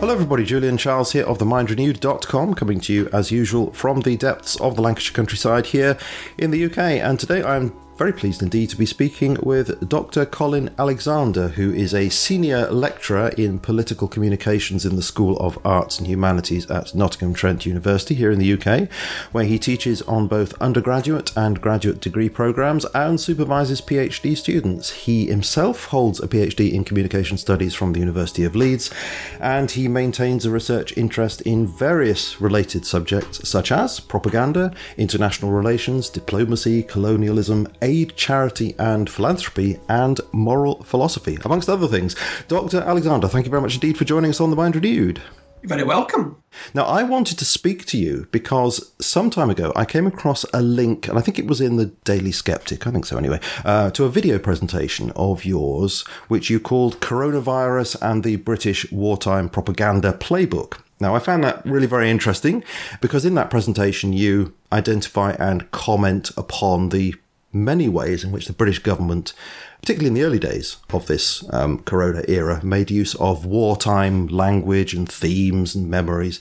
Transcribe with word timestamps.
Hello, 0.00 0.14
everybody. 0.14 0.46
Julian 0.46 0.78
Charles 0.78 1.12
here 1.12 1.26
of 1.26 1.36
themindrenewed.com, 1.36 2.54
coming 2.54 2.80
to 2.80 2.90
you 2.90 3.10
as 3.12 3.30
usual 3.30 3.70
from 3.72 4.00
the 4.00 4.16
depths 4.16 4.58
of 4.58 4.74
the 4.74 4.80
Lancashire 4.80 5.12
countryside 5.12 5.66
here 5.66 5.98
in 6.38 6.50
the 6.50 6.64
UK. 6.64 6.78
And 6.78 7.20
today 7.20 7.42
I'm 7.42 7.78
very 8.00 8.14
pleased 8.14 8.42
indeed 8.42 8.70
to 8.70 8.78
be 8.78 8.86
speaking 8.86 9.36
with 9.42 9.86
Dr. 9.86 10.24
Colin 10.24 10.70
Alexander, 10.78 11.48
who 11.48 11.70
is 11.70 11.92
a 11.92 12.08
senior 12.08 12.66
lecturer 12.70 13.28
in 13.36 13.58
political 13.58 14.08
communications 14.08 14.86
in 14.86 14.96
the 14.96 15.02
School 15.02 15.36
of 15.36 15.58
Arts 15.66 15.98
and 15.98 16.08
Humanities 16.08 16.70
at 16.70 16.94
Nottingham 16.94 17.34
Trent 17.34 17.66
University 17.66 18.14
here 18.14 18.30
in 18.30 18.38
the 18.38 18.54
UK, 18.54 18.88
where 19.32 19.44
he 19.44 19.58
teaches 19.58 20.00
on 20.02 20.28
both 20.28 20.58
undergraduate 20.62 21.36
and 21.36 21.60
graduate 21.60 22.00
degree 22.00 22.30
programs 22.30 22.86
and 22.94 23.20
supervises 23.20 23.82
PhD 23.82 24.34
students. 24.34 25.04
He 25.04 25.26
himself 25.26 25.84
holds 25.84 26.20
a 26.20 26.26
PhD 26.26 26.72
in 26.72 26.84
communication 26.84 27.36
studies 27.36 27.74
from 27.74 27.92
the 27.92 28.00
University 28.00 28.44
of 28.44 28.56
Leeds, 28.56 28.90
and 29.38 29.70
he 29.70 29.88
maintains 29.88 30.46
a 30.46 30.50
research 30.50 30.96
interest 30.96 31.42
in 31.42 31.66
various 31.66 32.40
related 32.40 32.86
subjects 32.86 33.46
such 33.46 33.70
as 33.70 34.00
propaganda, 34.00 34.72
international 34.96 35.50
relations, 35.50 36.08
diplomacy, 36.08 36.82
colonialism, 36.82 37.68
aid, 37.90 38.16
charity 38.16 38.74
and 38.78 39.10
philanthropy, 39.10 39.78
and 39.88 40.20
moral 40.32 40.82
philosophy, 40.84 41.38
amongst 41.44 41.68
other 41.68 41.88
things. 41.88 42.14
Dr. 42.48 42.80
Alexander, 42.80 43.28
thank 43.28 43.46
you 43.46 43.50
very 43.50 43.62
much 43.62 43.74
indeed 43.74 43.98
for 43.98 44.04
joining 44.04 44.30
us 44.30 44.40
on 44.40 44.50
The 44.50 44.56
Mind 44.56 44.76
Renewed. 44.76 45.20
You're 45.62 45.68
very 45.68 45.84
welcome. 45.84 46.42
Now, 46.72 46.84
I 46.84 47.02
wanted 47.02 47.38
to 47.38 47.44
speak 47.44 47.84
to 47.86 47.98
you 47.98 48.26
because 48.30 48.92
some 48.98 49.28
time 49.28 49.50
ago 49.50 49.72
I 49.76 49.84
came 49.84 50.06
across 50.06 50.44
a 50.54 50.62
link, 50.62 51.06
and 51.06 51.18
I 51.18 51.20
think 51.20 51.38
it 51.38 51.46
was 51.46 51.60
in 51.60 51.76
the 51.76 51.86
Daily 52.04 52.32
Skeptic, 52.32 52.86
I 52.86 52.90
think 52.90 53.04
so 53.04 53.18
anyway, 53.18 53.40
uh, 53.64 53.90
to 53.90 54.04
a 54.04 54.08
video 54.08 54.38
presentation 54.38 55.10
of 55.16 55.44
yours, 55.44 56.02
which 56.28 56.48
you 56.48 56.60
called 56.60 57.00
Coronavirus 57.00 58.00
and 58.00 58.24
the 58.24 58.36
British 58.36 58.90
Wartime 58.90 59.50
Propaganda 59.50 60.12
Playbook. 60.14 60.78
Now, 60.98 61.14
I 61.14 61.18
found 61.18 61.44
that 61.44 61.64
really 61.66 61.86
very 61.86 62.10
interesting 62.10 62.62
because 63.00 63.24
in 63.24 63.34
that 63.34 63.50
presentation 63.50 64.12
you 64.12 64.54
identify 64.72 65.32
and 65.32 65.70
comment 65.72 66.30
upon 66.36 66.90
the 66.90 67.14
many 67.52 67.88
ways 67.88 68.24
in 68.24 68.32
which 68.32 68.46
the 68.46 68.52
British 68.52 68.78
government, 68.78 69.32
particularly 69.80 70.08
in 70.08 70.14
the 70.14 70.22
early 70.22 70.38
days 70.38 70.76
of 70.92 71.06
this 71.06 71.44
um, 71.52 71.80
Corona 71.80 72.22
era, 72.28 72.64
made 72.64 72.90
use 72.90 73.14
of 73.16 73.44
wartime 73.44 74.26
language 74.28 74.94
and 74.94 75.10
themes 75.10 75.74
and 75.74 75.90
memories, 75.90 76.40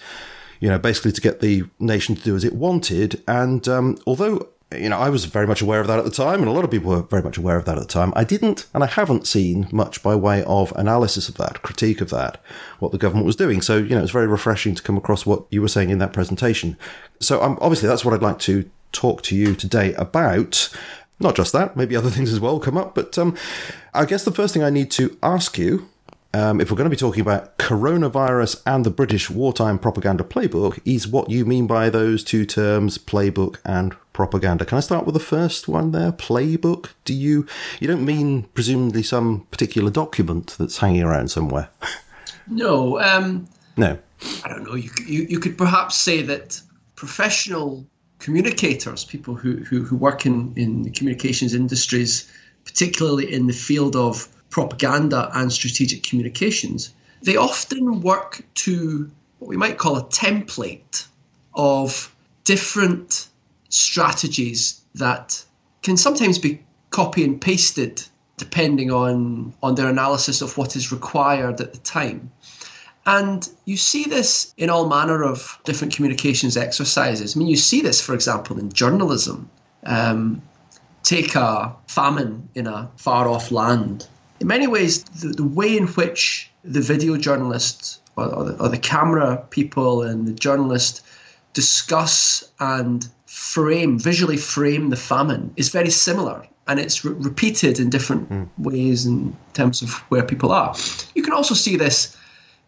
you 0.60 0.70
know, 0.70 0.80
basically 0.80 1.12
to 1.12 1.22
get 1.22 1.40
the 1.40 1.64
nation 1.80 2.16
to 2.16 2.24
do 2.24 2.36
as 2.36 2.44
it 2.44 2.54
wanted. 2.54 3.22
And 3.28 3.68
um, 3.68 3.98
although 4.06 4.50
you 4.78 4.90
know, 4.90 5.00
I 5.00 5.10
was 5.10 5.26
very 5.26 5.48
much 5.48 5.62
aware 5.62 5.82
of 5.82 5.88
that 5.88 5.98
at 5.98 6.06
the 6.06 6.12
time, 6.12 6.42
and 6.42 6.48
a 6.48 6.52
lot 6.52 6.64
of 6.64 6.70
people 6.70 6.92
were 6.92 7.02
very 7.02 7.24
much 7.24 7.38
aware 7.38 7.58
of 7.58 7.66
that 7.66 7.78
at 7.78 7.82
the 7.82 7.88
time. 7.88 8.14
I 8.16 8.24
didn't, 8.24 8.68
and 8.74 8.84
I 8.84 8.88
haven't 8.88 9.26
seen 9.26 9.68
much 9.72 10.04
by 10.04 10.14
way 10.16 10.44
of 10.44 10.72
analysis 10.76 11.28
of 11.28 11.38
that, 11.38 11.64
critique 11.64 12.02
of 12.02 12.12
that, 12.12 12.40
what 12.78 12.92
the 12.92 13.00
government 13.00 13.26
was 13.26 13.36
doing. 13.36 13.62
So, 13.62 13.78
you 13.78 13.96
know, 13.96 14.04
it's 14.04 14.12
very 14.12 14.28
refreshing 14.28 14.76
to 14.76 14.84
come 14.84 14.96
across 14.96 15.26
what 15.26 15.46
you 15.50 15.62
were 15.62 15.68
saying 15.68 15.90
in 15.90 15.98
that 16.00 16.14
presentation. 16.14 16.78
So, 17.20 17.42
um, 17.42 17.58
obviously, 17.62 17.88
that's 17.88 18.06
what 18.06 18.14
I'd 18.14 18.22
like 18.22 18.40
to 18.40 18.70
talk 18.92 19.24
to 19.24 19.36
you 19.36 19.56
today 19.56 19.94
about. 19.96 20.70
Not 21.20 21.36
just 21.36 21.52
that, 21.54 21.76
maybe 21.76 21.96
other 21.96 22.10
things 22.16 22.32
as 22.32 22.40
well 22.40 22.60
come 22.60 22.78
up. 22.78 22.96
But 22.96 23.18
um, 23.18 23.36
I 23.94 24.06
guess 24.06 24.24
the 24.24 24.32
first 24.32 24.54
thing 24.54 24.64
I 24.64 24.70
need 24.70 24.92
to 24.92 25.18
ask 25.22 25.58
you, 25.58 25.90
um, 26.34 26.62
if 26.62 26.70
we're 26.70 26.78
going 26.78 26.90
to 26.90 26.96
be 26.96 27.00
talking 27.00 27.22
about 27.22 27.58
coronavirus 27.58 28.62
and 28.66 28.86
the 28.86 28.92
British 28.92 29.30
wartime 29.30 29.80
propaganda 29.80 30.24
playbook, 30.24 30.80
is 30.86 31.08
what 31.08 31.30
you 31.30 31.44
mean 31.44 31.66
by 31.66 31.90
those 31.90 32.24
two 32.24 32.46
terms, 32.46 32.98
playbook 32.98 33.58
and 33.66 33.96
propaganda. 34.14 34.66
Can 34.66 34.78
I 34.78 34.82
start 34.82 35.06
with 35.06 35.14
the 35.14 35.20
first 35.20 35.68
one 35.68 35.92
there, 35.92 36.12
playbook? 36.12 36.90
Do 37.04 37.14
you 37.14 37.48
you 37.80 37.88
don't 37.88 38.06
mean 38.06 38.44
presumably 38.54 39.02
some 39.02 39.48
particular 39.50 39.90
document 39.90 40.56
that's 40.60 40.78
hanging 40.78 41.04
around 41.04 41.32
somewhere? 41.32 41.70
No. 42.48 43.00
Um, 43.00 43.48
no. 43.78 43.98
I 44.44 44.50
don't 44.50 44.64
know. 44.66 44.76
You, 44.76 44.90
you 45.06 45.24
you 45.30 45.40
could 45.40 45.58
perhaps 45.58 45.96
say 45.96 46.22
that 46.24 46.62
professional 46.96 47.88
communicators, 48.20 49.06
people 49.06 49.34
who, 49.34 49.58
who, 49.58 49.84
who 49.84 49.96
work 49.96 50.26
in, 50.26 50.54
in 50.56 50.84
the 50.84 50.92
communications 50.92 51.54
industries, 51.54 52.32
particularly 52.66 53.34
in 53.34 53.48
the 53.48 53.54
field 53.54 53.96
of 53.96 54.28
propaganda 54.50 55.30
and 55.34 55.52
strategic 55.52 56.04
communications, 56.04 56.94
they 57.22 57.36
often 57.36 58.02
work 58.02 58.44
to 58.56 59.10
what 59.40 59.48
we 59.48 59.58
might 59.58 59.78
call 59.78 59.98
a 59.98 60.04
template 60.06 61.06
of 61.54 62.14
different 62.44 63.28
strategies 63.70 64.82
that 64.96 65.44
can 65.82 65.98
sometimes 65.98 66.38
be 66.40 66.62
copy 66.90 67.24
and 67.24 67.40
pasted 67.40 68.04
depending 68.38 68.90
on, 68.90 69.54
on 69.62 69.76
their 69.76 69.90
analysis 69.90 70.42
of 70.42 70.58
what 70.58 70.76
is 70.76 70.92
required 70.92 71.60
at 71.60 71.74
the 71.74 71.80
time. 71.80 72.32
And 73.06 73.50
you 73.66 73.78
see 73.78 74.04
this 74.04 74.54
in 74.58 74.70
all 74.70 74.88
manner 74.88 75.24
of 75.24 75.58
different 75.64 75.96
communications 75.96 76.58
exercises. 76.58 77.36
I 77.36 77.40
mean, 77.40 77.48
you 77.48 77.58
see 77.58 77.82
this, 77.82 78.02
for 78.02 78.14
example, 78.14 78.60
in 78.60 78.72
journalism. 78.72 79.50
Um, 79.86 80.42
take 81.04 81.36
a 81.36 81.76
famine 81.88 82.50
in 82.56 82.68
a 82.68 82.90
far 82.98 83.28
off 83.28 83.52
land. 83.52 84.08
In 84.40 84.48
many 84.48 84.68
ways, 84.68 85.04
the, 85.04 85.30
the 85.30 85.44
way 85.44 85.78
in 85.78 85.88
which 85.88 86.52
the 86.64 86.82
video 86.82 87.18
journalists 87.18 88.00
or, 88.16 88.26
or, 88.26 88.44
the, 88.44 88.64
or 88.64 88.70
the 88.70 88.78
camera 88.78 89.38
people 89.50 90.02
and 90.02 90.28
the 90.28 90.34
journalist 90.34 91.02
discuss 91.54 92.44
and 92.60 93.08
frame, 93.26 93.98
visually 93.98 94.38
frame 94.38 94.90
the 94.90 94.96
famine 94.96 95.54
is 95.56 95.70
very 95.70 95.90
similar 95.90 96.46
and 96.68 96.80
it's 96.80 97.04
re- 97.04 97.14
repeated 97.14 97.80
in 97.80 97.90
different 97.90 98.30
mm. 98.30 98.48
ways 98.60 99.06
in 99.06 99.36
terms 99.54 99.82
of 99.82 99.94
where 100.10 100.24
people 100.24 100.52
are. 100.52 100.76
You 101.16 101.24
can 101.24 101.34
also 101.34 101.56
see 101.56 101.76
this 101.76 102.16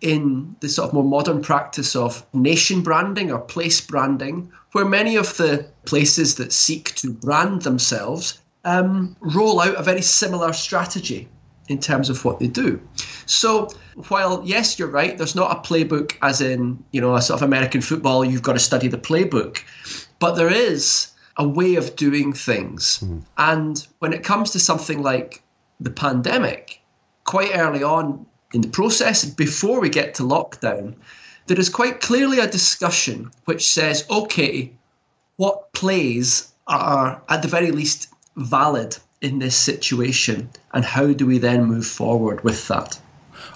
in 0.02 0.56
the 0.60 0.70
sort 0.70 0.90
of 0.90 0.94
more 0.94 1.04
modern 1.04 1.42
practice 1.42 1.96
of 1.96 2.26
nation 2.34 2.82
branding 2.82 3.32
or 3.32 3.40
place 3.40 3.80
branding, 3.80 4.52
where 4.72 4.86
many 4.86 5.16
of 5.16 5.38
the 5.38 5.66
places 5.86 6.36
that 6.36 6.52
seek 6.52 6.96
to 6.96 7.12
brand 7.12 7.62
themselves 7.62 8.40
um, 8.66 9.16
roll 9.22 9.62
out 9.62 9.76
a 9.76 9.84
very 9.84 10.02
similar 10.02 10.54
strategy 10.54 11.28
in 11.68 11.80
terms 11.80 12.10
of 12.10 12.26
what 12.26 12.40
they 12.40 12.48
do. 12.48 12.80
So 13.26 13.70
while 14.08 14.42
yes, 14.44 14.78
you're 14.78 14.88
right, 14.88 15.18
there's 15.18 15.36
not 15.36 15.56
a 15.56 15.62
playbook 15.62 16.18
as 16.22 16.42
in 16.42 16.84
you 16.92 17.02
know 17.02 17.16
a 17.16 17.22
sort 17.22 17.42
of 17.42 17.48
American 17.48 17.82
football. 17.82 18.26
You've 18.26 18.44
got 18.44 18.54
to 18.54 18.60
study 18.60 18.88
the 18.88 18.98
playbook, 18.98 19.60
but 20.20 20.36
there 20.36 20.52
is 20.52 21.12
a 21.38 21.48
way 21.48 21.76
of 21.76 21.96
doing 21.96 22.34
things. 22.34 23.00
Mm. 23.00 23.24
And 23.38 23.88
when 24.00 24.14
it 24.14 24.24
comes 24.24 24.52
to 24.52 24.60
something 24.60 25.02
like 25.02 25.44
the 25.80 25.90
pandemic, 25.90 26.82
quite 27.24 27.52
early 27.56 27.84
on, 27.84 28.26
in 28.54 28.62
the 28.62 28.68
process, 28.68 29.26
before 29.26 29.80
we 29.80 29.90
get 29.90 30.16
to 30.16 30.24
lockdown, 30.24 30.96
there 31.48 31.60
is 31.60 31.70
quite 31.70 32.02
clearly 32.02 32.40
a 32.40 32.48
discussion 32.48 33.32
which 33.46 33.68
says, 33.68 34.06
okay, 34.10 34.72
what 35.38 35.74
plays 35.74 36.52
are 36.68 37.22
at 37.30 37.42
the 37.42 37.48
very 37.48 37.72
least 37.72 38.08
valid 38.36 38.98
in 39.22 39.40
this 39.40 39.56
situation, 39.56 40.50
and 40.74 40.84
how 40.84 41.14
do 41.14 41.26
we 41.28 41.38
then 41.38 41.66
move 41.66 41.86
forward 41.86 42.44
with 42.44 42.68
that? 42.68 43.00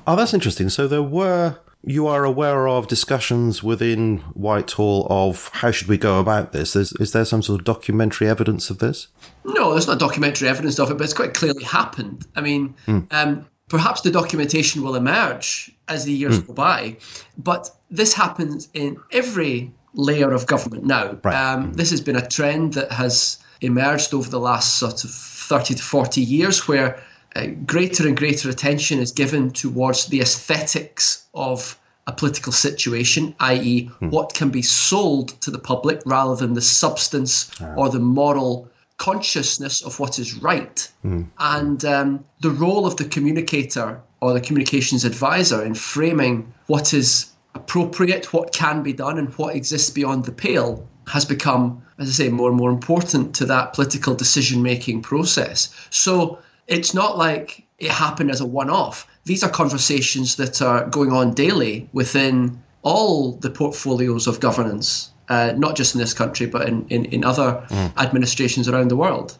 Oh, 0.06 0.16
that's 0.16 0.34
interesting. 0.34 0.70
So 0.70 0.88
there 0.88 1.02
were 1.02 1.58
you 1.88 2.08
are 2.08 2.24
aware 2.24 2.68
of 2.68 2.88
discussions 2.88 3.62
within 3.62 4.18
Whitehall 4.34 5.06
of 5.10 5.50
how 5.54 5.70
should 5.70 5.88
we 5.88 6.00
go 6.00 6.20
about 6.20 6.52
this? 6.52 6.76
Is, 6.76 6.94
is 6.94 7.12
there 7.12 7.26
some 7.26 7.44
sort 7.44 7.60
of 7.60 7.66
documentary 7.66 8.28
evidence 8.28 8.72
of 8.72 8.80
this? 8.80 9.08
No, 9.44 9.72
there's 9.72 9.86
not 9.86 10.00
documentary 10.00 10.48
evidence 10.48 10.80
of 10.80 10.90
it, 10.90 10.98
but 10.98 11.04
it's 11.04 11.14
quite 11.14 11.36
clearly 11.36 11.64
happened. 11.64 12.26
I 12.36 12.42
mean, 12.42 12.74
mm. 12.88 13.06
um, 13.14 13.46
Perhaps 13.68 14.02
the 14.02 14.12
documentation 14.12 14.84
will 14.84 14.96
emerge 14.96 15.72
as 15.88 16.06
the 16.06 16.14
years 16.14 16.40
mm. 16.40 16.48
go 16.48 16.54
by, 16.54 16.98
but 17.38 17.76
this 17.90 18.14
happens 18.14 18.70
in 18.74 18.98
every 19.12 19.72
layer 19.94 20.32
of 20.32 20.46
government 20.46 20.84
now. 20.84 21.18
Right. 21.24 21.36
Um, 21.36 21.74
this 21.74 21.90
has 21.90 22.02
been 22.02 22.16
a 22.16 22.28
trend 22.28 22.74
that 22.74 22.92
has 22.92 23.40
emerged 23.62 24.14
over 24.14 24.30
the 24.30 24.40
last 24.40 24.76
sort 24.76 25.04
of 25.04 25.10
30 25.10 25.76
to 25.76 25.84
40 25.84 26.22
years 26.22 26.68
where 26.68 27.02
uh, 27.36 27.48
greater 27.66 28.08
and 28.08 28.16
greater 28.16 28.50
attention 28.50 29.00
is 29.00 29.12
given 29.12 29.52
towards 29.52 30.08
the 30.08 30.22
aesthetics 30.22 31.26
of 31.34 31.80
a 32.08 32.12
political 32.12 32.52
situation, 32.52 33.36
i.e., 33.40 33.86
hmm. 33.86 34.10
what 34.10 34.34
can 34.34 34.50
be 34.50 34.62
sold 34.62 35.30
to 35.42 35.50
the 35.50 35.58
public 35.58 36.02
rather 36.06 36.36
than 36.36 36.54
the 36.54 36.62
substance 36.62 37.50
ah. 37.60 37.74
or 37.76 37.90
the 37.90 38.00
moral 38.00 38.70
consciousness 38.98 39.82
of 39.82 40.00
what 40.00 40.20
is 40.20 40.36
right 40.36 40.90
mm. 41.04 41.26
and 41.40 41.84
um, 41.84 42.24
the 42.40 42.50
role 42.50 42.86
of 42.86 42.96
the 42.96 43.04
communicator 43.06 44.02
or 44.22 44.34
the 44.34 44.42
communications 44.42 45.04
advisor 45.04 45.64
in 45.64 45.76
framing 45.76 46.54
what 46.68 46.94
is 46.94 47.32
appropriate, 47.56 48.34
what 48.34 48.54
can 48.54 48.84
be 48.84 48.94
done, 48.94 49.18
and 49.18 49.34
what 49.36 49.56
exists 49.56 49.90
beyond 49.90 50.26
the 50.26 50.32
pale 50.32 50.88
has 51.08 51.26
become, 51.26 51.82
as 51.98 52.10
I 52.10 52.12
say, 52.12 52.30
more 52.30 52.50
and 52.50 52.58
more 52.58 52.70
important 52.70 53.36
to 53.36 53.46
that 53.46 53.74
political 53.74 54.14
decision 54.14 54.62
making 54.62 55.02
process. 55.02 55.74
So 55.90 56.40
it's 56.68 56.94
not 56.94 57.18
like 57.18 57.66
it 57.80 57.92
happened 57.92 58.32
as 58.32 58.42
a 58.42 58.46
one 58.46 58.70
off. 58.70 59.08
These 59.26 59.44
are 59.44 59.50
conversations 59.50 60.36
that 60.36 60.62
are 60.62 60.88
going 60.88 61.12
on 61.12 61.34
daily 61.34 61.90
within 61.94 62.62
all 62.82 63.34
the 63.34 63.50
portfolios 63.50 64.28
of 64.28 64.40
governance 64.40 65.12
uh, 65.30 65.54
not 65.58 65.76
just 65.76 65.96
in 65.96 66.02
this 66.02 66.14
country, 66.14 66.46
but 66.46 66.68
in, 66.68 66.88
in, 66.90 67.06
in 67.06 67.24
other 67.24 67.66
mm. 67.70 67.98
administrations 67.98 68.68
around 68.68 68.90
the 68.90 68.98
world. 68.98 69.38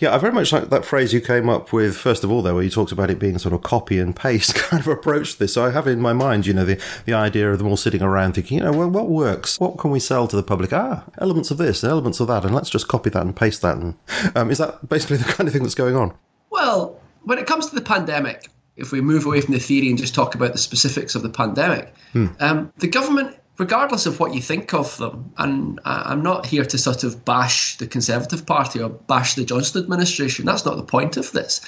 Yeah, 0.00 0.14
I 0.14 0.18
very 0.18 0.32
much 0.32 0.52
like 0.52 0.70
that 0.70 0.84
phrase 0.84 1.12
you 1.12 1.20
came 1.20 1.48
up 1.48 1.72
with, 1.72 1.96
first 1.96 2.24
of 2.24 2.30
all, 2.30 2.42
there, 2.42 2.54
where 2.54 2.62
you 2.62 2.70
talked 2.70 2.92
about 2.92 3.10
it 3.10 3.18
being 3.18 3.38
sort 3.38 3.54
of 3.54 3.62
copy 3.62 3.98
and 3.98 4.14
paste 4.14 4.54
kind 4.56 4.80
of 4.80 4.88
approach 4.88 5.34
to 5.34 5.38
this. 5.38 5.54
So 5.54 5.64
I 5.64 5.70
have 5.70 5.86
in 5.86 6.00
my 6.00 6.12
mind, 6.12 6.46
you 6.46 6.52
know, 6.52 6.64
the, 6.64 6.80
the 7.04 7.14
idea 7.14 7.50
of 7.50 7.58
them 7.58 7.68
all 7.68 7.76
sitting 7.76 8.02
around 8.02 8.34
thinking, 8.34 8.58
you 8.58 8.64
know, 8.64 8.72
well, 8.72 8.90
what 8.90 9.08
works? 9.08 9.60
What 9.60 9.78
can 9.78 9.90
we 9.90 10.00
sell 10.00 10.26
to 10.28 10.36
the 10.36 10.42
public? 10.42 10.72
Ah, 10.72 11.04
elements 11.18 11.50
of 11.50 11.58
this, 11.58 11.82
and 11.82 11.90
elements 11.90 12.20
of 12.20 12.26
that, 12.28 12.44
and 12.44 12.54
let's 12.54 12.70
just 12.70 12.88
copy 12.88 13.10
that 13.10 13.22
and 13.22 13.34
paste 13.34 13.62
that. 13.62 13.76
And 13.76 13.94
um, 14.34 14.50
is 14.50 14.58
that 14.58 14.88
basically 14.88 15.18
the 15.18 15.24
kind 15.32 15.46
of 15.46 15.52
thing 15.52 15.62
that's 15.62 15.74
going 15.74 15.96
on? 15.96 16.14
Well, 16.50 17.00
when 17.22 17.38
it 17.38 17.46
comes 17.46 17.68
to 17.68 17.74
the 17.74 17.80
pandemic, 17.80 18.48
if 18.76 18.90
we 18.90 19.00
move 19.00 19.26
away 19.26 19.40
from 19.40 19.54
the 19.54 19.60
theory 19.60 19.88
and 19.88 19.98
just 19.98 20.14
talk 20.14 20.34
about 20.34 20.52
the 20.52 20.58
specifics 20.58 21.14
of 21.14 21.22
the 21.22 21.28
pandemic, 21.28 21.94
hmm. 22.12 22.28
um, 22.40 22.72
the 22.78 22.88
government 22.88 23.36
regardless 23.58 24.06
of 24.06 24.18
what 24.18 24.34
you 24.34 24.40
think 24.40 24.72
of 24.72 24.96
them, 24.96 25.32
and 25.38 25.80
I'm 25.84 26.22
not 26.22 26.46
here 26.46 26.64
to 26.64 26.78
sort 26.78 27.04
of 27.04 27.24
bash 27.24 27.76
the 27.76 27.86
Conservative 27.86 28.46
Party 28.46 28.80
or 28.80 28.88
bash 28.88 29.34
the 29.34 29.44
Johnson 29.44 29.82
administration. 29.82 30.44
That's 30.44 30.64
not 30.64 30.76
the 30.76 30.82
point 30.82 31.16
of 31.16 31.32
this. 31.32 31.60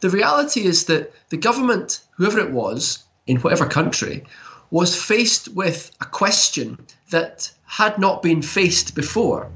The 0.00 0.10
reality 0.10 0.64
is 0.64 0.84
that 0.86 1.12
the 1.30 1.36
government, 1.36 2.00
whoever 2.16 2.38
it 2.38 2.52
was, 2.52 3.04
in 3.26 3.38
whatever 3.38 3.66
country, 3.66 4.24
was 4.70 5.00
faced 5.00 5.48
with 5.48 5.90
a 6.00 6.04
question 6.04 6.78
that 7.10 7.50
had 7.64 7.98
not 7.98 8.22
been 8.22 8.42
faced 8.42 8.94
before 8.94 9.50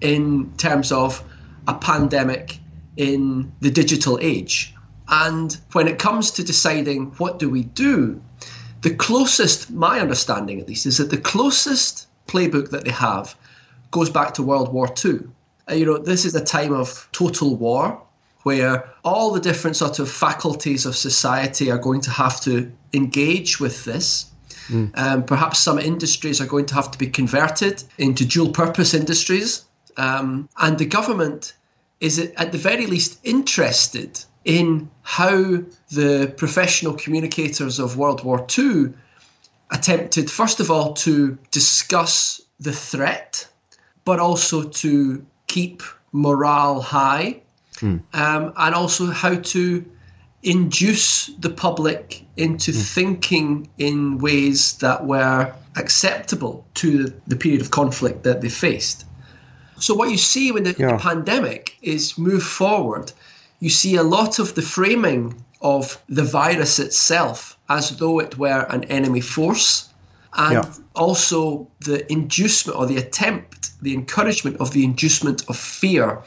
in 0.00 0.52
terms 0.56 0.92
of 0.92 1.22
a 1.68 1.74
pandemic 1.74 2.58
in 2.96 3.52
the 3.60 3.70
digital 3.70 4.18
age. 4.20 4.74
And 5.08 5.56
when 5.72 5.88
it 5.88 5.98
comes 5.98 6.30
to 6.32 6.44
deciding 6.44 7.06
what 7.18 7.38
do 7.38 7.50
we 7.50 7.64
do, 7.64 8.22
the 8.82 8.94
closest, 8.94 9.70
my 9.70 10.00
understanding 10.00 10.60
at 10.60 10.68
least, 10.68 10.86
is 10.86 10.98
that 10.98 11.10
the 11.10 11.16
closest 11.16 12.08
playbook 12.26 12.70
that 12.70 12.84
they 12.84 12.90
have 12.90 13.34
goes 13.90 14.10
back 14.10 14.34
to 14.34 14.42
World 14.42 14.72
War 14.72 14.92
II. 15.04 15.20
Uh, 15.70 15.74
you 15.74 15.86
know, 15.86 15.98
this 15.98 16.24
is 16.24 16.34
a 16.34 16.44
time 16.44 16.72
of 16.72 17.08
total 17.12 17.56
war 17.56 18.02
where 18.42 18.88
all 19.04 19.32
the 19.32 19.40
different 19.40 19.76
sort 19.76 20.00
of 20.00 20.10
faculties 20.10 20.84
of 20.84 20.96
society 20.96 21.70
are 21.70 21.78
going 21.78 22.00
to 22.00 22.10
have 22.10 22.40
to 22.40 22.70
engage 22.92 23.60
with 23.60 23.84
this. 23.84 24.26
Mm. 24.66 24.98
Um, 24.98 25.24
perhaps 25.24 25.60
some 25.60 25.78
industries 25.78 26.40
are 26.40 26.46
going 26.46 26.66
to 26.66 26.74
have 26.74 26.90
to 26.90 26.98
be 26.98 27.06
converted 27.06 27.84
into 27.98 28.24
dual 28.24 28.50
purpose 28.50 28.94
industries. 28.94 29.64
Um, 29.96 30.48
and 30.58 30.76
the 30.78 30.86
government 30.86 31.52
is, 32.00 32.18
at 32.18 32.50
the 32.50 32.58
very 32.58 32.86
least, 32.86 33.20
interested 33.22 34.24
in 34.44 34.90
how 35.02 35.62
the 35.90 36.32
professional 36.36 36.94
communicators 36.94 37.78
of 37.78 37.96
World 37.96 38.24
War 38.24 38.46
II 38.58 38.92
attempted, 39.70 40.30
first 40.30 40.60
of 40.60 40.70
all, 40.70 40.92
to 40.94 41.38
discuss 41.50 42.40
the 42.60 42.72
threat, 42.72 43.46
but 44.04 44.18
also 44.18 44.62
to 44.62 45.24
keep 45.46 45.82
morale 46.12 46.80
high, 46.80 47.42
mm. 47.76 48.00
um, 48.14 48.52
and 48.56 48.74
also 48.74 49.06
how 49.06 49.34
to 49.36 49.84
induce 50.42 51.28
the 51.38 51.50
public 51.50 52.24
into 52.36 52.72
mm. 52.72 52.94
thinking 52.94 53.68
in 53.78 54.18
ways 54.18 54.78
that 54.78 55.06
were 55.06 55.52
acceptable 55.76 56.66
to 56.74 57.12
the 57.26 57.36
period 57.36 57.60
of 57.60 57.70
conflict 57.70 58.24
that 58.24 58.40
they 58.40 58.48
faced. 58.48 59.04
So, 59.78 59.94
what 59.94 60.10
you 60.10 60.18
see 60.18 60.52
when 60.52 60.64
the, 60.64 60.74
yeah. 60.78 60.92
the 60.92 60.98
pandemic 60.98 61.76
is 61.82 62.18
move 62.18 62.42
forward 62.42 63.12
you 63.62 63.70
see 63.70 63.94
a 63.94 64.02
lot 64.02 64.40
of 64.40 64.56
the 64.56 64.60
framing 64.60 65.40
of 65.60 66.02
the 66.08 66.24
virus 66.24 66.80
itself 66.80 67.56
as 67.68 67.96
though 67.98 68.18
it 68.18 68.36
were 68.36 68.66
an 68.70 68.82
enemy 68.84 69.20
force, 69.20 69.88
and 70.34 70.54
yeah. 70.54 70.74
also 70.96 71.68
the 71.78 72.10
inducement 72.10 72.76
or 72.76 72.86
the 72.86 72.96
attempt, 72.96 73.70
the 73.80 73.94
encouragement 73.94 74.56
of 74.56 74.72
the 74.72 74.82
inducement 74.82 75.48
of 75.48 75.56
fear 75.56 76.20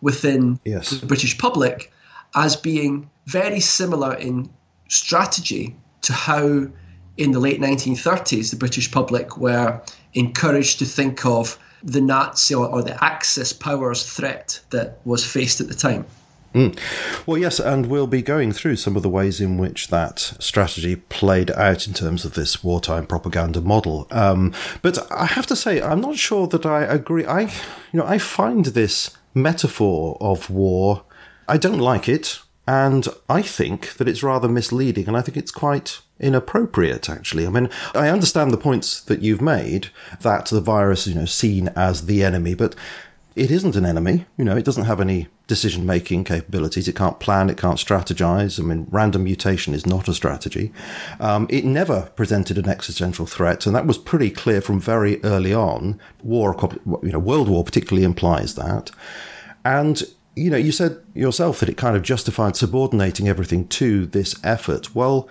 within 0.00 0.58
yes. 0.64 0.90
the 0.90 1.06
British 1.06 1.38
public 1.38 1.92
as 2.34 2.56
being 2.56 3.08
very 3.26 3.60
similar 3.60 4.14
in 4.14 4.50
strategy 4.88 5.76
to 6.00 6.12
how 6.12 6.66
in 7.16 7.30
the 7.30 7.38
late 7.38 7.60
1930s 7.60 8.50
the 8.50 8.56
British 8.56 8.90
public 8.90 9.38
were 9.38 9.80
encouraged 10.14 10.80
to 10.80 10.84
think 10.84 11.24
of 11.24 11.56
the 11.84 12.00
Nazi 12.00 12.56
or, 12.56 12.66
or 12.66 12.82
the 12.82 13.04
Axis 13.04 13.52
powers 13.52 14.02
threat 14.02 14.58
that 14.70 14.98
was 15.04 15.24
faced 15.24 15.60
at 15.60 15.68
the 15.68 15.74
time. 15.74 16.04
Mm. 16.54 16.78
Well, 17.26 17.38
yes, 17.38 17.58
and 17.58 17.86
we'll 17.86 18.06
be 18.06 18.20
going 18.20 18.52
through 18.52 18.76
some 18.76 18.94
of 18.94 19.02
the 19.02 19.08
ways 19.08 19.40
in 19.40 19.56
which 19.56 19.88
that 19.88 20.18
strategy 20.18 20.96
played 20.96 21.50
out 21.52 21.86
in 21.86 21.94
terms 21.94 22.24
of 22.24 22.34
this 22.34 22.62
wartime 22.62 23.06
propaganda 23.06 23.60
model. 23.60 24.06
Um, 24.10 24.52
but 24.82 25.10
I 25.10 25.26
have 25.26 25.46
to 25.46 25.56
say, 25.56 25.80
I'm 25.80 26.00
not 26.00 26.16
sure 26.16 26.46
that 26.48 26.66
I 26.66 26.82
agree. 26.82 27.24
I, 27.24 27.42
you 27.42 27.50
know, 27.94 28.06
I 28.06 28.18
find 28.18 28.66
this 28.66 29.16
metaphor 29.34 30.18
of 30.20 30.50
war. 30.50 31.04
I 31.48 31.56
don't 31.56 31.78
like 31.78 32.08
it, 32.08 32.40
and 32.66 33.08
I 33.28 33.42
think 33.42 33.94
that 33.94 34.08
it's 34.08 34.22
rather 34.22 34.48
misleading, 34.48 35.08
and 35.08 35.16
I 35.16 35.22
think 35.22 35.36
it's 35.36 35.50
quite 35.50 36.00
inappropriate. 36.20 37.10
Actually, 37.10 37.46
I 37.46 37.50
mean, 37.50 37.68
I 37.94 38.08
understand 38.08 38.52
the 38.52 38.58
points 38.58 39.00
that 39.00 39.22
you've 39.22 39.40
made 39.40 39.88
that 40.20 40.46
the 40.46 40.60
virus, 40.60 41.06
you 41.06 41.14
know, 41.14 41.24
seen 41.24 41.68
as 41.68 42.06
the 42.06 42.22
enemy, 42.22 42.54
but 42.54 42.76
it 43.34 43.50
isn't 43.50 43.76
an 43.76 43.86
enemy. 43.86 44.26
You 44.36 44.44
know, 44.44 44.56
it 44.56 44.64
doesn't 44.64 44.84
have 44.84 45.00
any 45.00 45.28
decision 45.46 45.86
making 45.86 46.24
capabilities. 46.24 46.88
It 46.88 46.96
can't 46.96 47.20
plan, 47.20 47.50
it 47.50 47.58
can't 47.58 47.78
strategize. 47.78 48.58
I 48.58 48.62
mean, 48.62 48.86
random 48.90 49.24
mutation 49.24 49.74
is 49.74 49.86
not 49.86 50.08
a 50.08 50.14
strategy. 50.14 50.72
Um, 51.20 51.46
it 51.50 51.64
never 51.64 52.10
presented 52.16 52.58
an 52.58 52.68
existential 52.68 53.26
threat, 53.26 53.66
and 53.66 53.74
that 53.74 53.86
was 53.86 53.98
pretty 53.98 54.30
clear 54.30 54.60
from 54.60 54.80
very 54.80 55.22
early 55.24 55.54
on. 55.54 56.00
War, 56.22 56.56
you 57.02 57.12
know, 57.12 57.18
World 57.18 57.48
War 57.48 57.64
particularly 57.64 58.04
implies 58.04 58.54
that. 58.54 58.90
And 59.64 60.02
you 60.34 60.50
know, 60.50 60.56
you 60.56 60.72
said 60.72 60.98
yourself 61.14 61.60
that 61.60 61.68
it 61.68 61.76
kind 61.76 61.96
of 61.96 62.02
justified 62.02 62.56
subordinating 62.56 63.28
everything 63.28 63.68
to 63.68 64.06
this 64.06 64.34
effort. 64.42 64.94
Well, 64.94 65.28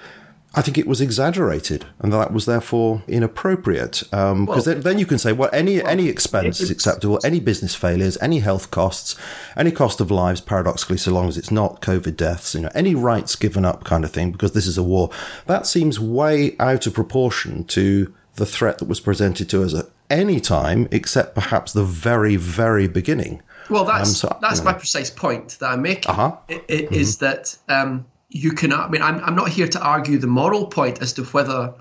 I 0.54 0.62
think 0.62 0.78
it 0.78 0.86
was 0.86 1.00
exaggerated, 1.00 1.86
and 2.00 2.12
that 2.12 2.34
was 2.34 2.46
therefore 2.46 3.04
inappropriate. 3.08 4.04
Because 4.10 4.32
um, 4.32 4.46
well, 4.46 4.62
then, 4.62 4.82
then, 4.82 5.00
you 5.00 5.06
can 5.06 5.18
say, 5.18 5.32
well, 5.32 5.50
any 5.54 5.78
well, 5.78 5.88
any 5.88 6.10
expense 6.10 6.60
is 6.60 6.70
acceptable, 6.70 7.20
any 7.24 7.40
business 7.40 7.74
failures, 7.74 8.18
any 8.20 8.40
health 8.40 8.70
costs, 8.70 9.16
any 9.56 9.72
cost 9.72 10.02
of 10.02 10.12
lives, 10.12 10.42
paradoxically, 10.42 10.98
so 10.98 11.14
long 11.14 11.30
as 11.30 11.38
it's 11.38 11.52
not 11.52 11.82
COVID 11.82 12.18
deaths, 12.18 12.54
you 12.54 12.62
know, 12.62 12.72
any 12.76 12.96
rights 12.96 13.38
given 13.38 13.64
up, 13.64 13.86
kind 13.86 14.04
of 14.04 14.12
thing, 14.12 14.34
because 14.34 14.52
this 14.52 14.68
is 14.68 14.78
a 14.78 14.84
war. 14.84 15.10
That 15.46 15.68
seems 15.68 16.02
way 16.02 16.58
out 16.60 16.86
of 16.86 16.94
proportion 16.94 17.64
to 17.66 18.14
the 18.36 18.46
threat 18.46 18.80
that 18.80 18.90
was 18.90 19.00
presented 19.00 19.50
to 19.52 19.64
us 19.64 19.74
at 19.74 19.86
any 20.10 20.42
time, 20.42 20.90
except 20.92 21.34
perhaps 21.34 21.72
the 21.72 21.86
very, 21.86 22.36
very 22.36 22.90
beginning. 22.90 23.42
Well, 23.70 23.86
that's 23.86 24.10
um, 24.10 24.16
so, 24.16 24.38
that's 24.42 24.60
you 24.60 24.66
know. 24.66 24.72
my 24.72 24.78
precise 24.78 25.10
point 25.10 25.58
that 25.60 25.70
I'm 25.70 25.82
making. 25.82 26.12
Uh-huh. 26.12 26.36
It, 26.50 26.66
it 26.68 26.86
mm-hmm. 26.88 26.96
is 26.96 27.20
that. 27.20 27.58
Um, 27.70 28.06
you 28.32 28.52
can. 28.54 28.74
I 28.74 28.88
mean, 28.90 29.02
I'm, 29.02 29.24
I'm 29.24 29.36
not 29.36 29.50
here 29.50 29.68
to 29.68 29.82
argue 29.82 30.18
the 30.18 30.28
moral 30.28 30.66
point 30.66 31.02
as 31.02 31.14
to 31.14 31.24
whether 31.26 31.74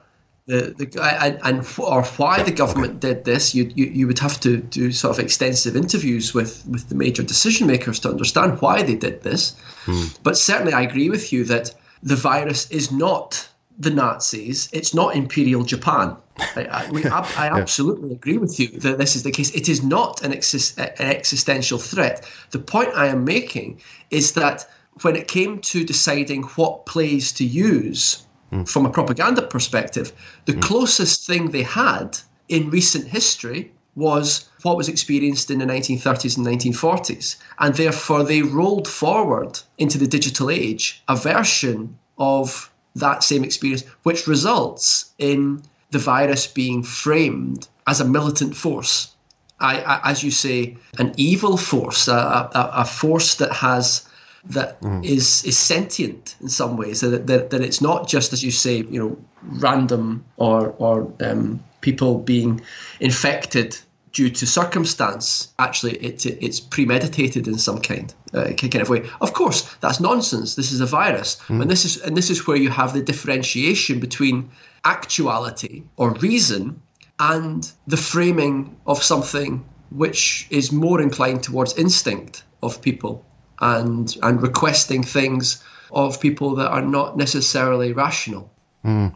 the 0.47 0.75
the 0.77 1.03
and, 1.23 1.39
and 1.45 1.67
or 1.79 2.03
why 2.03 2.43
the 2.43 2.51
government 2.51 3.01
did 3.01 3.25
this. 3.25 3.55
You, 3.55 3.71
you 3.75 3.87
you 3.87 4.07
would 4.07 4.19
have 4.19 4.41
to 4.41 4.57
do 4.59 4.91
sort 4.91 5.17
of 5.17 5.25
extensive 5.25 5.77
interviews 5.77 6.35
with 6.35 6.67
with 6.67 6.89
the 6.89 6.97
major 6.97 7.23
decision 7.23 7.69
makers 7.69 8.01
to 8.01 8.11
understand 8.11 8.61
why 8.61 8.83
they 8.83 8.97
did 8.97 9.23
this. 9.23 9.57
Hmm. 9.85 10.07
But 10.23 10.37
certainly, 10.37 10.73
I 10.73 10.83
agree 10.83 11.09
with 11.09 11.33
you 11.33 11.45
that 11.45 11.73
the 12.03 12.17
virus 12.17 12.69
is 12.71 12.91
not 12.91 13.49
the 13.79 13.91
Nazis. 13.91 14.69
It's 14.73 14.93
not 14.93 15.15
Imperial 15.15 15.63
Japan. 15.63 16.17
I, 16.57 16.67
I, 16.67 16.91
mean, 16.91 17.07
I, 17.13 17.21
I 17.37 17.61
absolutely 17.61 18.13
agree 18.13 18.39
with 18.39 18.59
you 18.59 18.69
that 18.81 18.99
this 18.99 19.15
is 19.15 19.23
the 19.23 19.31
case. 19.31 19.55
It 19.55 19.69
is 19.69 19.83
not 19.83 20.23
an, 20.23 20.33
exist, 20.33 20.79
an 20.79 20.91
existential 20.99 21.79
threat. 21.79 22.29
The 22.51 22.59
point 22.59 22.91
I 22.95 23.07
am 23.07 23.25
making 23.25 23.81
is 24.11 24.33
that 24.33 24.69
when 25.03 25.17
it 25.17 25.29
came 25.29 25.59
to 25.59 25.85
deciding 25.85 26.43
what 26.43 26.87
plays 26.87 27.33
to 27.33 27.45
use 27.45 28.27
mm. 28.53 28.69
from 28.69 28.87
a 28.87 28.91
propaganda 28.91 29.43
perspective, 29.43 30.13
the 30.45 30.53
mm. 30.53 30.63
closest 30.63 31.27
thing 31.27 31.51
they 31.51 31.63
had 31.63 32.19
in 32.49 32.71
recent 32.71 33.07
history 33.07 33.73
was 33.97 34.49
what 34.63 34.77
was 34.77 34.89
experienced 34.89 35.51
in 35.51 35.59
the 35.59 35.65
1930s 35.65 36.37
and 36.37 36.47
1940s. 36.47 37.37
And 37.59 37.75
therefore, 37.75 38.25
they 38.25 38.43
rolled 38.43 38.87
forward 38.87 39.61
into 39.79 39.99
the 39.99 40.07
digital 40.07 40.51
age 40.51 41.03
a 41.09 41.17
version 41.17 41.99
of 42.19 42.71
that 42.95 43.23
same 43.23 43.45
experience, 43.45 43.85
which 44.03 44.27
results 44.27 45.13
in 45.19 45.63
the 45.91 45.99
virus 45.99 46.47
being 46.47 46.83
framed 46.83 47.69
as 47.87 48.01
a 48.01 48.05
militant 48.05 48.57
force. 48.57 49.13
I, 49.59 49.81
I, 49.81 50.11
as 50.11 50.23
you 50.23 50.31
say, 50.31 50.77
an 50.99 51.13
evil 51.17 51.57
force, 51.57 52.09
a, 52.09 52.13
a, 52.13 52.71
a 52.77 52.85
force 52.85 53.35
that 53.37 53.53
has 53.53 54.09
that 54.45 54.81
mm. 54.81 55.05
is 55.05 55.45
is 55.45 55.59
sentient 55.59 56.37
in 56.41 56.49
some 56.49 56.77
ways. 56.77 57.01
That, 57.01 57.27
that 57.27 57.51
that 57.51 57.61
it's 57.61 57.81
not 57.81 58.09
just 58.09 58.33
as 58.33 58.43
you 58.43 58.51
say, 58.51 58.77
you 58.77 58.99
know, 58.99 59.19
random 59.43 60.25
or 60.37 60.75
or 60.79 61.13
um, 61.21 61.63
people 61.81 62.19
being 62.19 62.61
infected 63.01 63.79
due 64.13 64.31
to 64.31 64.47
circumstance. 64.47 65.53
Actually, 65.59 65.97
it, 65.99 66.27
it, 66.27 66.39
it's 66.45 66.59
premeditated 66.59 67.47
in 67.47 67.59
some 67.59 67.81
kind 67.81 68.15
uh, 68.33 68.53
kind 68.53 68.77
of 68.77 68.89
way. 68.89 69.09
Of 69.21 69.35
course, 69.35 69.63
that's 69.81 70.01
nonsense. 70.01 70.55
This 70.55 70.73
is 70.73 70.81
a 70.81 70.87
virus, 70.87 71.37
mm. 71.49 71.61
and 71.61 71.71
this 71.71 71.85
is 71.85 71.99
and 71.99 72.17
this 72.17 72.31
is 72.31 72.47
where 72.47 72.57
you 72.57 72.71
have 72.71 72.93
the 72.93 73.03
differentiation 73.03 74.01
between 74.01 74.51
actuality 74.85 75.83
or 75.97 76.15
reason 76.15 76.81
and 77.19 77.71
the 77.87 77.99
framing 77.99 78.77
of 78.87 79.03
something 79.03 79.63
which 79.91 80.47
is 80.51 80.73
more 80.73 81.03
inclined 81.03 81.43
towards 81.43 81.77
instinct 81.77 82.45
of 82.63 82.81
people 82.81 83.25
and 83.61 84.17
and 84.23 84.43
requesting 84.43 85.03
things 85.03 85.63
of 85.93 86.21
people 86.21 86.55
that 86.55 86.71
are 86.71 86.83
not 86.83 87.17
necessarily 87.17 87.93
rational. 87.93 88.51
Mm. 88.85 89.15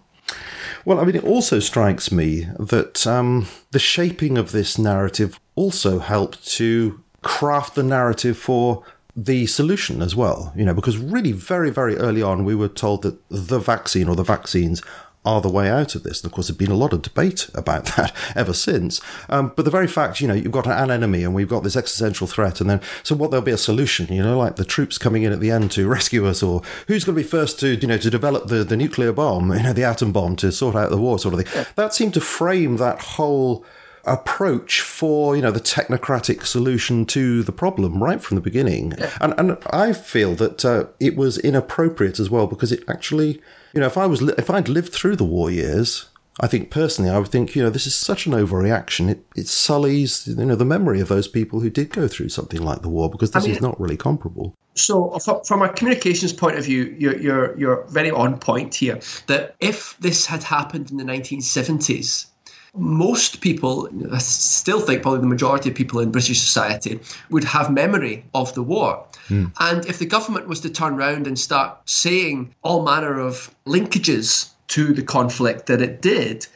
Well, 0.85 1.01
I 1.01 1.05
mean, 1.05 1.17
it 1.17 1.25
also 1.25 1.61
strikes 1.61 2.13
me 2.13 2.47
that 2.59 3.07
um, 3.07 3.47
the 3.71 3.79
shaping 3.79 4.37
of 4.37 4.53
this 4.53 4.77
narrative 4.77 5.41
also 5.55 5.99
helped 5.99 6.47
to 6.57 7.01
craft 7.23 7.75
the 7.75 7.83
narrative 7.83 8.37
for 8.37 8.85
the 9.17 9.47
solution 9.47 10.03
as 10.03 10.15
well. 10.15 10.53
You 10.55 10.65
know, 10.65 10.75
because 10.75 10.99
really, 10.99 11.33
very, 11.33 11.71
very 11.71 11.97
early 11.97 12.23
on, 12.23 12.45
we 12.45 12.55
were 12.55 12.69
told 12.69 13.03
that 13.03 13.19
the 13.31 13.59
vaccine 13.59 14.09
or 14.09 14.17
the 14.17 14.25
vaccines 14.25 14.83
are 15.25 15.40
the 15.40 15.50
way 15.50 15.71
out 15.71 15.95
of 15.95 16.02
this. 16.02 16.21
And 16.21 16.26
of 16.26 16.33
course, 16.33 16.49
there's 16.49 16.57
been 16.57 16.71
a 16.71 16.76
lot 16.76 16.93
of 16.93 17.02
debate 17.02 17.49
about 17.54 17.87
that 17.97 18.14
ever 18.35 18.52
since. 18.52 19.00
Um, 19.28 19.52
but 19.57 19.64
the 19.64 19.71
very 19.71 19.87
fact, 19.87 20.21
you 20.21 20.28
know, 20.28 20.35
you've 20.35 20.52
got 20.52 20.66
an 20.66 20.90
enemy 20.90 21.25
and 21.25 21.35
we've 21.35 21.49
got 21.49 21.62
this 21.62 21.76
existential 21.76 22.26
threat, 22.26 22.61
and 22.61 22.69
then 22.69 22.81
so 23.02 23.14
what? 23.14 23.31
There'll 23.31 23.45
be 23.45 23.52
a 23.52 23.59
solution, 23.59 24.12
you 24.12 24.23
know, 24.23 24.38
like 24.38 24.57
the 24.57 24.64
troops 24.64 24.99
coming 24.99 25.23
in 25.23 25.33
at 25.33 25.40
the 25.40 25.50
end 25.50 25.71
to 25.73 25.88
rescue 25.88 26.26
us, 26.26 26.43
or 26.43 26.62
who's 26.88 27.04
going 27.04 27.16
to 27.16 27.23
be 27.23 27.28
first 27.28 27.59
to, 27.61 27.75
you 27.75 27.88
know, 27.88 27.99
to 27.99 28.11
develop 28.11 28.49
the, 28.49 28.64
the 28.64 28.76
nuclear 28.76 29.12
bomb, 29.12 29.52
you 29.57 29.62
know, 29.62 29.73
the 29.73 29.85
atom 29.85 30.12
bomb 30.12 30.37
to 30.37 30.52
sort 30.52 30.76
out 30.76 30.90
the 30.90 30.99
war, 30.99 31.19
sort 31.19 31.35
of 31.35 31.47
thing. 31.47 31.66
That 31.76 31.95
seemed 31.95 32.14
to 32.14 32.21
frame 32.21 32.76
that 32.76 33.00
whole 33.00 33.64
approach 34.07 34.81
for 34.81 35.37
you 35.37 35.43
know 35.43 35.51
the 35.51 35.61
technocratic 35.61 36.45
solution 36.45 37.07
to 37.07 37.43
the 37.43 37.53
problem 37.53 38.03
right 38.03 38.23
from 38.23 38.35
the 38.35 38.41
beginning 38.41 38.93
yeah. 38.99 39.17
and 39.21 39.35
and 39.39 39.59
I 39.71 39.93
feel 39.93 40.35
that 40.37 40.65
uh, 40.65 40.87
it 41.01 41.17
was 41.17 41.39
inappropriate 41.39 42.19
as 42.19 42.31
well 42.31 42.47
because 42.47 42.73
it 42.73 42.85
actually 42.89 43.41
you 43.75 43.81
know, 43.81 43.87
if 43.87 43.99
I 43.99 44.07
was 44.07 44.23
if 44.23 44.49
I'd 44.51 44.69
lived 44.69 44.93
through 44.93 45.17
the 45.17 45.25
war 45.25 45.51
years, 45.51 46.07
I 46.41 46.47
think 46.47 46.71
personally, 46.71 47.11
I 47.11 47.19
would 47.19 47.29
think, 47.29 47.57
you 47.57 47.63
know, 47.63 47.71
this 47.71 47.89
is 47.89 47.95
such 47.95 48.27
an 48.27 48.33
overreaction. 48.33 49.11
It, 49.11 49.27
it 49.35 49.49
sullies, 49.49 50.29
you 50.29 50.45
know, 50.45 50.55
the 50.55 50.65
memory 50.65 51.01
of 51.01 51.09
those 51.09 51.27
people 51.27 51.61
who 51.61 51.71
did 51.71 51.91
go 51.91 52.07
through 52.07 52.29
something 52.29 52.63
like 52.63 52.83
the 52.83 52.89
war 52.89 53.11
because 53.11 53.33
this 53.33 53.45
I 53.45 53.47
mean, 53.47 53.57
is 53.57 53.63
not 53.63 53.79
really 53.81 53.97
comparable. 53.97 54.55
So, 54.77 55.19
from 55.47 55.63
a 55.63 55.73
communications 55.73 56.33
point 56.33 56.57
of 56.57 56.65
view, 56.65 56.95
you're, 56.99 57.17
you're, 57.17 57.59
you're 57.59 57.85
very 57.89 58.11
on 58.13 58.39
point 58.39 58.75
here. 58.77 59.01
That 59.27 59.57
if 59.61 59.97
this 59.99 60.25
had 60.27 60.43
happened 60.43 60.91
in 60.93 60.97
the 60.97 61.05
1970s, 61.05 62.27
most 62.76 63.40
people, 63.40 63.88
I 64.12 64.19
still 64.19 64.81
think 64.81 65.02
probably 65.02 65.21
the 65.21 65.26
majority 65.26 65.71
of 65.71 65.76
people 65.76 66.00
in 66.00 66.11
British 66.11 66.40
society, 66.40 67.00
would 67.31 67.45
have 67.45 67.71
memory 67.71 68.25
of 68.35 68.52
the 68.54 68.62
war. 68.62 69.07
Mm. 69.28 69.52
And 69.61 69.87
if 69.87 69.99
the 69.99 70.07
government 70.07 70.49
was 70.49 70.61
to 70.61 70.71
turn 70.71 70.95
around 70.95 71.26
and 71.26 71.38
start 71.38 71.88
saying 71.88 72.54
all 72.62 72.83
manner 72.83 73.21
of 73.21 73.54
linkages 73.66 74.50
to 74.69 74.93
the 74.93 75.02
conflict 75.02 75.66
that 75.66 75.81
it 75.81 76.02
did, 76.02 76.47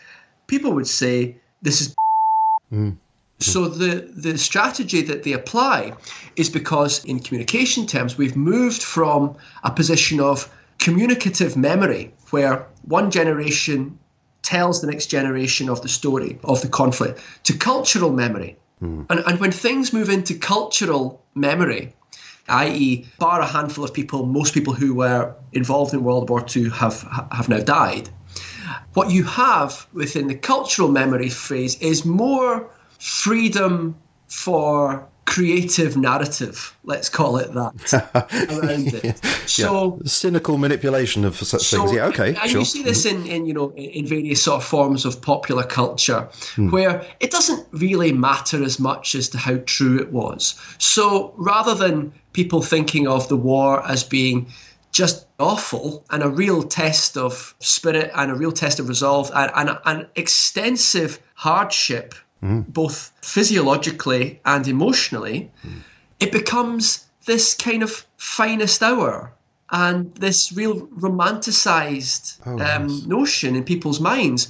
people 0.48 0.72
would 0.72 0.88
say, 0.88 1.36
this 1.62 1.80
is. 1.80 1.94
Mm. 2.72 2.96
So 3.40 3.68
the, 3.68 4.10
the 4.16 4.36
strategy 4.36 5.02
that 5.02 5.22
they 5.22 5.32
apply 5.32 5.92
is 6.34 6.50
because 6.50 7.04
in 7.04 7.20
communication 7.20 7.86
terms, 7.86 8.18
we've 8.18 8.34
moved 8.34 8.82
from 8.82 9.36
a 9.62 9.70
position 9.70 10.18
of 10.18 10.52
communicative 10.78 11.56
memory, 11.56 12.12
where 12.30 12.66
one 12.82 13.12
generation 13.12 13.96
tells 14.48 14.80
the 14.80 14.86
next 14.86 15.06
generation 15.08 15.68
of 15.68 15.82
the 15.82 15.88
story 15.88 16.38
of 16.42 16.62
the 16.62 16.68
conflict 16.68 17.20
to 17.44 17.52
cultural 17.52 18.10
memory. 18.10 18.56
Mm. 18.82 19.04
And, 19.10 19.20
and 19.26 19.40
when 19.40 19.52
things 19.52 19.92
move 19.92 20.08
into 20.08 20.34
cultural 20.34 21.20
memory, 21.34 21.92
i.e., 22.48 23.04
bar 23.18 23.40
a 23.42 23.46
handful 23.46 23.84
of 23.84 23.92
people, 23.92 24.24
most 24.24 24.54
people 24.54 24.72
who 24.72 24.94
were 24.94 25.34
involved 25.52 25.92
in 25.92 26.02
World 26.02 26.30
War 26.30 26.42
II 26.56 26.70
have, 26.70 27.02
have 27.30 27.48
now 27.50 27.60
died. 27.60 28.08
What 28.94 29.10
you 29.10 29.24
have 29.24 29.86
within 29.92 30.28
the 30.28 30.34
cultural 30.34 30.88
memory 30.88 31.28
phrase 31.28 31.76
is 31.80 32.06
more 32.06 32.70
freedom 32.98 33.96
for 34.28 35.06
creative 35.38 35.96
narrative, 35.96 36.76
let's 36.82 37.08
call 37.08 37.36
it 37.36 37.52
that, 37.54 37.92
around 38.50 38.92
it. 38.92 39.24
So 39.48 39.98
yeah. 40.00 40.02
cynical 40.04 40.58
manipulation 40.58 41.24
of 41.24 41.36
such 41.36 41.62
so, 41.62 41.82
things. 41.82 41.92
Yeah, 41.92 42.06
okay. 42.06 42.34
And 42.34 42.50
sure. 42.50 42.58
you 42.58 42.64
see 42.64 42.82
this 42.82 43.06
in, 43.06 43.24
in 43.26 43.46
you 43.46 43.54
know 43.54 43.70
in 43.74 44.04
various 44.04 44.42
sort 44.42 44.60
of 44.60 44.68
forms 44.68 45.04
of 45.04 45.22
popular 45.22 45.62
culture, 45.62 46.28
hmm. 46.56 46.70
where 46.70 47.06
it 47.20 47.30
doesn't 47.30 47.64
really 47.70 48.10
matter 48.10 48.64
as 48.64 48.80
much 48.80 49.14
as 49.14 49.28
to 49.28 49.38
how 49.38 49.58
true 49.66 50.00
it 50.00 50.12
was. 50.12 50.60
So 50.78 51.32
rather 51.36 51.72
than 51.72 52.12
people 52.32 52.60
thinking 52.60 53.06
of 53.06 53.28
the 53.28 53.36
war 53.36 53.86
as 53.86 54.02
being 54.02 54.48
just 54.90 55.28
awful 55.38 56.04
and 56.10 56.24
a 56.24 56.28
real 56.28 56.64
test 56.64 57.16
of 57.16 57.54
spirit 57.60 58.10
and 58.16 58.32
a 58.32 58.34
real 58.34 58.50
test 58.50 58.80
of 58.80 58.88
resolve 58.88 59.30
and, 59.36 59.52
and 59.54 59.78
an 59.84 60.06
extensive 60.16 61.20
hardship 61.34 62.16
mm. 62.42 62.66
both 62.66 63.12
physiologically 63.22 64.40
and 64.44 64.66
emotionally, 64.66 65.50
mm. 65.64 65.80
it 66.20 66.32
becomes 66.32 67.06
this 67.26 67.54
kind 67.54 67.82
of 67.82 68.06
finest 68.16 68.82
hour 68.82 69.32
and 69.70 70.14
this 70.14 70.52
real 70.52 70.86
romanticized 70.88 72.38
oh, 72.46 72.52
um, 72.52 72.86
nice. 72.86 73.06
notion 73.06 73.56
in 73.56 73.64
people's 73.64 74.00
minds. 74.00 74.48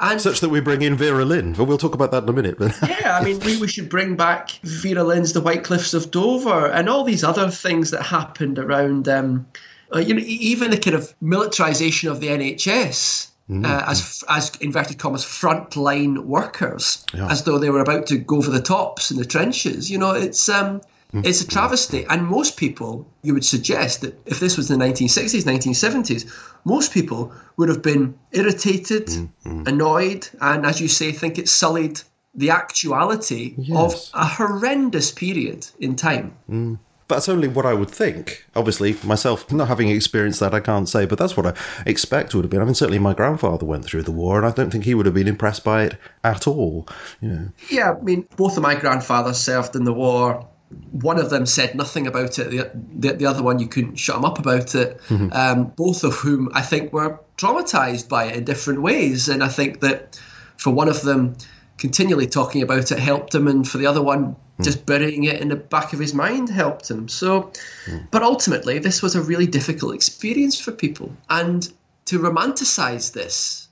And 0.00 0.20
Such 0.20 0.40
that 0.40 0.48
we 0.48 0.60
bring 0.60 0.82
in 0.82 0.96
Vera 0.96 1.24
Lynn. 1.24 1.52
but 1.52 1.64
we'll 1.64 1.78
talk 1.78 1.94
about 1.94 2.10
that 2.12 2.22
in 2.22 2.28
a 2.28 2.32
minute. 2.32 2.56
yeah, 2.88 3.18
I 3.18 3.24
mean, 3.24 3.38
we, 3.40 3.58
we 3.58 3.68
should 3.68 3.90
bring 3.90 4.16
back 4.16 4.50
Vera 4.62 5.04
Lynn's 5.04 5.34
The 5.34 5.42
White 5.42 5.62
Cliffs 5.62 5.92
of 5.92 6.10
Dover 6.10 6.66
and 6.66 6.88
all 6.88 7.04
these 7.04 7.22
other 7.22 7.50
things 7.50 7.90
that 7.90 8.02
happened 8.02 8.58
around, 8.58 9.08
um, 9.08 9.46
uh, 9.94 9.98
you 9.98 10.14
know, 10.14 10.22
even 10.24 10.70
the 10.70 10.78
kind 10.78 10.96
of 10.96 11.14
militarization 11.20 12.10
of 12.10 12.20
the 12.20 12.28
NHS 12.28 13.29
mm 13.50 13.66
uh, 13.66 13.84
as 13.86 14.24
as 14.28 14.52
inverted 14.60 14.98
commas 14.98 15.24
frontline 15.24 16.24
workers, 16.24 17.04
yeah. 17.12 17.30
as 17.30 17.42
though 17.44 17.58
they 17.58 17.70
were 17.70 17.80
about 17.80 18.06
to 18.06 18.16
go 18.16 18.40
for 18.40 18.50
the 18.50 18.62
tops 18.62 19.10
in 19.10 19.16
the 19.16 19.24
trenches. 19.24 19.90
You 19.90 19.98
know, 19.98 20.12
it's 20.12 20.48
um, 20.48 20.80
mm 21.12 21.24
it's 21.24 21.42
a 21.42 21.46
travesty. 21.46 22.06
And 22.08 22.26
most 22.26 22.56
people, 22.56 23.04
you 23.22 23.34
would 23.34 23.44
suggest 23.44 24.02
that 24.02 24.14
if 24.26 24.38
this 24.38 24.56
was 24.56 24.68
the 24.68 24.76
1960s, 24.76 25.42
1970s, 25.42 26.22
most 26.64 26.92
people 26.92 27.32
would 27.56 27.68
have 27.68 27.82
been 27.82 28.14
irritated, 28.30 29.06
mm 29.08 29.66
annoyed, 29.66 30.28
and 30.40 30.64
as 30.64 30.80
you 30.80 30.88
say, 30.88 31.12
think 31.12 31.38
it 31.38 31.48
sullied 31.48 32.00
the 32.34 32.50
actuality 32.50 33.54
yes. 33.58 33.76
of 33.76 34.22
a 34.22 34.24
horrendous 34.24 35.10
period 35.10 35.66
in 35.80 35.96
time. 35.96 36.36
Mm 36.48 36.78
that's 37.10 37.28
only 37.28 37.48
what 37.48 37.66
I 37.66 37.74
would 37.74 37.90
think. 37.90 38.46
Obviously, 38.56 38.96
myself 39.04 39.50
not 39.52 39.68
having 39.68 39.88
experienced 39.88 40.40
that, 40.40 40.54
I 40.54 40.60
can't 40.60 40.88
say, 40.88 41.04
but 41.04 41.18
that's 41.18 41.36
what 41.36 41.46
I 41.46 41.54
expect 41.84 42.34
would 42.34 42.44
have 42.44 42.50
been. 42.50 42.62
I 42.62 42.64
mean, 42.64 42.74
certainly 42.74 42.98
my 42.98 43.14
grandfather 43.14 43.66
went 43.66 43.84
through 43.84 44.02
the 44.02 44.12
war, 44.12 44.38
and 44.38 44.46
I 44.46 44.50
don't 44.50 44.70
think 44.70 44.84
he 44.84 44.94
would 44.94 45.06
have 45.06 45.14
been 45.14 45.28
impressed 45.28 45.64
by 45.64 45.84
it 45.84 45.96
at 46.24 46.46
all. 46.46 46.88
You 47.20 47.28
know. 47.28 47.48
Yeah, 47.68 47.92
I 47.92 48.00
mean, 48.00 48.26
both 48.36 48.56
of 48.56 48.62
my 48.62 48.74
grandfathers 48.74 49.38
served 49.38 49.76
in 49.76 49.84
the 49.84 49.92
war. 49.92 50.48
One 50.92 51.18
of 51.18 51.30
them 51.30 51.46
said 51.46 51.74
nothing 51.74 52.06
about 52.06 52.38
it. 52.38 52.50
The, 52.50 52.70
the, 52.94 53.12
the 53.16 53.26
other 53.26 53.42
one, 53.42 53.58
you 53.58 53.66
couldn't 53.66 53.96
shut 53.96 54.16
him 54.16 54.24
up 54.24 54.38
about 54.38 54.74
it. 54.74 55.00
Mm-hmm. 55.08 55.32
Um, 55.32 55.72
both 55.76 56.04
of 56.04 56.14
whom 56.14 56.48
I 56.54 56.62
think 56.62 56.92
were 56.92 57.18
traumatized 57.36 58.08
by 58.08 58.26
it 58.26 58.36
in 58.36 58.44
different 58.44 58.80
ways. 58.80 59.28
And 59.28 59.42
I 59.42 59.48
think 59.48 59.80
that 59.80 60.20
for 60.58 60.70
one 60.70 60.88
of 60.88 61.02
them, 61.02 61.36
continually 61.78 62.26
talking 62.26 62.62
about 62.62 62.92
it 62.92 62.98
helped 62.98 63.34
him, 63.34 63.48
and 63.48 63.66
for 63.66 63.78
the 63.78 63.86
other 63.86 64.02
one, 64.02 64.36
mm. 64.60 64.64
just 64.64 64.86
burying 64.86 65.24
it 65.24 65.40
in 65.40 65.48
the 65.48 65.56
back 65.56 65.92
of 65.92 65.98
his 65.98 66.14
mind 66.14 66.48
helped 66.48 66.90
him. 66.90 67.08
So, 67.08 67.52
mm. 67.86 68.06
but 68.10 68.22
ultimately, 68.22 68.78
this 68.78 69.02
was 69.02 69.14
a 69.14 69.22
really 69.22 69.46
difficult 69.46 69.94
experience 69.94 70.60
for 70.60 70.72
people, 70.72 71.14
and 71.28 71.70
to 72.06 72.18
romanticize 72.18 73.12
this 73.12 73.68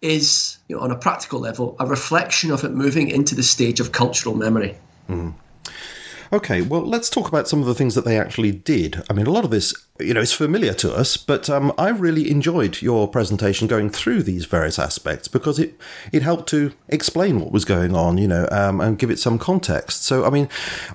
is, 0.00 0.58
you 0.68 0.76
know, 0.76 0.82
on 0.82 0.90
a 0.90 0.96
practical 0.96 1.40
level, 1.40 1.76
a 1.80 1.86
reflection 1.86 2.50
of 2.50 2.62
it 2.64 2.72
moving 2.72 3.08
into 3.08 3.34
the 3.34 3.42
stage 3.42 3.80
of 3.80 3.92
cultural 3.92 4.34
memory. 4.34 4.76
Mm. 5.08 5.34
Okay, 6.32 6.62
well, 6.62 6.82
let's 6.82 7.08
talk 7.08 7.28
about 7.28 7.48
some 7.48 7.60
of 7.60 7.66
the 7.66 7.74
things 7.74 7.94
that 7.94 8.04
they 8.04 8.18
actually 8.18 8.50
did. 8.50 9.02
I 9.08 9.12
mean, 9.12 9.26
a 9.26 9.30
lot 9.30 9.44
of 9.44 9.50
this 9.50 9.72
you 10.00 10.12
know, 10.12 10.20
it's 10.20 10.32
familiar 10.32 10.74
to 10.74 10.92
us, 10.92 11.16
but 11.16 11.48
um, 11.48 11.72
I 11.78 11.90
really 11.90 12.28
enjoyed 12.28 12.82
your 12.82 13.06
presentation 13.06 13.68
going 13.68 13.90
through 13.90 14.24
these 14.24 14.44
various 14.44 14.76
aspects 14.76 15.28
because 15.28 15.60
it, 15.60 15.78
it 16.10 16.22
helped 16.22 16.48
to 16.48 16.72
explain 16.88 17.38
what 17.38 17.52
was 17.52 17.64
going 17.64 17.94
on, 17.94 18.18
you 18.18 18.26
know, 18.26 18.48
um, 18.50 18.80
and 18.80 18.98
give 18.98 19.08
it 19.08 19.20
some 19.20 19.38
context. 19.38 20.02
So, 20.02 20.24
I 20.24 20.30
mean, 20.30 20.48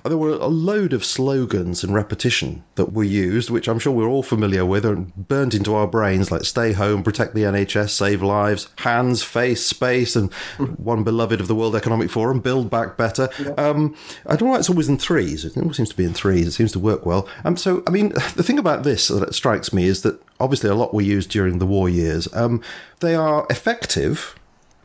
there 0.04 0.18
were 0.18 0.32
a 0.32 0.48
load 0.48 0.92
of 0.92 1.02
slogans 1.02 1.82
and 1.82 1.94
repetition 1.94 2.62
that 2.74 2.92
were 2.92 3.02
used, 3.02 3.48
which 3.48 3.68
I'm 3.68 3.78
sure 3.78 3.90
we're 3.90 4.06
all 4.06 4.22
familiar 4.22 4.66
with 4.66 4.84
and 4.84 5.14
burned 5.16 5.54
into 5.54 5.74
our 5.74 5.86
brains, 5.86 6.30
like 6.30 6.44
stay 6.44 6.72
home, 6.72 7.02
protect 7.02 7.34
the 7.34 7.44
NHS, 7.44 7.88
save 7.88 8.22
lives, 8.22 8.68
hands, 8.80 9.22
face, 9.22 9.64
space, 9.64 10.14
and 10.14 10.30
one 10.76 11.04
beloved 11.04 11.40
of 11.40 11.48
the 11.48 11.54
World 11.54 11.74
Economic 11.74 12.10
Forum, 12.10 12.40
build 12.40 12.68
back 12.68 12.98
better. 12.98 13.30
Um, 13.56 13.96
I 14.26 14.36
don't 14.36 14.48
know 14.48 14.52
why 14.52 14.58
it's 14.58 14.68
always 14.68 14.90
in 14.90 14.98
threes. 14.98 15.46
It 15.46 15.56
always 15.56 15.78
seems 15.78 15.88
to 15.88 15.96
be 15.96 16.04
in 16.04 16.12
threes. 16.12 16.46
It 16.46 16.52
seems 16.52 16.72
to 16.72 16.78
work 16.78 17.06
well. 17.06 17.26
Um, 17.46 17.56
so, 17.56 17.82
I 17.86 17.90
mean, 17.90 18.08
the 18.36 18.42
thing 18.42 18.58
about 18.58 18.82
this 18.82 18.89
that 18.94 19.34
strikes 19.34 19.72
me 19.72 19.84
is 19.84 20.02
that 20.02 20.22
obviously 20.38 20.70
a 20.70 20.74
lot 20.74 20.94
were 20.94 21.02
used 21.02 21.30
during 21.30 21.58
the 21.58 21.66
war 21.66 21.88
years. 21.88 22.28
Um, 22.32 22.62
they 23.00 23.14
are 23.14 23.46
effective, 23.50 24.34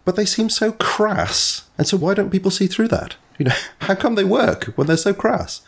but 0.04 0.16
they 0.16 0.26
seem 0.26 0.50
so 0.50 0.72
crass. 0.74 1.68
And 1.78 1.88
so 1.88 1.98
why 1.98 2.14
don't 2.14 2.30
people 2.30 2.52
see 2.52 2.68
through 2.68 2.90
that? 2.90 3.16
You 3.38 3.46
know, 3.46 3.56
how 3.80 3.96
come 3.96 4.16
they 4.16 4.24
work 4.24 4.66
when 4.76 4.88
they're 4.88 4.98
so 4.98 5.14
crass? 5.14 5.62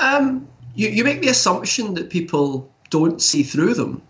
Um, 0.00 0.48
you, 0.74 0.88
you 0.88 1.04
make 1.04 1.22
the 1.22 1.28
assumption 1.28 1.94
that 1.94 2.10
people 2.10 2.70
don't 2.90 3.20
see 3.20 3.42
through 3.42 3.74
them. 3.74 4.02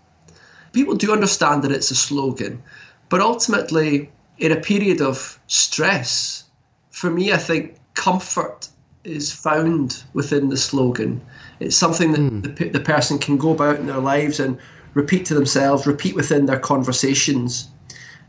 People 0.73 0.95
do 0.95 1.11
understand 1.11 1.63
that 1.63 1.71
it's 1.71 1.91
a 1.91 1.95
slogan, 1.95 2.61
but 3.09 3.21
ultimately, 3.21 4.11
in 4.37 4.51
a 4.51 4.59
period 4.59 5.01
of 5.01 5.39
stress, 5.47 6.43
for 6.91 7.09
me, 7.09 7.31
I 7.31 7.37
think 7.37 7.77
comfort 7.93 8.67
is 9.03 9.31
found 9.31 10.03
within 10.13 10.49
the 10.49 10.57
slogan. 10.57 11.21
It's 11.59 11.75
something 11.75 12.41
that 12.41 12.55
the, 12.55 12.69
the 12.69 12.79
person 12.79 13.17
can 13.19 13.37
go 13.37 13.51
about 13.51 13.77
in 13.77 13.87
their 13.87 13.99
lives 13.99 14.39
and 14.39 14.57
repeat 14.93 15.25
to 15.27 15.33
themselves, 15.33 15.87
repeat 15.87 16.15
within 16.15 16.45
their 16.45 16.59
conversations. 16.59 17.69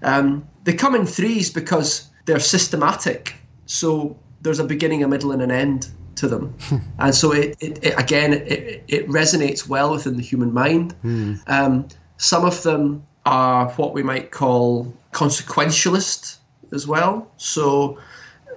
Um, 0.02 0.46
they 0.64 0.74
come 0.74 0.94
in 0.94 1.06
threes 1.06 1.50
because 1.50 2.08
they're 2.26 2.40
systematic. 2.40 3.34
So 3.66 4.18
there's 4.42 4.58
a 4.58 4.64
beginning, 4.64 5.02
a 5.02 5.08
middle, 5.08 5.32
and 5.32 5.42
an 5.42 5.50
end 5.50 5.88
to 6.16 6.28
them. 6.28 6.54
and 6.98 7.14
so 7.14 7.32
it, 7.32 7.56
it, 7.60 7.84
it 7.84 7.94
again, 7.98 8.32
it, 8.32 8.84
it 8.88 9.08
resonates 9.08 9.68
well 9.68 9.92
within 9.92 10.16
the 10.16 10.22
human 10.22 10.52
mind. 10.52 10.94
Um, 11.46 11.88
some 12.18 12.44
of 12.44 12.62
them 12.62 13.06
are 13.24 13.70
what 13.72 13.94
we 13.94 14.02
might 14.02 14.30
call 14.30 14.92
consequentialist 15.12 16.38
as 16.72 16.86
well. 16.86 17.30
So 17.36 17.98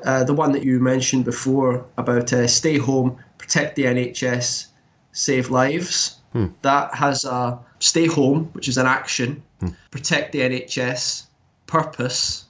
uh, 0.04 0.24
the 0.24 0.34
one 0.34 0.52
that 0.52 0.64
you 0.64 0.80
mentioned 0.80 1.26
before 1.26 1.86
about 1.98 2.34
uh, 2.34 2.48
stay 2.48 2.78
home, 2.78 3.18
protect 3.52 3.76
the 3.76 3.84
NHS, 3.84 4.68
save 5.12 5.50
lives. 5.50 6.18
Hmm. 6.32 6.48
That 6.62 6.96
has 6.96 7.26
a 7.26 7.60
stay 7.80 8.08
home, 8.08 8.50
which 8.54 8.70
is 8.70 8.78
an 8.78 8.86
action, 8.86 9.44
hmm. 9.60 9.70
protect 9.92 10.32
the 10.32 10.40
NHS, 10.40 11.26
purpose, 11.68 12.46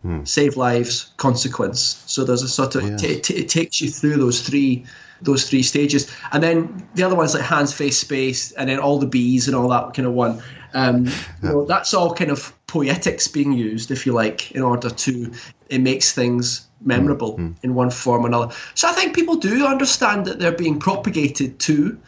hmm. 0.00 0.24
save 0.24 0.56
lives, 0.56 1.12
consequence. 1.18 2.02
So 2.06 2.24
there's 2.24 2.42
a 2.42 2.48
sort 2.48 2.76
of 2.76 2.82
Yes. 2.84 3.00
t- 3.00 3.20
t- 3.20 3.34
it 3.34 3.50
takes 3.50 3.82
you 3.82 3.90
through 3.90 4.16
those 4.16 4.40
three 4.40 4.84
those 5.20 5.50
three 5.50 5.64
stages, 5.64 6.10
and 6.32 6.42
then 6.42 6.88
the 6.94 7.02
other 7.02 7.16
one's 7.16 7.34
like 7.34 7.42
hands, 7.42 7.72
face, 7.72 7.98
space, 7.98 8.52
and 8.52 8.70
then 8.70 8.78
all 8.78 8.98
the 8.98 9.06
bees 9.06 9.48
and 9.48 9.56
all 9.56 9.68
that 9.68 9.92
kind 9.92 10.06
of 10.06 10.14
one. 10.14 10.40
Um, 10.74 11.06
you 11.42 11.48
know, 11.48 11.64
that's 11.66 11.92
all 11.92 12.14
kind 12.14 12.30
of 12.30 12.54
poetics 12.68 13.26
being 13.26 13.52
used, 13.52 13.90
if 13.90 14.06
you 14.06 14.12
like, 14.12 14.52
in 14.52 14.62
order 14.62 14.90
to 14.90 15.32
it 15.68 15.80
makes 15.80 16.12
things 16.12 16.66
memorable 16.80 17.36
in 17.62 17.74
one 17.74 17.90
form 17.90 18.24
or 18.24 18.28
another. 18.28 18.54
So 18.74 18.88
I 18.88 18.92
think 18.92 19.14
people 19.14 19.36
do 19.36 19.66
understand 19.66 20.26
that 20.26 20.38
they're 20.38 20.52
being 20.52 20.78
propagated 20.78 21.58
too. 21.58 21.98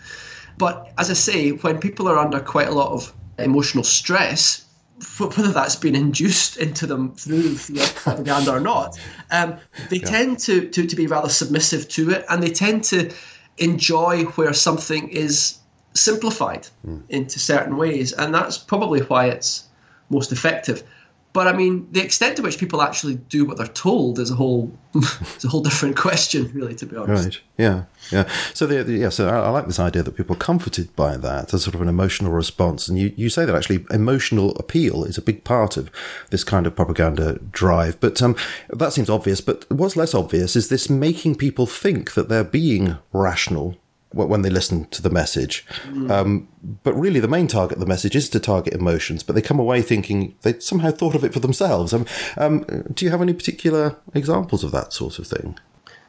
But 0.58 0.92
as 0.98 1.10
I 1.10 1.14
say, 1.14 1.50
when 1.50 1.78
people 1.78 2.08
are 2.08 2.18
under 2.18 2.40
quite 2.40 2.68
a 2.68 2.72
lot 2.72 2.92
of 2.92 3.12
emotional 3.38 3.84
stress, 3.84 4.64
whether 5.18 5.48
that's 5.48 5.76
been 5.76 5.94
induced 5.94 6.56
into 6.58 6.86
them 6.86 7.14
through 7.14 7.54
the 7.54 7.92
propaganda 7.96 8.52
or 8.52 8.60
not, 8.60 8.98
um, 9.30 9.58
they 9.88 9.98
tend 9.98 10.38
to, 10.40 10.68
to, 10.68 10.86
to 10.86 10.96
be 10.96 11.06
rather 11.06 11.28
submissive 11.28 11.88
to 11.88 12.10
it 12.10 12.24
and 12.28 12.42
they 12.42 12.50
tend 12.50 12.84
to 12.84 13.10
enjoy 13.58 14.24
where 14.24 14.52
something 14.52 15.08
is 15.08 15.58
simplified 15.94 16.68
into 17.08 17.38
certain 17.38 17.76
ways. 17.76 18.12
And 18.12 18.34
that's 18.34 18.56
probably 18.56 19.00
why 19.00 19.26
it's 19.26 19.64
most 20.10 20.32
effective. 20.32 20.82
But 21.32 21.46
I 21.46 21.52
mean, 21.52 21.86
the 21.92 22.02
extent 22.02 22.34
to 22.38 22.42
which 22.42 22.58
people 22.58 22.82
actually 22.82 23.14
do 23.14 23.44
what 23.44 23.56
they're 23.56 23.68
told 23.68 24.18
is 24.18 24.32
a 24.32 24.34
whole, 24.34 24.76
is 24.96 25.44
a 25.44 25.48
whole 25.48 25.62
different 25.62 25.96
question, 25.96 26.50
really, 26.52 26.74
to 26.74 26.86
be 26.86 26.96
honest. 26.96 27.24
Right. 27.24 27.40
Yeah. 27.56 27.84
Yeah. 28.10 28.28
So 28.52 28.66
the, 28.66 28.82
the- 28.82 28.94
yeah. 28.94 29.10
So 29.10 29.28
I, 29.28 29.36
I 29.38 29.48
like 29.50 29.68
this 29.68 29.78
idea 29.78 30.02
that 30.02 30.16
people 30.16 30.34
are 30.34 30.38
comforted 30.40 30.94
by 30.96 31.16
that 31.18 31.54
as 31.54 31.62
sort 31.62 31.76
of 31.76 31.82
an 31.82 31.88
emotional 31.88 32.32
response, 32.32 32.88
and 32.88 32.98
you, 32.98 33.12
you 33.16 33.28
say 33.28 33.44
that 33.44 33.54
actually 33.54 33.84
emotional 33.92 34.56
appeal 34.56 35.04
is 35.04 35.18
a 35.18 35.22
big 35.22 35.44
part 35.44 35.76
of 35.76 35.88
this 36.30 36.42
kind 36.42 36.66
of 36.66 36.74
propaganda 36.74 37.38
drive. 37.52 38.00
But 38.00 38.20
um, 38.20 38.34
that 38.70 38.92
seems 38.92 39.08
obvious. 39.08 39.40
But 39.40 39.70
what's 39.70 39.94
less 39.94 40.14
obvious 40.16 40.56
is 40.56 40.68
this 40.68 40.90
making 40.90 41.36
people 41.36 41.66
think 41.66 42.14
that 42.14 42.28
they're 42.28 42.42
being 42.42 42.96
rational 43.12 43.76
when 44.12 44.42
they 44.42 44.50
listen 44.50 44.86
to 44.86 45.02
the 45.02 45.10
message. 45.10 45.64
Um, 46.10 46.48
but 46.82 46.94
really, 46.94 47.20
the 47.20 47.28
main 47.28 47.46
target 47.46 47.76
of 47.76 47.80
the 47.80 47.86
message 47.86 48.16
is 48.16 48.28
to 48.30 48.40
target 48.40 48.74
emotions. 48.74 49.22
But 49.22 49.34
they 49.34 49.42
come 49.42 49.60
away 49.60 49.82
thinking 49.82 50.34
they 50.42 50.58
somehow 50.58 50.90
thought 50.90 51.14
of 51.14 51.24
it 51.24 51.32
for 51.32 51.40
themselves. 51.40 51.94
Um, 51.94 52.06
um, 52.36 52.64
do 52.92 53.04
you 53.04 53.10
have 53.10 53.22
any 53.22 53.32
particular 53.32 53.96
examples 54.14 54.64
of 54.64 54.72
that 54.72 54.92
sort 54.92 55.18
of 55.18 55.26
thing? 55.26 55.58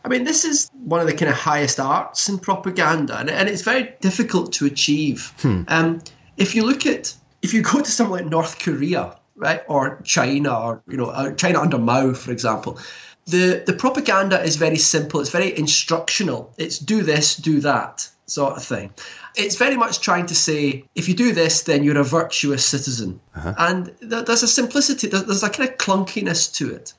I 0.03 0.07
mean, 0.07 0.23
this 0.23 0.43
is 0.43 0.71
one 0.83 0.99
of 0.99 1.05
the 1.05 1.13
kind 1.13 1.29
of 1.29 1.37
highest 1.37 1.79
arts 1.79 2.27
in 2.27 2.39
propaganda, 2.39 3.19
and, 3.19 3.29
and 3.29 3.47
it's 3.47 3.61
very 3.61 3.93
difficult 4.01 4.51
to 4.53 4.65
achieve. 4.65 5.31
Um, 5.67 6.01
if 6.37 6.55
you 6.55 6.65
look 6.65 6.87
at, 6.87 7.13
if 7.43 7.53
you 7.53 7.61
go 7.61 7.81
to 7.81 7.91
somewhere 7.91 8.21
like 8.21 8.31
North 8.31 8.57
Korea, 8.57 9.15
right, 9.35 9.61
or 9.67 10.01
China, 10.03 10.57
or 10.59 10.81
you 10.87 10.97
know, 10.97 11.07
uh, 11.07 11.33
China 11.33 11.61
under 11.61 11.77
Mao, 11.77 12.13
for 12.13 12.31
example, 12.31 12.79
the 13.25 13.63
the 13.65 13.73
propaganda 13.73 14.41
is 14.41 14.55
very 14.55 14.77
simple. 14.77 15.19
It's 15.21 15.29
very 15.29 15.57
instructional. 15.57 16.53
It's 16.57 16.79
do 16.79 17.01
this, 17.03 17.35
do 17.35 17.59
that 17.61 18.09
sort 18.25 18.55
of 18.57 18.63
thing. 18.63 18.93
It's 19.35 19.55
very 19.57 19.77
much 19.77 19.99
trying 19.99 20.25
to 20.27 20.35
say, 20.35 20.85
if 20.95 21.07
you 21.09 21.13
do 21.15 21.33
this, 21.33 21.63
then 21.63 21.83
you're 21.83 21.99
a 21.99 22.03
virtuous 22.03 22.65
citizen. 22.65 23.19
And 23.57 23.93
th- 23.99 24.25
there's 24.25 24.43
a 24.43 24.47
simplicity, 24.47 25.07
there- 25.07 25.21
there's 25.21 25.43
a 25.43 25.49
kind 25.49 25.69
of 25.69 25.77
clunkiness 25.77 26.53
to 26.55 26.73
it. 26.73 26.93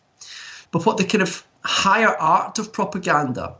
But 0.71 0.85
what 0.87 0.97
the 0.97 1.05
kind 1.05 1.23
of 1.23 1.45
higher 1.65 2.15
art 2.17 2.59
of 2.59 2.73
propaganda 2.73 3.55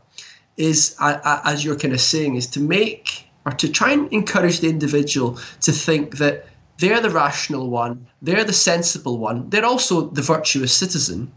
is, 0.57 0.95
uh, 0.99 1.41
as 1.43 1.63
you're 1.63 1.75
kind 1.75 1.93
of 1.93 2.01
saying, 2.01 2.35
is 2.35 2.47
to 2.47 2.59
make 2.59 3.27
or 3.45 3.51
to 3.53 3.67
try 3.69 3.91
and 3.91 4.11
encourage 4.13 4.59
the 4.59 4.69
individual 4.69 5.39
to 5.61 5.71
think 5.71 6.17
that 6.17 6.47
they're 6.79 7.01
the 7.01 7.09
rational 7.09 7.69
one, 7.69 8.07
they're 8.21 8.43
the 8.43 8.53
sensible 8.53 9.17
one, 9.17 9.49
they're 9.49 9.65
also 9.65 10.09
the 10.09 10.21
virtuous 10.21 10.73
citizen. 10.73 11.31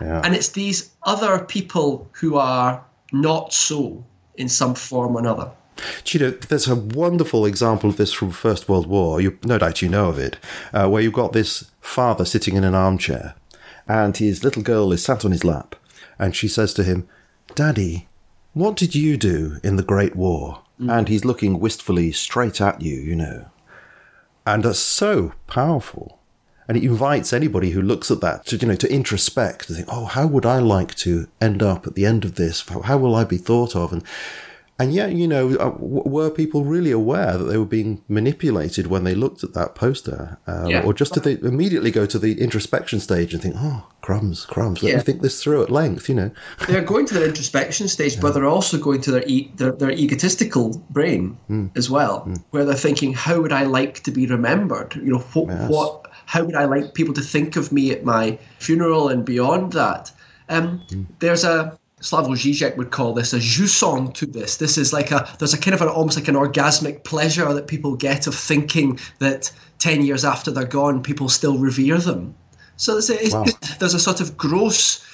Yeah. 0.00 0.22
And 0.24 0.34
it's 0.34 0.50
these 0.50 0.90
other 1.02 1.44
people 1.44 2.08
who 2.12 2.36
are 2.36 2.84
not 3.12 3.52
so 3.52 4.04
in 4.36 4.48
some 4.48 4.74
form 4.74 5.16
or 5.16 5.20
another. 5.20 5.50
Do 6.04 6.18
you 6.18 6.24
know, 6.24 6.30
there's 6.30 6.68
a 6.68 6.76
wonderful 6.76 7.46
example 7.46 7.88
of 7.90 7.96
this 7.96 8.12
from 8.12 8.30
First 8.30 8.68
World 8.68 8.86
War. 8.86 9.20
You, 9.20 9.38
no 9.44 9.58
doubt 9.58 9.82
you 9.82 9.88
know 9.88 10.08
of 10.08 10.18
it, 10.18 10.36
uh, 10.72 10.88
where 10.88 11.02
you've 11.02 11.12
got 11.12 11.32
this 11.32 11.70
father 11.80 12.24
sitting 12.24 12.56
in 12.56 12.64
an 12.64 12.74
armchair, 12.74 13.34
and 13.88 14.16
his 14.16 14.44
little 14.44 14.62
girl 14.62 14.92
is 14.92 15.02
sat 15.02 15.24
on 15.24 15.30
his 15.30 15.44
lap, 15.44 15.74
and 16.18 16.36
she 16.36 16.48
says 16.48 16.74
to 16.74 16.84
him, 16.84 17.08
"Daddy, 17.54 18.08
what 18.52 18.76
did 18.76 18.94
you 18.94 19.16
do 19.16 19.58
in 19.62 19.76
the 19.76 19.82
Great 19.82 20.16
War?" 20.16 20.62
And 20.78 21.08
he's 21.08 21.24
looking 21.24 21.60
wistfully 21.60 22.12
straight 22.12 22.60
at 22.60 22.80
you, 22.80 22.96
you 22.96 23.14
know, 23.14 23.46
and 24.46 24.62
that's 24.62 24.78
so 24.78 25.32
powerful. 25.46 26.19
And 26.70 26.78
it 26.78 26.84
invites 26.84 27.32
anybody 27.32 27.70
who 27.70 27.82
looks 27.82 28.12
at 28.12 28.20
that 28.20 28.46
to, 28.46 28.56
you 28.56 28.68
know, 28.68 28.76
to 28.76 28.86
introspect, 28.86 29.66
to 29.66 29.74
think, 29.74 29.88
oh, 29.90 30.04
how 30.04 30.28
would 30.28 30.46
I 30.46 30.60
like 30.60 30.94
to 30.98 31.26
end 31.40 31.64
up 31.64 31.84
at 31.84 31.96
the 31.96 32.06
end 32.06 32.24
of 32.24 32.36
this? 32.36 32.64
How 32.84 32.96
will 32.96 33.16
I 33.16 33.24
be 33.24 33.38
thought 33.38 33.74
of? 33.74 33.92
And 33.92 34.04
and 34.78 34.94
yet, 34.94 35.12
you 35.12 35.28
know, 35.28 35.56
uh, 35.56 35.74
were 35.78 36.30
people 36.30 36.64
really 36.64 36.90
aware 36.90 37.36
that 37.36 37.44
they 37.44 37.58
were 37.58 37.66
being 37.66 38.02
manipulated 38.08 38.86
when 38.86 39.04
they 39.04 39.14
looked 39.14 39.44
at 39.44 39.52
that 39.52 39.74
poster? 39.74 40.38
Um, 40.46 40.70
Yeah. 40.70 40.82
Or 40.84 40.94
just 40.94 41.12
did 41.12 41.24
they 41.24 41.36
immediately 41.46 41.90
go 41.90 42.06
to 42.06 42.18
the 42.18 42.40
introspection 42.40 42.98
stage 42.98 43.34
and 43.34 43.42
think, 43.42 43.56
oh, 43.58 43.84
crumbs, 44.00 44.46
crumbs, 44.46 44.82
let 44.82 44.90
Yeah. 44.92 44.96
me 44.98 45.02
think 45.02 45.20
this 45.20 45.42
through 45.42 45.62
at 45.64 45.70
length, 45.70 46.08
you 46.08 46.14
know? 46.14 46.30
they're 46.66 46.80
going 46.80 47.04
to 47.06 47.12
their 47.14 47.26
introspection 47.26 47.88
stage, 47.88 48.18
but 48.22 48.32
they're 48.32 48.46
also 48.46 48.78
going 48.78 49.02
to 49.02 49.10
their, 49.10 49.24
e- 49.26 49.50
their 49.56 49.72
their 49.72 49.90
egotistical 49.90 50.80
brain 50.88 51.36
as 51.76 51.90
well, 51.90 52.26
where 52.52 52.64
they're 52.64 52.74
thinking, 52.86 53.12
"How 53.12 53.38
would 53.42 53.52
I 53.52 53.64
like 53.64 54.02
to 54.04 54.10
be 54.10 54.24
remembered? 54.26 54.94
You 54.94 55.12
know, 55.12 55.18
what, 55.34 55.48
Yes. 55.48 55.70
what 55.70 55.99
how 56.32 56.44
would 56.44 56.54
I 56.54 56.66
like 56.74 56.94
people 56.94 57.14
to 57.14 57.20
think 57.34 57.56
of 57.56 57.72
me 57.72 57.90
at 57.90 58.04
my 58.04 58.38
funeral 58.58 59.08
and 59.12 59.24
beyond 59.24 59.72
that?" 59.72 60.12
Um, 60.48 60.80
There's 61.18 61.44
a 61.44 61.56
Slavoj 62.00 62.38
Žižek 62.44 62.76
would 62.76 62.90
call 62.90 63.12
this 63.12 63.32
a 63.34 63.38
jouissance 63.38 64.14
to 64.14 64.26
this. 64.26 64.56
This 64.56 64.78
is 64.78 64.92
like 64.92 65.10
a 65.10 65.28
there's 65.38 65.54
a 65.54 65.58
kind 65.58 65.74
of 65.74 65.82
an 65.82 65.88
almost 65.88 66.16
like 66.16 66.28
an 66.28 66.34
orgasmic 66.34 67.04
pleasure 67.04 67.52
that 67.52 67.66
people 67.66 67.94
get 67.96 68.26
of 68.26 68.34
thinking 68.34 68.98
that 69.18 69.52
ten 69.78 70.04
years 70.06 70.24
after 70.24 70.50
they're 70.50 70.76
gone, 70.80 71.02
people 71.02 71.28
still 71.28 71.58
revere 71.58 71.98
them. 71.98 72.34
So 72.76 72.92
there's 72.92 73.10
a, 73.10 73.18
Wow. 73.36 73.44
there's 73.80 73.94
a 73.94 74.00
sort 74.00 74.20
of 74.20 74.36
gross 74.36 75.04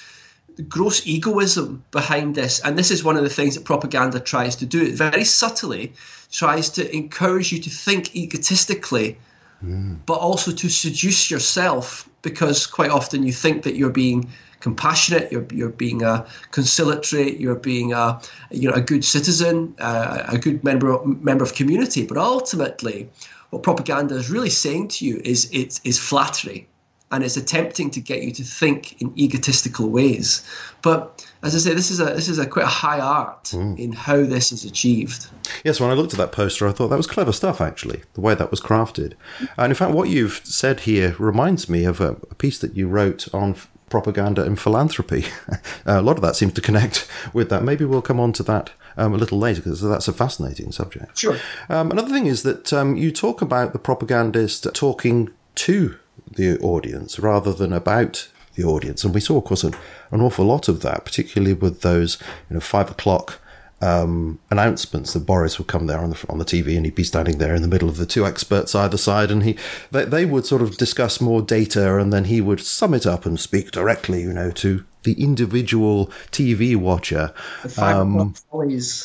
gross 0.69 1.05
egoism 1.05 1.83
behind 1.91 2.35
this. 2.35 2.59
And 2.61 2.77
this 2.77 2.89
is 2.91 3.03
one 3.03 3.17
of 3.17 3.23
the 3.23 3.35
things 3.37 3.55
that 3.55 3.65
propaganda 3.65 4.19
tries 4.19 4.55
to 4.57 4.65
do. 4.65 4.81
It 4.81 4.95
very 4.95 5.23
subtly 5.23 5.93
tries 6.31 6.69
to 6.71 6.95
encourage 6.95 7.51
you 7.51 7.59
to 7.61 7.69
think 7.69 8.15
egotistically, 8.15 9.17
but 9.61 10.19
also 10.19 10.51
to 10.51 10.69
seduce 10.69 11.31
yourself 11.31 12.07
because 12.21 12.67
quite 12.67 12.91
often 12.91 13.23
you 13.23 13.31
think 13.33 13.63
that 13.63 13.75
you're 13.75 13.89
being 13.89 14.29
compassionate, 14.59 15.31
you're, 15.31 15.45
you're 15.51 15.69
being 15.69 16.03
a 16.03 16.25
conciliatory, 16.51 17.39
you're 17.39 17.55
being 17.55 17.93
a, 17.93 18.19
you 18.51 18.69
know, 18.69 18.75
a 18.75 18.81
good 18.81 19.03
citizen, 19.03 19.73
uh, 19.79 20.23
a 20.27 20.37
good 20.37 20.63
member, 20.63 21.03
member 21.05 21.43
of 21.43 21.53
community. 21.55 22.05
But 22.05 22.17
ultimately, 22.17 23.09
what 23.49 23.63
propaganda 23.63 24.15
is 24.15 24.29
really 24.29 24.49
saying 24.49 24.89
to 24.89 25.05
you 25.05 25.21
is 25.23 25.49
it 25.51 25.79
is 25.83 25.99
flattery 25.99 26.67
and 27.11 27.23
it's 27.23 27.37
attempting 27.37 27.89
to 27.91 28.01
get 28.01 28.23
you 28.23 28.31
to 28.31 28.43
think 28.43 29.01
in 29.01 29.17
egotistical 29.17 29.89
ways. 29.89 30.47
But 30.81 31.25
as 31.43 31.55
I 31.55 31.59
say, 31.59 31.73
this 31.73 31.89
is 31.89 31.99
a 31.99 32.05
this 32.05 32.27
is 32.27 32.37
a 32.37 32.45
quite 32.45 32.65
a 32.65 32.69
high 32.69 32.99
art 32.99 33.53
in 33.53 33.93
how 33.93 34.23
this 34.23 34.51
is 34.51 34.65
achieved. 34.65 35.27
Yes, 35.63 35.79
when 35.79 35.89
I 35.89 35.93
looked 35.93 36.13
at 36.13 36.19
that 36.19 36.31
poster, 36.31 36.67
I 36.67 36.71
thought 36.71 36.89
that 36.89 36.97
was 36.97 37.07
clever 37.07 37.31
stuff, 37.31 37.61
actually, 37.61 38.01
the 38.13 38.21
way 38.21 38.35
that 38.35 38.51
was 38.51 38.59
crafted. 38.59 39.13
And 39.57 39.71
in 39.71 39.75
fact, 39.75 39.93
what 39.93 40.09
you've 40.09 40.41
said 40.43 40.81
here 40.81 41.15
reminds 41.17 41.69
me 41.69 41.85
of 41.85 42.01
a, 42.01 42.11
a 42.29 42.35
piece 42.35 42.59
that 42.59 42.75
you 42.75 42.87
wrote 42.87 43.33
on 43.33 43.55
propaganda 43.89 44.43
and 44.43 44.59
philanthropy. 44.59 45.25
a 45.85 46.01
lot 46.01 46.17
of 46.17 46.21
that 46.21 46.35
seems 46.35 46.53
to 46.53 46.61
connect 46.61 47.07
with 47.33 47.49
that. 47.49 47.63
Maybe 47.63 47.85
we'll 47.85 48.01
come 48.01 48.19
on 48.19 48.33
to 48.33 48.43
that 48.43 48.71
um, 48.97 49.13
a 49.13 49.17
little 49.17 49.37
later 49.37 49.61
because 49.61 49.81
that's 49.81 50.07
a 50.07 50.13
fascinating 50.13 50.71
subject. 50.71 51.17
Sure. 51.17 51.37
Um, 51.69 51.91
another 51.91 52.09
thing 52.09 52.25
is 52.25 52.43
that 52.43 52.73
um, 52.73 52.97
you 52.97 53.11
talk 53.11 53.41
about 53.41 53.73
the 53.73 53.79
propagandist 53.79 54.67
talking 54.73 55.29
to 55.55 55.97
the 56.31 56.57
audience 56.59 57.19
rather 57.19 57.53
than 57.53 57.73
about 57.73 58.29
the 58.55 58.63
audience. 58.63 59.03
And 59.03 59.13
we 59.13 59.21
saw, 59.21 59.37
of 59.37 59.45
course, 59.45 59.63
an, 59.63 59.75
an 60.11 60.21
awful 60.21 60.45
lot 60.45 60.67
of 60.67 60.81
that, 60.81 61.05
particularly 61.05 61.53
with 61.53 61.81
those, 61.81 62.17
you 62.49 62.55
know, 62.55 62.59
five 62.59 62.91
o'clock 62.91 63.39
um, 63.81 64.39
announcements 64.49 65.13
that 65.13 65.25
Boris 65.25 65.59
would 65.59 65.67
come 65.67 65.85
there 65.85 65.99
on 65.99 66.09
the 66.09 66.25
on 66.29 66.39
the 66.39 66.45
TV 66.45 66.75
and 66.75 66.85
he'd 66.85 66.95
be 66.95 67.03
standing 67.03 67.37
there 67.37 67.53
in 67.53 67.61
the 67.61 67.67
middle 67.67 67.89
of 67.89 67.97
the 67.97 68.07
two 68.07 68.25
experts 68.25 68.73
either 68.73 68.97
side, 68.97 69.29
and 69.29 69.43
he 69.43 69.55
they, 69.91 70.05
they 70.05 70.25
would 70.25 70.45
sort 70.45 70.61
of 70.61 70.77
discuss 70.77 71.21
more 71.21 71.41
data, 71.41 71.97
and 71.97 72.11
then 72.11 72.25
he 72.25 72.41
would 72.41 72.59
sum 72.59 72.93
it 72.93 73.05
up 73.05 73.25
and 73.25 73.39
speak 73.39 73.71
directly, 73.71 74.21
you 74.21 74.33
know, 74.33 74.49
to 74.51 74.83
the 75.03 75.13
individual 75.21 76.07
TV 76.31 76.75
watcher. 76.75 77.31
The 77.61 77.69
five 77.69 77.95
um. 77.97 78.33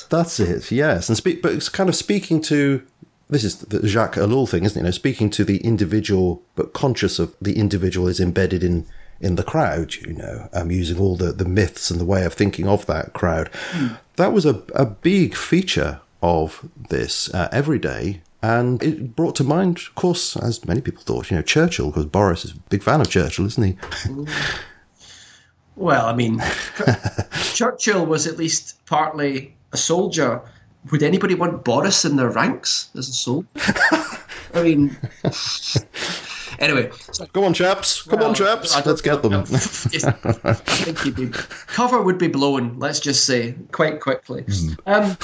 That's 0.09 0.41
it, 0.41 0.71
yes, 0.73 1.09
and 1.09 1.19
speak, 1.19 1.43
but 1.43 1.53
it's 1.53 1.69
kind 1.69 1.89
of 1.89 1.97
speaking 1.97 2.41
to. 2.43 2.83
This 3.33 3.45
is 3.45 3.57
the 3.57 3.89
Jacques 3.89 4.17
Ellul 4.17 4.47
thing, 4.49 4.65
isn't 4.65 4.79
it? 4.79 4.83
You 4.83 4.85
know, 4.85 4.91
speaking 4.91 5.31
to 5.31 5.45
the 5.45 5.57
individual, 5.59 6.43
but 6.55 6.75
conscious 6.75 7.19
of 7.19 7.35
the 7.41 7.59
individual 7.59 8.07
is 8.07 8.21
embedded 8.21 8.63
in 8.63 8.87
in 9.23 9.37
the 9.37 9.43
crowd, 9.45 9.95
you 9.95 10.13
know, 10.13 10.49
um, 10.53 10.71
using 10.71 10.99
all 10.99 11.17
the, 11.17 11.33
the 11.33 11.45
myths 11.45 11.91
and 11.91 12.01
the 12.01 12.05
way 12.05 12.25
of 12.25 12.35
thinking 12.35 12.67
of 12.67 12.85
that 12.87 13.13
crowd. 13.13 13.51
Mm. 13.71 13.97
That 14.17 14.33
was 14.33 14.45
a, 14.45 14.63
a 14.75 14.85
big 14.85 15.37
feature 15.37 16.01
of 16.23 16.69
this 16.89 17.33
uh, 17.33 17.49
every 17.53 17.79
day. 17.79 18.21
And 18.43 18.83
it 18.83 19.15
brought 19.15 19.37
to 19.37 19.45
mind, 19.45 19.79
of 19.79 19.95
course, 19.95 20.37
as 20.37 20.67
many 20.67 20.81
people 20.81 21.03
thought, 21.03 21.31
you 21.31 21.37
know, 21.37 21.43
Churchill, 21.43 21.91
because 21.91 22.07
Boris 22.07 22.45
is 22.45 22.51
a 22.53 22.59
big 22.69 22.83
fan 22.83 23.01
of 23.01 23.09
Churchill, 23.09 23.47
isn't 23.47 23.63
he? 23.63 23.77
well, 25.77 26.07
I 26.07 26.15
mean, 26.15 26.43
Churchill 27.55 28.05
was 28.05 28.27
at 28.27 28.37
least 28.37 28.85
partly 28.87 29.55
a 29.73 29.77
soldier. 29.77 30.43
Would 30.91 31.03
anybody 31.03 31.35
want 31.35 31.65
Boris 31.65 32.05
in 32.05 32.17
their 32.17 32.31
ranks 32.31 32.91
as 32.97 33.09
a 33.09 33.13
soldier? 33.13 33.49
I 34.55 34.63
mean, 34.63 34.97
Anyway, 36.63 36.91
so, 37.11 37.27
come 37.27 37.43
on, 37.43 37.55
chaps. 37.55 38.03
Come 38.03 38.21
well, 38.21 38.29
on, 38.29 38.35
chaps. 38.35 38.87
Let's 38.87 39.01
get 39.01 39.21
them. 39.23 39.35
I 39.35 39.45
think 39.45 41.17
be, 41.17 41.29
cover 41.67 42.01
would 42.01 42.19
be 42.19 42.29
blown. 42.29 42.79
Let's 42.79 43.01
just 43.01 43.25
say 43.25 43.57
quite 43.73 44.01
quickly. 44.01 44.43
Mm. 44.43 44.79
Um, 44.87 45.19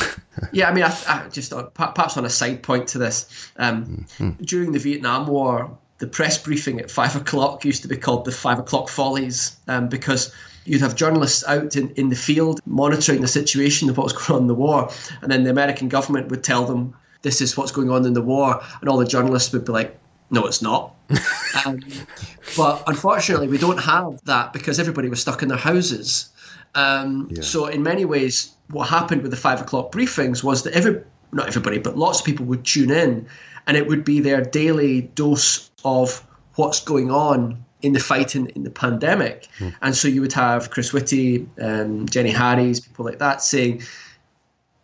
yeah, 0.53 0.69
I 0.69 0.75
mean, 0.75 0.83
I, 0.83 0.97
I 1.07 1.29
just 1.29 1.53
uh, 1.53 1.65
perhaps 1.65 2.17
on 2.17 2.25
a 2.25 2.31
side 2.31 2.65
point 2.65 2.89
to 2.89 2.99
this. 2.99 3.53
Um, 3.57 4.07
mm. 4.19 4.45
During 4.45 4.73
the 4.73 4.81
Vietnam 4.81 5.29
War, 5.29 5.79
the 5.99 6.09
press 6.09 6.43
briefing 6.43 6.81
at 6.81 6.91
five 6.91 7.15
o'clock 7.15 7.65
used 7.65 7.83
to 7.83 7.89
be 7.89 7.97
called 7.97 8.25
the 8.25 8.33
five 8.33 8.59
o'clock 8.59 8.89
follies 8.89 9.57
um, 9.69 9.89
because 9.89 10.35
you'd 10.69 10.81
have 10.81 10.95
journalists 10.95 11.45
out 11.47 11.77
in, 11.77 11.91
in 11.91 12.09
the 12.09 12.17
field 12.17 12.61
monitoring 12.67 13.21
the 13.21 13.29
situation 13.29 13.89
of 13.89 13.97
what 13.97 14.05
was 14.05 14.13
going 14.27 14.37
on 14.37 14.43
in 14.43 14.47
the 14.49 14.55
war, 14.55 14.91
and 15.23 15.31
then 15.31 15.45
the 15.45 15.51
American 15.51 15.89
government 15.89 16.29
would 16.29 16.45
tell 16.45 16.65
them 16.65 16.95
this 17.23 17.41
is 17.41 17.57
what's 17.57 17.73
going 17.73 17.91
on 17.91 18.07
in 18.07 18.13
the 18.13 18.23
war, 18.23 18.61
and 18.81 18.89
all 18.89 18.99
the 18.99 19.05
journalists 19.05 19.53
would 19.53 19.65
be 19.65 19.73
like, 19.73 19.99
no, 20.31 20.47
it's 20.47 20.63
not. 20.63 20.95
um, 21.67 21.81
but 22.57 22.83
unfortunately, 22.87 23.49
we 23.49 23.59
don't 23.59 23.79
have 23.79 24.21
that 24.25 24.53
because 24.53 24.79
everybody 24.79 25.09
was 25.09 25.21
stuck 25.21 25.43
in 25.43 25.49
their 25.49 25.59
houses. 25.59 26.29
Um, 26.75 27.29
yeah. 27.31 27.43
So, 27.43 27.67
in 27.67 27.83
many 27.83 28.05
ways, 28.05 28.53
what 28.71 28.89
happened 28.89 29.23
with 29.23 29.31
the 29.31 29.37
five 29.37 29.61
o'clock 29.61 29.91
briefings 29.91 30.45
was 30.45 30.63
that 30.65 30.75
every 30.75 31.03
not 31.33 31.49
everybody, 31.49 31.79
but 31.79 31.97
lots 31.97 32.21
of 32.21 32.27
people 32.27 32.47
would 32.47 32.65
tune 32.65 32.91
in, 32.91 33.27
and 33.67 33.77
it 33.77 33.87
would 33.87 34.05
be 34.05 34.21
their 34.21 34.43
daily 34.43 35.03
dose 35.03 35.71
of 35.85 36.25
what's 36.57 36.81
going 36.81 37.11
on 37.11 37.65
in 37.83 37.93
the 37.93 38.01
fight 38.01 38.35
in, 38.35 38.49
in 38.49 38.65
the 38.65 38.71
pandemic. 38.71 39.49
Mm. 39.59 39.75
And 39.83 39.97
so 39.97 40.09
you 40.09 40.21
would 40.21 40.33
have 40.33 40.71
Chris 40.71 40.93
Whitty, 40.93 41.47
um, 41.61 42.07
Jenny 42.09 42.31
Harries, 42.31 42.81
people 42.81 43.05
like 43.05 43.19
that 43.19 43.43
saying, 43.43 43.83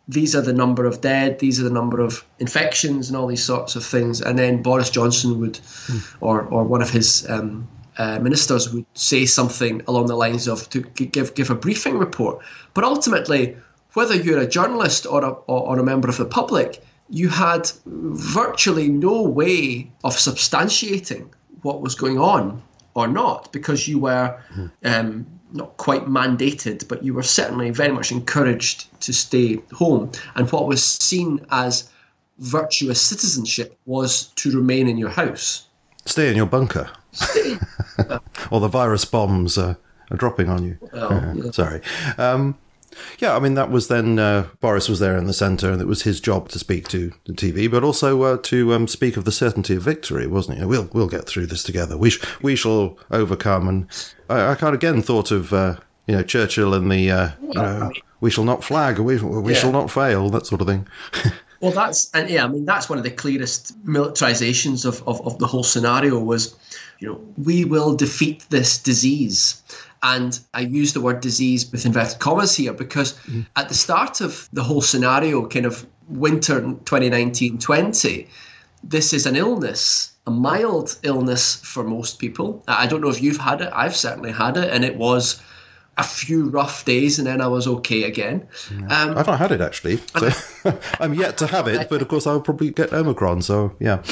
these 0.07 0.37
are 0.37 0.43
the 0.43 0.53
number 0.53 0.85
of 0.85 1.01
dead, 1.01 1.39
these 1.39 1.59
are 1.61 1.65
the 1.65 1.71
number 1.71 2.01
of 2.01 2.25
infections, 2.39 3.09
and 3.09 3.17
all 3.17 3.27
these 3.27 3.43
sorts 3.43 3.75
of 3.75 3.85
things. 3.85 4.21
And 4.21 4.39
then 4.39 4.63
Boris 4.63 4.91
Johnson 4.91 5.41
would, 5.41 5.55
mm. 5.55 6.17
or 6.21 6.43
or 6.43 6.65
one 6.65 6.83
of 6.83 6.91
his 6.91 7.29
um, 7.31 7.67
uh, 7.97 8.19
ministers 8.19 8.73
would 8.73 8.85
say 8.95 9.25
something 9.25 9.83
along 9.87 10.07
the 10.07 10.17
lines 10.17 10.47
of 10.47 10.69
to 10.71 10.81
give 10.83 11.35
give 11.35 11.51
a 11.51 11.55
briefing 11.55 11.99
report. 11.99 12.45
But 12.75 12.85
ultimately, 12.85 13.57
whether 13.95 14.15
you're 14.15 14.41
a 14.41 14.47
journalist 14.47 15.07
or 15.07 15.25
a 15.25 15.31
or, 15.31 15.69
or 15.69 15.79
a 15.79 15.85
member 15.85 16.09
of 16.09 16.19
the 16.19 16.27
public, 16.27 16.85
you 17.09 17.31
had 17.31 17.71
virtually 17.87 18.89
no 18.89 19.23
way 19.23 19.91
of 20.03 20.15
substantiating 20.15 21.29
what 21.63 21.81
was 21.81 21.95
going 21.95 22.19
on 22.19 22.63
or 22.95 23.09
not 23.09 23.53
because 23.53 23.89
you 23.89 23.99
were 23.99 24.39
um, 24.85 25.27
not 25.53 25.77
quite 25.77 26.07
mandated, 26.07 26.87
but 26.89 27.03
you 27.03 27.15
were 27.15 27.23
certainly 27.23 27.71
very 27.71 27.93
much 27.93 28.11
encouraged 28.11 28.87
to 29.01 29.13
stay 29.13 29.61
home. 29.73 30.11
And 30.35 30.51
what 30.51 30.67
was 30.67 30.85
seen 30.85 31.45
as 31.51 31.91
virtuous 32.39 33.01
citizenship 33.01 33.79
was 33.87 34.27
to 34.37 34.51
remain 34.57 34.89
in 34.89 34.99
your 34.99 35.11
house. 35.11 35.67
Stay 36.05 36.29
in 36.31 36.37
your 36.37 36.47
bunker. 36.47 36.91
Stay. 37.13 37.57
or 38.51 38.61
the 38.61 38.69
virus 38.69 39.05
bombs 39.05 39.57
are, 39.57 39.77
are 40.11 40.17
dropping 40.17 40.49
on 40.49 40.65
you. 40.65 40.79
Well, 40.93 41.35
yeah. 41.45 41.51
Sorry. 41.53 41.81
Um, 42.19 42.59
yeah, 43.19 43.37
I 43.37 43.41
mean 43.41 43.55
that 43.55 43.71
was 43.71 43.89
then 43.89 44.19
uh, 44.19 44.49
Boris 44.61 44.89
was 44.89 44.99
there 44.99 45.17
in 45.17 45.27
the 45.27 45.33
centre, 45.33 45.71
and 45.71 45.81
it 45.81 45.87
was 45.87 46.03
his 46.03 46.21
job 46.21 46.49
to 46.51 46.59
speak 46.59 46.89
to 46.89 47.13
the 47.27 47.33
TV, 47.33 47.71
but 47.71 47.85
also 47.85 48.23
uh, 48.23 48.39
to 48.45 48.73
um, 48.73 48.89
speak 48.89 49.17
of 49.17 49.25
the 49.25 49.33
certainty 49.33 49.77
of 49.77 49.83
victory, 49.83 50.27
wasn't 50.27 50.61
it? 50.61 50.67
We'll 50.67 50.89
we'll 50.93 51.09
get 51.09 51.27
through 51.27 51.47
this 51.47 51.63
together. 51.63 51.97
We 51.97 52.11
sh- 52.11 52.25
we 52.43 52.57
shall 52.57 52.99
overcome. 53.11 53.69
And 53.69 53.87
I, 54.29 54.53
I 54.53 54.55
kind 54.55 54.75
of 54.75 54.81
again 54.81 55.03
thought 55.03 55.31
of 55.31 55.53
uh, 55.53 55.77
you 56.07 56.15
know 56.17 56.23
Churchill 56.23 56.75
and 56.75 56.91
the 56.91 57.11
uh, 57.11 57.31
you 57.41 57.55
know 57.55 57.93
we 58.25 58.31
shall 58.31 58.45
not 58.45 58.65
flag, 58.65 58.99
we 58.99 59.19
we 59.19 59.53
yeah. 59.53 59.59
shall 59.59 59.73
not 59.73 59.91
fail, 59.91 60.31
that 60.31 60.47
sort 60.47 60.63
of 60.63 60.67
thing. 60.67 60.89
well, 61.61 61.73
that's 61.73 62.11
and 62.15 62.31
yeah, 62.31 62.45
I 62.45 62.49
mean 62.49 62.65
that's 62.65 62.89
one 62.89 62.97
of 62.97 63.05
the 63.05 63.11
clearest 63.11 63.79
militarizations 63.85 64.87
of, 64.87 65.07
of, 65.07 65.21
of 65.27 65.39
the 65.39 65.47
whole 65.47 65.63
scenario 65.63 66.19
was, 66.19 66.57
you 67.01 67.09
know, 67.09 67.21
we 67.37 67.67
will 67.67 67.95
defeat 67.95 68.47
this 68.49 68.79
disease 68.79 69.63
and 70.05 70.39
I 70.53 70.61
use 70.61 70.93
the 70.93 71.01
word 71.01 71.21
disease 71.21 71.73
with 71.73 71.87
inverted 71.87 72.21
commas 72.21 72.55
here 72.55 72.75
because 72.75 73.15
mm. 73.21 73.47
at 73.57 73.69
the 73.71 73.75
start 73.75 74.21
of 74.21 74.49
the 74.53 74.63
whole 74.63 74.83
scenario, 74.83 75.49
kind 75.49 75.65
of 75.65 75.87
winter 76.09 76.61
2019 76.61 77.59
20, 77.59 78.29
this 78.85 79.15
is 79.15 79.25
an 79.25 79.35
illness, 79.35 80.13
a 80.27 80.31
mild 80.31 80.99
illness 81.03 81.57
for 81.57 81.83
most 81.83 82.19
people. 82.19 82.63
I 82.69 82.87
don't 82.87 83.01
know 83.01 83.09
if 83.09 83.23
you've 83.23 83.39
had 83.39 83.63
it, 83.63 83.71
I've 83.73 83.97
certainly 83.97 84.31
had 84.31 84.59
it, 84.59 84.71
and 84.71 84.85
it 84.85 84.97
was 84.97 85.43
a 85.97 86.03
few 86.03 86.49
rough 86.49 86.85
days 86.85 87.19
and 87.19 87.27
then 87.27 87.41
I 87.41 87.47
was 87.47 87.67
okay 87.67 88.05
again. 88.05 88.47
Um, 88.71 89.17
I've 89.17 89.27
not 89.27 89.39
had 89.39 89.53
it 89.53 89.61
actually, 89.61 89.99
so 90.19 90.31
I'm 91.01 91.15
yet 91.15 91.39
to 91.39 91.47
have 91.47 91.69
it. 91.69 91.89
But 91.89 92.03
of 92.03 92.09
course, 92.09 92.27
I'll 92.27 92.41
probably 92.41 92.71
get 92.71 92.93
Omicron. 92.93 93.43
So 93.43 93.77
yeah, 93.79 94.03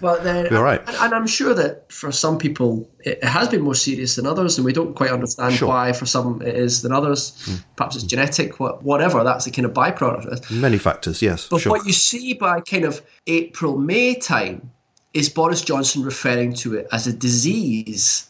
well 0.00 0.20
then, 0.22 0.54
all 0.54 0.62
right. 0.62 0.80
And, 0.86 0.96
and, 0.96 1.14
I'm 1.14 1.26
sure 1.26 1.54
that 1.54 1.90
for 1.92 2.12
some 2.12 2.38
people 2.38 2.88
it 3.00 3.22
has 3.24 3.48
been 3.48 3.62
more 3.62 3.74
serious 3.74 4.16
than 4.16 4.26
others, 4.26 4.58
and 4.58 4.64
we 4.64 4.72
don't 4.72 4.94
quite 4.94 5.10
understand 5.10 5.54
sure. 5.54 5.68
why 5.68 5.92
for 5.92 6.06
some 6.06 6.40
it 6.42 6.54
is 6.54 6.82
than 6.82 6.92
others. 6.92 7.32
Mm. 7.46 7.64
Perhaps 7.76 7.96
it's 7.96 8.04
genetic, 8.04 8.60
whatever. 8.60 9.24
That's 9.24 9.46
a 9.46 9.50
kind 9.50 9.66
of 9.66 9.72
byproduct. 9.72 10.26
of 10.26 10.50
Many 10.50 10.78
factors, 10.78 11.20
yes. 11.20 11.48
But 11.48 11.62
sure. 11.62 11.72
what 11.72 11.86
you 11.86 11.92
see 11.92 12.34
by 12.34 12.60
kind 12.60 12.84
of 12.84 13.02
April 13.26 13.76
May 13.76 14.14
time 14.14 14.70
is 15.12 15.28
Boris 15.28 15.62
Johnson 15.62 16.02
referring 16.02 16.54
to 16.54 16.74
it 16.74 16.88
as 16.92 17.06
a 17.06 17.12
disease. 17.12 18.28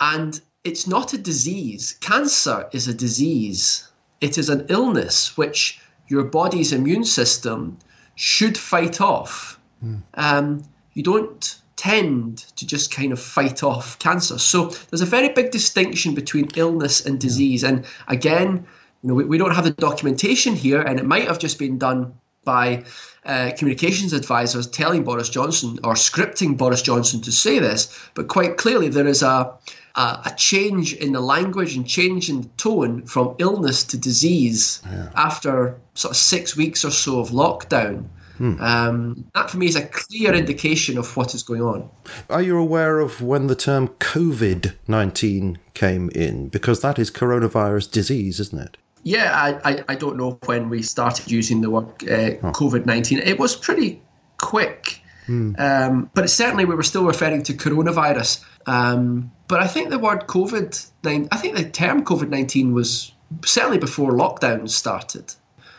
And 0.00 0.38
it's 0.66 0.86
not 0.86 1.12
a 1.12 1.18
disease. 1.18 1.96
Cancer 2.00 2.68
is 2.72 2.88
a 2.88 2.94
disease. 2.94 3.88
It 4.20 4.36
is 4.36 4.48
an 4.48 4.66
illness 4.68 5.36
which 5.36 5.80
your 6.08 6.24
body's 6.24 6.72
immune 6.72 7.04
system 7.04 7.78
should 8.16 8.58
fight 8.58 9.00
off. 9.00 9.60
Mm. 9.84 10.02
Um, 10.14 10.64
you 10.94 11.02
don't 11.02 11.60
tend 11.76 12.38
to 12.56 12.66
just 12.66 12.90
kind 12.90 13.12
of 13.12 13.20
fight 13.20 13.62
off 13.62 13.98
cancer. 13.98 14.38
So 14.38 14.70
there's 14.90 15.02
a 15.02 15.06
very 15.06 15.28
big 15.28 15.52
distinction 15.52 16.14
between 16.14 16.48
illness 16.56 17.04
and 17.06 17.20
disease. 17.20 17.62
And 17.62 17.84
again, 18.08 18.66
you 19.02 19.08
know, 19.08 19.14
we, 19.14 19.24
we 19.24 19.38
don't 19.38 19.54
have 19.54 19.64
the 19.64 19.70
documentation 19.70 20.56
here, 20.56 20.80
and 20.80 20.98
it 20.98 21.04
might 21.04 21.28
have 21.28 21.38
just 21.38 21.58
been 21.58 21.78
done 21.78 22.14
by 22.46 22.82
uh, 23.26 23.50
communications 23.58 24.14
advisors 24.14 24.66
telling 24.66 25.04
Boris 25.04 25.28
Johnson 25.28 25.78
or 25.84 25.92
scripting 25.92 26.56
Boris 26.56 26.80
Johnson 26.80 27.20
to 27.20 27.32
say 27.32 27.58
this, 27.58 28.08
but 28.14 28.28
quite 28.28 28.56
clearly 28.56 28.88
there 28.88 29.06
is 29.06 29.22
a 29.22 29.52
a, 29.96 30.20
a 30.26 30.34
change 30.36 30.94
in 30.94 31.12
the 31.12 31.20
language 31.20 31.74
and 31.76 31.86
change 31.86 32.28
in 32.28 32.42
the 32.42 32.48
tone 32.56 33.04
from 33.06 33.34
illness 33.38 33.82
to 33.84 33.98
disease 33.98 34.82
yeah. 34.86 35.10
after 35.16 35.78
sort 35.94 36.12
of 36.12 36.16
six 36.16 36.56
weeks 36.56 36.84
or 36.84 36.90
so 36.90 37.20
of 37.20 37.30
lockdown. 37.30 38.04
Hmm. 38.36 38.60
Um, 38.60 39.24
that 39.34 39.50
for 39.50 39.56
me 39.56 39.66
is 39.66 39.76
a 39.76 39.86
clear 39.86 40.34
indication 40.34 40.98
of 40.98 41.16
what 41.16 41.34
is 41.34 41.42
going 41.42 41.62
on. 41.62 41.88
Are 42.28 42.42
you 42.42 42.58
aware 42.58 43.00
of 43.00 43.22
when 43.22 43.46
the 43.46 43.54
term 43.54 43.88
COVID 43.88 44.74
19 44.86 45.58
came 45.72 46.10
in? 46.10 46.48
Because 46.48 46.82
that 46.82 46.98
is 46.98 47.10
coronavirus 47.10 47.90
disease, 47.90 48.38
isn't 48.38 48.60
it? 48.60 48.76
Yeah, 49.06 49.30
I, 49.32 49.70
I, 49.70 49.84
I 49.90 49.94
don't 49.94 50.16
know 50.16 50.36
when 50.46 50.68
we 50.68 50.82
started 50.82 51.30
using 51.30 51.60
the 51.60 51.70
word 51.70 51.86
uh, 52.02 52.42
oh. 52.42 52.50
COVID 52.50 52.86
19. 52.86 53.20
It 53.20 53.38
was 53.38 53.54
pretty 53.54 54.02
quick. 54.38 55.00
Hmm. 55.26 55.52
Um, 55.58 56.10
but 56.12 56.28
certainly 56.28 56.64
we 56.64 56.74
were 56.74 56.82
still 56.82 57.04
referring 57.04 57.44
to 57.44 57.54
coronavirus. 57.54 58.44
Um, 58.66 59.30
but 59.46 59.62
I 59.62 59.68
think 59.68 59.90
the 59.90 59.98
word 60.00 60.26
COVID 60.26 60.90
19, 61.04 61.28
I 61.30 61.36
think 61.36 61.54
the 61.54 61.70
term 61.70 62.04
COVID 62.04 62.30
19 62.30 62.74
was 62.74 63.12
certainly 63.44 63.78
before 63.78 64.10
lockdown 64.10 64.68
started. 64.68 65.32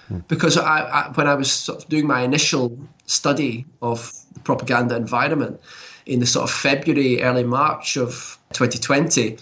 Hmm. 0.07 0.19
Because 0.29 0.55
I, 0.55 0.79
I, 0.79 1.11
when 1.15 1.27
I 1.27 1.35
was 1.35 1.51
sort 1.51 1.83
of 1.83 1.89
doing 1.89 2.07
my 2.07 2.21
initial 2.21 2.79
study 3.07 3.65
of 3.81 4.09
the 4.35 4.39
propaganda 4.39 4.95
environment 4.95 5.59
in 6.05 6.21
the 6.21 6.25
sort 6.25 6.49
of 6.49 6.55
February, 6.55 7.21
early 7.21 7.43
March 7.43 7.97
of 7.97 8.39
2020, 8.53 9.37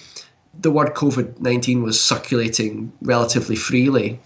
the 0.59 0.71
word 0.71 0.93
COVID 0.93 1.39
19 1.39 1.83
was 1.83 1.99
circulating 1.99 2.91
relatively 3.01 3.55
freely. 3.55 4.19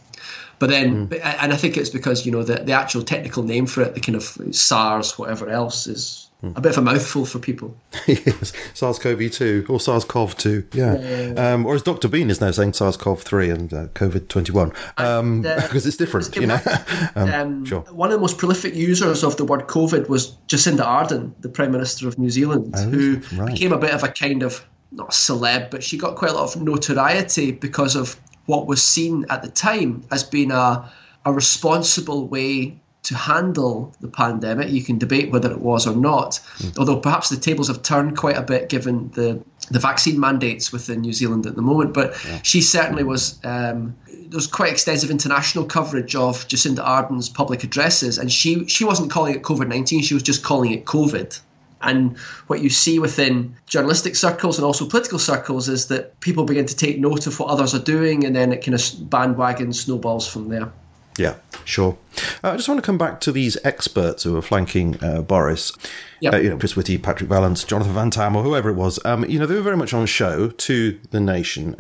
But 0.60 0.70
then, 0.70 1.08
mm. 1.08 1.22
and 1.24 1.54
I 1.54 1.56
think 1.56 1.78
it's 1.78 1.90
because, 1.90 2.26
you 2.26 2.34
know, 2.34 2.44
the, 2.44 2.56
the 2.56 2.74
actual 2.74 3.02
technical 3.02 3.44
name 3.44 3.66
for 3.66 3.82
it, 3.82 3.96
the 3.96 4.02
kind 4.02 4.18
of 4.18 4.38
SARS, 4.54 5.18
whatever 5.18 5.48
else, 5.48 5.88
is 5.88 6.30
Mm. 6.44 6.58
A 6.58 6.62
bit 6.62 6.72
of 6.72 6.78
a 6.78 6.82
mouthful 6.82 7.26
for 7.26 7.38
people. 7.38 7.76
yes, 8.08 8.54
SARS-CoV-2 8.74 9.70
or 9.70 9.78
SARS-CoV-2, 9.78 10.74
yeah. 10.74 11.54
Um, 11.54 11.66
or 11.66 11.76
as 11.76 11.82
Dr. 11.82 12.08
Bean 12.08 12.30
is 12.30 12.40
now 12.40 12.52
saying, 12.52 12.72
SARS-CoV-3 12.72 13.54
and 13.54 13.74
uh, 13.74 13.88
COVID-21, 13.88 14.74
um, 14.98 15.46
uh, 15.46 15.56
because 15.62 15.86
it's 15.86 15.98
different, 15.98 16.34
you 16.38 16.48
know. 16.48 16.62
um, 17.16 17.30
um, 17.30 17.66
sure. 17.66 17.82
One 17.92 18.10
of 18.10 18.14
the 18.14 18.22
most 18.22 18.38
prolific 18.38 18.74
users 18.74 19.22
of 19.22 19.36
the 19.36 19.44
word 19.44 19.68
COVID 19.68 20.08
was 20.08 20.38
Jacinda 20.48 20.86
Ardern, 20.86 21.34
the 21.42 21.50
Prime 21.50 21.74
Minister 21.74 22.08
of 22.08 22.18
New 22.18 22.30
Zealand, 22.30 22.74
oh, 22.78 22.84
who 22.84 23.20
right. 23.36 23.52
became 23.52 23.74
a 23.74 23.78
bit 23.78 23.94
of 23.94 24.04
a 24.04 24.08
kind 24.08 24.42
of 24.42 24.66
not 24.92 25.10
a 25.10 25.12
celeb, 25.12 25.70
but 25.70 25.84
she 25.84 25.98
got 25.98 26.16
quite 26.16 26.32
a 26.32 26.34
lot 26.34 26.56
of 26.56 26.62
notoriety 26.62 27.52
because 27.52 27.96
of 27.96 28.20
what 28.46 28.68
was 28.68 28.84
seen 28.84 29.26
at 29.30 29.44
the 29.44 29.50
time 29.50 30.04
as 30.12 30.24
being 30.24 30.52
a 30.52 30.92
a 31.26 31.34
responsible 31.34 32.28
way 32.28 32.80
to 33.04 33.16
handle 33.16 33.94
the 34.02 34.08
pandemic. 34.08 34.70
You 34.70 34.84
can 34.84 34.98
debate 34.98 35.32
whether 35.32 35.52
it 35.52 35.60
was 35.60 35.88
or 35.88 35.96
not, 35.96 36.40
mm. 36.58 36.78
although 36.78 36.98
perhaps 37.00 37.30
the 37.30 37.38
tables 37.38 37.68
have 37.68 37.82
turned 37.82 38.18
quite 38.18 38.38
a 38.38 38.42
bit 38.42 38.70
given 38.70 39.10
the 39.12 39.42
the 39.72 39.80
vaccine 39.80 40.20
mandates 40.20 40.72
within 40.72 41.02
New 41.02 41.14
Zealand 41.14 41.46
at 41.46 41.56
the 41.56 41.62
moment. 41.62 41.94
But 41.94 42.16
yeah. 42.26 42.40
she 42.44 42.62
certainly 42.62 43.04
was. 43.04 43.40
Um, 43.44 43.96
there 44.08 44.38
was 44.38 44.48
quite 44.48 44.72
extensive 44.72 45.10
international 45.10 45.66
coverage 45.66 46.16
of 46.16 46.48
Jacinda 46.48 46.84
Ardern's 46.84 47.30
public 47.30 47.64
addresses, 47.64 48.18
and 48.18 48.32
she 48.32 48.68
she 48.68 48.86
wasn't 48.86 49.12
calling 49.12 49.36
it 49.36 49.44
COVID 49.44 49.68
nineteen; 49.68 50.02
she 50.02 50.14
was 50.14 50.24
just 50.24 50.44
calling 50.44 50.72
it 50.72 50.86
COVID. 50.86 51.40
And 51.82 52.18
what 52.48 52.62
you 52.62 52.70
see 52.70 53.00
within 53.00 53.56
journalistic 53.66 54.16
circles 54.16 54.58
and 54.58 54.66
also 54.66 54.86
political 54.88 55.20
circles 55.20 55.70
is 55.70 55.88
that 55.88 56.20
people 56.20 56.44
begin 56.44 56.66
to 56.66 56.76
take 56.76 57.00
note 57.00 57.28
of 57.28 57.40
what 57.40 57.50
others 57.50 57.74
are 57.74 57.80
doing, 57.80 58.26
and 58.26 58.36
then 58.36 58.52
it 58.52 58.64
kind 58.64 58.76
of 58.76 59.10
bandwagon 59.10 59.74
snowballs 59.74 60.28
from 60.28 60.50
there. 60.50 60.72
Yeah, 61.20 61.36
sure. 61.66 61.98
Uh, 62.44 62.52
I 62.52 62.56
just 62.56 62.70
want 62.70 62.78
to 62.78 62.86
come 62.86 62.98
back 62.98 63.20
to 63.22 63.34
these 63.34 63.58
experts 63.66 64.24
who 64.24 64.34
were 64.34 64.42
flanking 64.42 64.98
uh, 65.04 65.22
Boris. 65.22 65.74
Yep. 66.22 66.34
Uh, 66.34 66.38
you 66.38 66.50
know, 66.50 66.58
Chris 66.58 66.78
Whitty, 66.78 66.98
Patrick 66.98 67.30
Vallance, 67.30 67.66
Jonathan 67.66 67.94
Van 67.94 68.10
Tam, 68.10 68.38
or 68.38 68.44
whoever 68.44 68.70
it 68.70 68.76
was. 68.76 69.04
Um, 69.06 69.26
you 69.26 69.38
know, 69.38 69.46
they 69.46 69.56
were 69.56 69.62
very 69.62 69.76
much 69.76 69.94
on 69.94 70.06
show 70.06 70.50
to 70.50 71.00
the 71.12 71.20
nation. 71.20 71.76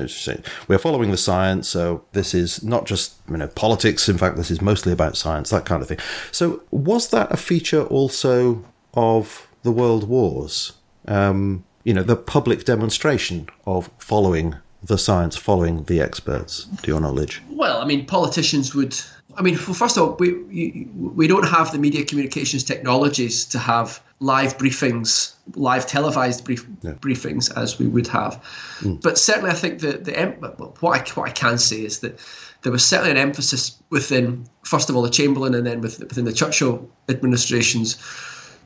We're 0.68 0.78
following 0.78 1.12
the 1.12 1.18
science, 1.18 1.70
so 1.70 2.04
this 2.12 2.34
is 2.34 2.64
not 2.64 2.86
just 2.86 3.16
you 3.30 3.38
know 3.38 3.48
politics. 3.48 4.10
In 4.10 4.18
fact, 4.18 4.36
this 4.36 4.52
is 4.52 4.62
mostly 4.62 4.92
about 4.92 5.16
science, 5.16 5.50
that 5.52 5.66
kind 5.66 5.82
of 5.82 5.88
thing. 5.88 6.00
So, 6.32 6.62
was 6.70 7.10
that 7.12 7.32
a 7.32 7.38
feature 7.38 7.84
also 7.84 8.66
of 8.94 9.49
the 9.64 9.72
world 9.72 10.08
wars? 10.08 10.74
Um, 11.08 11.64
you 11.84 11.94
know, 11.94 12.04
the 12.04 12.16
public 12.16 12.66
demonstration 12.66 13.48
of 13.66 13.90
following 13.98 14.56
the 14.84 14.98
science, 14.98 15.36
following 15.36 15.84
the 15.86 16.02
experts, 16.02 16.68
to 16.84 16.88
your 16.88 17.02
knowledge. 17.02 17.42
Well, 17.50 17.82
I 17.82 17.86
mean, 17.86 18.06
politicians 18.06 18.76
would 18.76 18.96
I 19.40 19.42
mean, 19.42 19.56
well, 19.56 19.74
first 19.74 19.96
of 19.96 20.04
all, 20.04 20.16
we 20.20 20.88
we 20.96 21.28
don't 21.28 21.48
have 21.48 21.72
the 21.72 21.78
media 21.78 22.04
communications 22.04 22.64
technologies 22.64 23.46
to 23.46 23.60
have 23.60 24.02
live 24.20 24.58
briefings, 24.58 25.34
live 25.56 25.86
televised 25.88 26.44
brief, 26.44 26.66
yeah. 26.82 26.92
briefings 26.94 27.56
as 27.56 27.80
we 27.80 27.88
would 27.88 28.08
have. 28.08 28.44
Mm. 28.80 29.02
But 29.02 29.18
certainly, 29.18 29.52
I 29.52 29.54
think 29.54 29.80
that 29.80 30.06
the 30.06 30.14
what 30.80 31.00
I 31.00 31.14
what 31.14 31.30
I 31.30 31.32
can 31.32 31.58
say 31.58 31.86
is 31.86 32.00
that 32.00 32.20
there 32.64 32.72
was 32.72 32.84
certainly 32.84 33.12
an 33.12 33.18
emphasis 33.18 33.78
within, 33.90 34.46
first 34.64 34.90
of 34.90 34.96
all, 34.96 35.04
the 35.04 35.10
Chamberlain, 35.10 35.54
and 35.54 35.66
then 35.66 35.80
within 35.80 36.26
the 36.26 36.34
Churchill 36.34 36.90
administrations, 37.08 37.98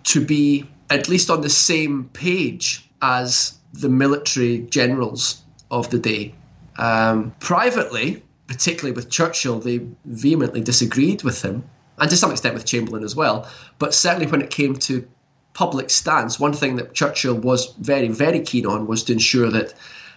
to 0.04 0.24
be 0.24 0.66
at 0.89 1.08
least 1.08 1.30
on 1.30 1.42
the 1.42 1.50
same 1.50 2.06
page 2.13 2.89
as 3.02 3.58
the 3.74 3.89
military 3.89 4.60
generals 4.60 5.42
of 5.72 5.89
the 5.89 6.00
day. 6.00 6.36
Um, 6.78 7.34
privately, 7.39 8.24
particularly 8.48 8.96
with 8.96 9.10
Churchill, 9.10 9.60
they 9.60 9.82
vehemently 10.06 10.62
disagreed 10.62 11.24
with 11.24 11.42
him, 11.42 11.63
and 11.98 12.10
to 12.10 12.18
some 12.18 12.32
extent 12.32 12.54
with 12.54 12.66
Chamberlain 12.66 13.04
as 13.04 13.16
well. 13.16 13.48
But 13.80 13.94
certainly 13.94 14.28
when 14.28 14.42
it 14.42 14.50
came 14.50 14.76
to 14.78 15.08
public 15.54 15.89
stance, 15.89 16.39
one 16.39 16.54
thing 16.54 16.76
that 16.78 16.94
Churchill 16.94 17.36
was 17.36 17.74
very, 17.80 18.08
very 18.08 18.39
keen 18.39 18.66
on 18.66 18.88
was 18.88 19.04
to 19.04 19.13
ensure 19.13 19.50
that 19.52 19.74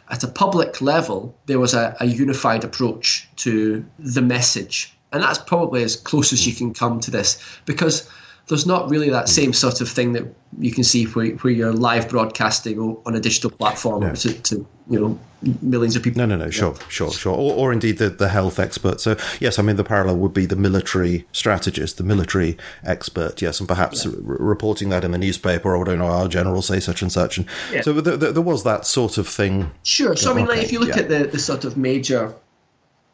at 0.09 0.22
a 0.22 0.29
public 0.29 0.81
level 0.81 1.37
there 1.46 1.59
was 1.59 1.75
a, 1.75 1.96
a 2.01 2.07
unified 2.07 2.64
approach 2.64 3.29
to 3.37 3.85
the 3.99 4.22
message. 4.22 4.94
And 5.12 5.22
that's 5.22 5.38
probably 5.38 5.83
as 5.83 5.96
close 5.96 6.33
as 6.33 6.46
you 6.46 6.55
can 6.55 6.75
come 6.75 7.01
to 7.01 7.11
this 7.11 7.42
because 7.64 8.09
there's 8.48 8.66
not 8.66 8.88
really 8.88 9.11
that 9.11 9.28
same 9.28 9.52
sort 9.52 9.80
of 9.80 9.88
thing 9.88 10.12
that 10.12 10.24
you 10.59 10.70
can 10.70 10.85
see 10.85 11.04
where, 11.04 11.30
where 11.37 11.52
you're 11.52 11.72
live 11.72 12.09
broadcasting 12.09 12.78
on 12.78 13.16
a 13.16 13.20
digital 13.20 13.50
platform 13.50 14.02
no. 14.02 14.14
to, 14.14 14.32
to, 14.42 14.66
you 14.88 15.00
know 15.00 15.18
millions 15.62 15.96
of 15.96 16.02
people. 16.02 16.20
No, 16.20 16.26
no, 16.26 16.37
no, 16.37 16.50
sure, 16.50 16.74
yeah. 16.78 16.87
sure, 16.88 17.11
sure. 17.11 17.35
Or, 17.35 17.54
or 17.54 17.72
indeed 17.72 17.98
the, 17.98 18.09
the 18.09 18.28
health 18.28 18.61
expert. 18.61 19.00
So 19.00 19.16
yes, 19.40 19.59
I 19.59 19.62
mean 19.62 19.74
the 19.74 19.85
parallel 19.85 20.16
would 20.18 20.32
be 20.32 20.46
the 20.46 20.56
military 20.56 21.26
strategist, 21.32 21.98
the 21.98 22.04
military 22.04 22.56
expert. 22.85 23.42
Yes, 23.42 23.59
and 23.59 23.68
perhaps 23.68 24.04
yeah. 24.04 24.12
r- 24.12 24.37
reporting 24.38 24.90
that 24.90 25.02
in 25.02 25.11
the 25.11 25.18
newspaper, 25.18 25.74
or 25.74 25.82
I 25.82 25.85
don't 25.85 25.98
know, 25.98 26.06
our 26.06 26.28
general 26.28 26.62
say 26.62 26.78
such 26.78 27.02
and 27.02 27.11
such. 27.11 27.38
And 27.38 27.46
yeah. 27.72 27.80
so 27.80 27.92
there, 27.94 28.16
there, 28.16 28.42
was 28.42 28.62
that 28.62 28.87
sort 28.87 29.18
of 29.18 29.26
thing. 29.26 29.72
Sure. 29.82 30.14
So 30.14 30.30
I 30.30 30.35
mean, 30.35 30.46
okay, 30.46 30.56
like 30.56 30.64
if 30.64 30.72
you 30.72 30.78
look 30.78 30.96
at 30.96 31.09
the 31.09 31.26
the 31.26 31.40
sort 31.40 31.64
of 31.64 31.76
major 31.76 32.32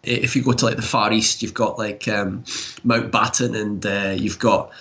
if 0.03 0.35
you 0.35 0.43
go 0.43 0.53
to 0.53 0.65
like 0.65 0.77
the 0.77 0.83
Far 0.83 1.13
East, 1.13 1.43
you've 1.43 1.55
got 1.55 1.79
like 1.79 2.09
um, 2.09 2.43
Mountbatten 2.85 3.57
and 3.57 3.87
uh, 3.87 4.15
you've 4.17 4.39
got 4.39 4.73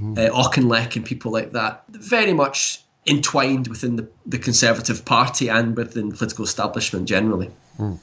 uh, 0.00 0.30
Auchinleck 0.30 0.96
and 0.96 1.04
people 1.04 1.32
like 1.32 1.52
that, 1.52 1.84
very 1.90 2.32
much 2.32 2.82
entwined 3.06 3.68
within 3.68 3.96
the, 3.96 4.08
the 4.26 4.38
Conservative 4.38 5.04
Party 5.04 5.48
and 5.48 5.76
within 5.76 6.10
the 6.10 6.16
political 6.16 6.44
establishment 6.44 7.08
generally. 7.08 7.50
Mm. 7.78 7.98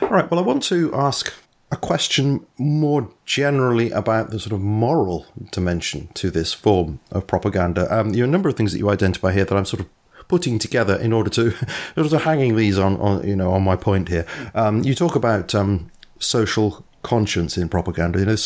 All 0.00 0.08
right. 0.08 0.30
Well, 0.30 0.40
I 0.40 0.42
want 0.42 0.62
to 0.64 0.92
ask 0.94 1.32
a 1.70 1.76
question 1.76 2.44
more 2.58 3.08
generally 3.24 3.90
about 3.92 4.30
the 4.30 4.38
sort 4.38 4.52
of 4.52 4.60
moral 4.60 5.26
dimension 5.52 6.08
to 6.14 6.30
this 6.30 6.52
form 6.52 7.00
of 7.10 7.26
propaganda. 7.26 7.92
Um, 7.94 8.12
you 8.12 8.18
know, 8.18 8.24
a 8.24 8.30
number 8.30 8.48
of 8.48 8.56
things 8.56 8.72
that 8.72 8.78
you 8.78 8.90
identify 8.90 9.32
here 9.32 9.44
that 9.44 9.56
I'm 9.56 9.64
sort 9.64 9.80
of 9.80 9.88
putting 10.28 10.58
together 10.58 10.96
in 10.96 11.12
order 11.12 11.30
to 11.30 11.50
sort 11.94 12.12
of 12.12 12.22
hanging 12.22 12.56
these 12.56 12.78
on, 12.78 12.96
on 13.00 13.26
you 13.26 13.36
know 13.36 13.52
on 13.52 13.62
my 13.62 13.76
point 13.76 14.08
here. 14.08 14.26
Um, 14.54 14.82
you 14.82 14.94
talk 14.94 15.14
about 15.14 15.54
um, 15.54 15.90
social 16.18 16.84
conscience 17.02 17.56
in 17.56 17.68
propaganda. 17.68 18.18
You 18.18 18.26
know, 18.26 18.36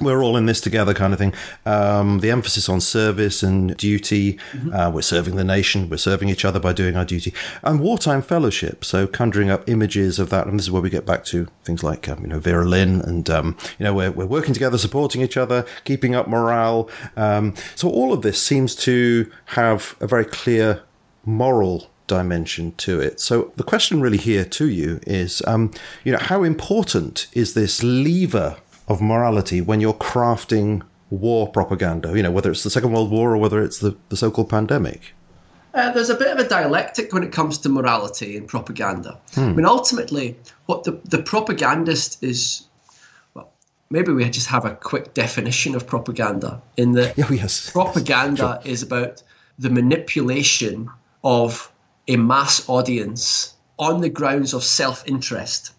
we're 0.00 0.22
all 0.22 0.36
in 0.36 0.46
this 0.46 0.60
together 0.60 0.94
kind 0.94 1.12
of 1.12 1.18
thing. 1.18 1.34
Um, 1.66 2.20
the 2.20 2.30
emphasis 2.30 2.68
on 2.68 2.80
service 2.80 3.42
and 3.42 3.76
duty. 3.76 4.34
Mm-hmm. 4.52 4.74
Uh, 4.74 4.90
we're 4.90 5.02
serving 5.02 5.36
the 5.36 5.44
nation. 5.44 5.88
We're 5.88 5.96
serving 5.96 6.28
each 6.28 6.44
other 6.44 6.60
by 6.60 6.72
doing 6.72 6.96
our 6.96 7.04
duty. 7.04 7.34
And 7.62 7.80
wartime 7.80 8.22
fellowship. 8.22 8.84
So 8.84 9.06
conjuring 9.06 9.50
up 9.50 9.68
images 9.68 10.18
of 10.18 10.30
that. 10.30 10.46
And 10.46 10.58
this 10.58 10.66
is 10.66 10.70
where 10.70 10.82
we 10.82 10.90
get 10.90 11.06
back 11.06 11.24
to 11.26 11.48
things 11.64 11.82
like, 11.82 12.08
um, 12.08 12.22
you 12.22 12.28
know, 12.28 12.38
Vera 12.38 12.64
Lynn 12.64 13.00
and, 13.00 13.28
um, 13.30 13.56
you 13.78 13.84
know, 13.84 13.94
we're, 13.94 14.10
we're 14.10 14.26
working 14.26 14.54
together, 14.54 14.78
supporting 14.78 15.22
each 15.22 15.36
other, 15.36 15.64
keeping 15.84 16.14
up 16.14 16.28
morale. 16.28 16.88
Um, 17.16 17.54
so 17.74 17.88
all 17.88 18.12
of 18.12 18.22
this 18.22 18.42
seems 18.42 18.74
to 18.76 19.30
have 19.46 19.96
a 20.00 20.06
very 20.06 20.24
clear 20.24 20.82
moral 21.24 21.88
dimension 22.06 22.72
to 22.76 23.00
it. 23.00 23.20
So 23.20 23.52
the 23.56 23.62
question 23.62 24.00
really 24.00 24.18
here 24.18 24.44
to 24.44 24.68
you 24.68 25.00
is, 25.06 25.42
um, 25.46 25.70
you 26.04 26.12
know, 26.12 26.18
how 26.18 26.42
important 26.42 27.28
is 27.32 27.54
this 27.54 27.82
lever 27.82 28.56
of 28.88 29.00
morality 29.00 29.60
when 29.60 29.80
you're 29.80 29.94
crafting 29.94 30.82
war 31.10 31.48
propaganda, 31.48 32.16
you 32.16 32.22
know, 32.22 32.30
whether 32.30 32.50
it's 32.50 32.62
the 32.62 32.70
Second 32.70 32.92
World 32.92 33.10
War 33.10 33.34
or 33.34 33.36
whether 33.36 33.62
it's 33.62 33.78
the, 33.78 33.96
the 34.08 34.16
so 34.16 34.30
called 34.30 34.48
pandemic? 34.48 35.14
Uh, 35.74 35.90
there's 35.92 36.10
a 36.10 36.14
bit 36.14 36.28
of 36.28 36.38
a 36.38 36.48
dialectic 36.48 37.12
when 37.12 37.22
it 37.22 37.32
comes 37.32 37.58
to 37.58 37.68
morality 37.68 38.36
and 38.36 38.46
propaganda. 38.46 39.18
Hmm. 39.34 39.40
I 39.40 39.52
mean, 39.52 39.66
ultimately, 39.66 40.36
what 40.66 40.84
the, 40.84 40.92
the 41.04 41.22
propagandist 41.22 42.22
is, 42.22 42.66
well, 43.34 43.50
maybe 43.90 44.12
we 44.12 44.28
just 44.28 44.48
have 44.48 44.64
a 44.64 44.74
quick 44.74 45.14
definition 45.14 45.74
of 45.74 45.86
propaganda 45.86 46.60
in 46.76 46.92
that 46.92 47.18
oh, 47.18 47.32
yes. 47.32 47.70
propaganda 47.70 48.60
sure. 48.62 48.72
is 48.72 48.82
about 48.82 49.22
the 49.58 49.70
manipulation 49.70 50.90
of 51.24 51.72
a 52.08 52.16
mass 52.16 52.68
audience 52.68 53.54
on 53.78 54.00
the 54.00 54.10
grounds 54.10 54.52
of 54.52 54.62
self 54.62 55.06
interest. 55.06 55.72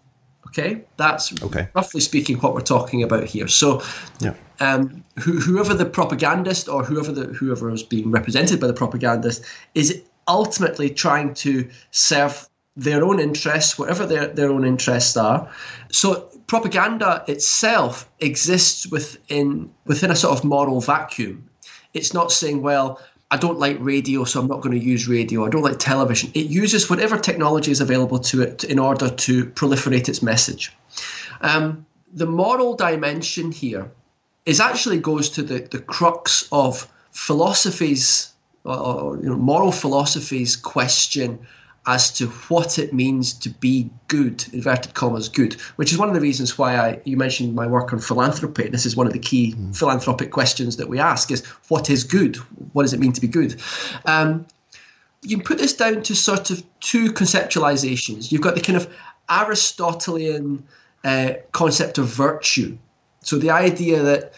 Okay, 0.56 0.82
that's 0.96 1.32
okay. 1.42 1.68
roughly 1.74 2.00
speaking 2.00 2.36
what 2.38 2.54
we're 2.54 2.60
talking 2.60 3.02
about 3.02 3.24
here. 3.24 3.48
So, 3.48 3.82
yeah. 4.20 4.34
um, 4.60 5.02
who, 5.18 5.40
whoever 5.40 5.74
the 5.74 5.84
propagandist 5.84 6.68
or 6.68 6.84
whoever 6.84 7.10
the 7.10 7.24
whoever 7.34 7.70
is 7.72 7.82
being 7.82 8.12
represented 8.12 8.60
by 8.60 8.68
the 8.68 8.72
propagandist 8.72 9.44
is 9.74 10.00
ultimately 10.28 10.90
trying 10.90 11.34
to 11.34 11.68
serve 11.90 12.48
their 12.76 13.04
own 13.04 13.18
interests, 13.18 13.78
whatever 13.78 14.06
their, 14.06 14.28
their 14.28 14.50
own 14.50 14.64
interests 14.64 15.16
are. 15.16 15.50
So 15.90 16.28
propaganda 16.46 17.24
itself 17.26 18.08
exists 18.20 18.86
within 18.86 19.72
within 19.86 20.12
a 20.12 20.16
sort 20.16 20.38
of 20.38 20.44
moral 20.44 20.80
vacuum. 20.80 21.48
It's 21.94 22.14
not 22.14 22.30
saying, 22.30 22.62
well, 22.62 23.00
I 23.34 23.36
don't 23.36 23.58
like 23.58 23.76
radio, 23.80 24.22
so 24.22 24.38
I'm 24.38 24.46
not 24.46 24.60
going 24.60 24.78
to 24.78 24.84
use 24.84 25.08
radio. 25.08 25.44
I 25.44 25.50
don't 25.50 25.64
like 25.64 25.80
television. 25.80 26.30
It 26.34 26.46
uses 26.46 26.88
whatever 26.88 27.18
technology 27.18 27.72
is 27.72 27.80
available 27.80 28.20
to 28.30 28.42
it 28.42 28.62
in 28.62 28.78
order 28.78 29.10
to 29.10 29.44
proliferate 29.46 30.08
its 30.08 30.22
message. 30.22 30.72
Um, 31.40 31.84
the 32.12 32.26
moral 32.26 32.76
dimension 32.76 33.50
here 33.50 33.90
is 34.46 34.60
actually 34.60 34.98
goes 34.98 35.30
to 35.30 35.42
the, 35.42 35.58
the 35.68 35.80
crux 35.80 36.48
of 36.52 36.86
philosophy's 37.10 38.32
or, 38.62 38.76
or 38.78 39.16
you 39.16 39.28
know, 39.28 39.36
moral 39.36 39.72
philosophy's 39.72 40.54
question 40.54 41.40
as 41.86 42.10
to 42.12 42.28
what 42.48 42.78
it 42.78 42.94
means 42.94 43.32
to 43.34 43.50
be 43.50 43.90
good, 44.08 44.44
inverted 44.52 44.94
commas, 44.94 45.28
good, 45.28 45.54
which 45.76 45.92
is 45.92 45.98
one 45.98 46.08
of 46.08 46.14
the 46.14 46.20
reasons 46.20 46.56
why 46.56 46.76
I 46.76 47.00
you 47.04 47.16
mentioned 47.16 47.54
my 47.54 47.66
work 47.66 47.92
on 47.92 47.98
philanthropy. 47.98 48.68
This 48.68 48.86
is 48.86 48.96
one 48.96 49.06
of 49.06 49.12
the 49.12 49.18
key 49.18 49.54
mm. 49.54 49.76
philanthropic 49.76 50.30
questions 50.30 50.76
that 50.78 50.88
we 50.88 50.98
ask 50.98 51.30
is 51.30 51.44
what 51.68 51.90
is 51.90 52.04
good? 52.04 52.36
What 52.72 52.82
does 52.82 52.94
it 52.94 53.00
mean 53.00 53.12
to 53.12 53.20
be 53.20 53.28
good? 53.28 53.60
Um, 54.06 54.46
you 55.22 55.36
can 55.36 55.44
put 55.44 55.58
this 55.58 55.74
down 55.74 56.02
to 56.02 56.14
sort 56.14 56.50
of 56.50 56.62
two 56.80 57.12
conceptualizations. 57.12 58.30
You've 58.30 58.42
got 58.42 58.54
the 58.54 58.60
kind 58.60 58.76
of 58.76 58.92
Aristotelian 59.28 60.64
uh, 61.02 61.34
concept 61.52 61.98
of 61.98 62.06
virtue. 62.06 62.76
So 63.20 63.38
the 63.38 63.50
idea 63.50 64.02
that 64.02 64.34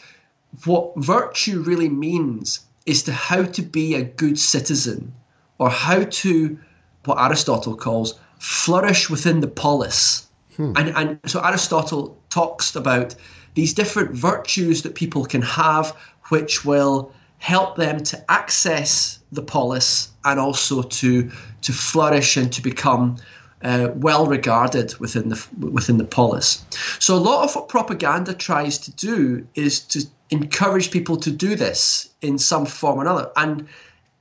what 0.64 0.92
virtue 0.96 1.60
really 1.60 1.88
means 1.88 2.60
is 2.86 3.02
to 3.04 3.12
how 3.12 3.42
to 3.42 3.62
be 3.62 3.94
a 3.94 4.02
good 4.02 4.38
citizen 4.38 5.12
or 5.58 5.70
how 5.70 6.04
to 6.04 6.58
what 7.06 7.18
Aristotle 7.18 7.76
calls 7.76 8.18
flourish 8.38 9.08
within 9.10 9.40
the 9.40 9.48
polis. 9.48 10.26
Hmm. 10.56 10.72
And, 10.76 10.88
and 10.96 11.18
so 11.26 11.40
Aristotle 11.40 12.16
talks 12.30 12.74
about 12.76 13.14
these 13.54 13.72
different 13.72 14.12
virtues 14.12 14.82
that 14.82 14.94
people 14.94 15.24
can 15.24 15.42
have, 15.42 15.96
which 16.28 16.64
will 16.64 17.12
help 17.38 17.76
them 17.76 18.02
to 18.02 18.30
access 18.30 19.18
the 19.32 19.42
polis 19.42 20.10
and 20.24 20.40
also 20.40 20.82
to 20.82 21.30
to 21.62 21.72
flourish 21.72 22.36
and 22.36 22.52
to 22.52 22.62
become 22.62 23.16
uh, 23.62 23.88
well 23.94 24.26
regarded 24.26 24.98
within 24.98 25.28
the 25.28 25.46
within 25.58 25.98
the 25.98 26.04
polis. 26.04 26.64
So 26.98 27.14
a 27.14 27.18
lot 27.18 27.44
of 27.44 27.54
what 27.54 27.68
propaganda 27.68 28.34
tries 28.34 28.78
to 28.78 28.90
do 28.92 29.46
is 29.54 29.80
to 29.80 30.04
encourage 30.30 30.90
people 30.90 31.16
to 31.16 31.30
do 31.30 31.56
this 31.56 32.08
in 32.20 32.38
some 32.38 32.66
form 32.66 32.98
or 32.98 33.02
another, 33.02 33.30
and 33.36 33.66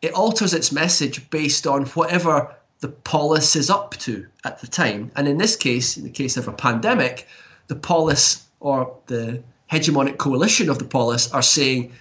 it 0.01 0.13
alters 0.13 0.53
its 0.53 0.71
message 0.71 1.29
based 1.29 1.65
on 1.65 1.85
whatever 1.87 2.53
the 2.81 2.89
polis 2.89 3.55
is 3.55 3.69
up 3.69 3.95
to 3.97 4.25
at 4.43 4.59
the 4.59 4.67
time. 4.67 5.11
And 5.15 5.27
in 5.27 5.37
this 5.37 5.55
case, 5.55 5.97
in 5.97 6.03
the 6.03 6.09
case 6.09 6.37
of 6.37 6.47
a 6.47 6.53
pandemic, 6.53 7.27
the 7.67 7.75
polis 7.75 8.45
or 8.59 8.95
the 9.07 9.41
hegemonic 9.71 10.17
coalition 10.17 10.69
of 10.69 10.79
the 10.79 10.85
polis 10.85 11.31
are 11.31 11.41
saying, 11.41 11.91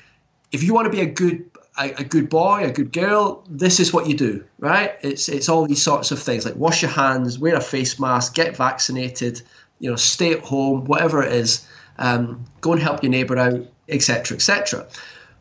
if 0.52 0.62
you 0.62 0.74
want 0.74 0.86
to 0.86 0.90
be 0.90 1.00
a 1.00 1.06
good 1.06 1.44
a, 1.76 2.04
good 2.04 2.28
boy, 2.28 2.62
a 2.62 2.70
good 2.70 2.92
girl, 2.92 3.42
this 3.48 3.80
is 3.80 3.92
what 3.92 4.06
you 4.06 4.16
do, 4.16 4.44
right? 4.60 4.94
It's 5.02 5.28
it's 5.28 5.48
all 5.48 5.66
these 5.66 5.82
sorts 5.82 6.12
of 6.12 6.20
things 6.20 6.44
like 6.44 6.54
wash 6.54 6.82
your 6.82 6.90
hands, 6.90 7.38
wear 7.38 7.56
a 7.56 7.60
face 7.60 7.98
mask, 7.98 8.34
get 8.34 8.56
vaccinated, 8.56 9.42
you 9.80 9.90
know, 9.90 9.96
stay 9.96 10.32
at 10.32 10.40
home, 10.40 10.84
whatever 10.84 11.22
it 11.22 11.32
is, 11.32 11.66
um, 11.98 12.44
go 12.60 12.72
and 12.72 12.80
help 12.80 13.02
your 13.02 13.10
neighbour 13.10 13.36
out, 13.38 13.66
etc., 13.88 14.36
etc. 14.36 14.86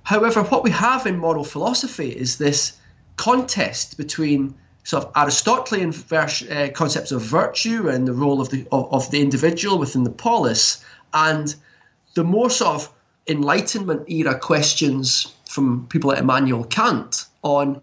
However, 0.04 0.44
what 0.44 0.64
we 0.64 0.72
have 0.72 1.06
in 1.06 1.18
moral 1.18 1.44
philosophy 1.44 2.10
is 2.10 2.38
this 2.38 2.78
contest 3.16 3.96
between 3.96 4.56
sort 4.84 5.06
of 5.06 5.12
Aristotelian 5.16 5.92
vers- 5.92 6.44
uh, 6.44 6.70
concepts 6.74 7.12
of 7.12 7.22
virtue 7.22 7.90
and 7.90 8.08
the 8.08 8.14
role 8.14 8.42
of 8.42 8.50
the 8.50 8.68
of, 8.72 8.92
of, 8.94 9.12
the 9.12 9.22
individual 9.22 9.78
within 9.78 10.04
the 10.04 10.10
polis, 10.10 10.84
and 11.14 11.56
the 12.16 12.24
more 12.24 12.50
sort 12.50 12.76
of 12.76 12.94
Enlightenment 13.28 14.10
era 14.10 14.38
questions 14.38 15.34
from 15.50 15.88
people 15.88 16.10
like 16.10 16.20
Immanuel 16.20 16.66
Kant 16.66 17.26
on 17.44 17.82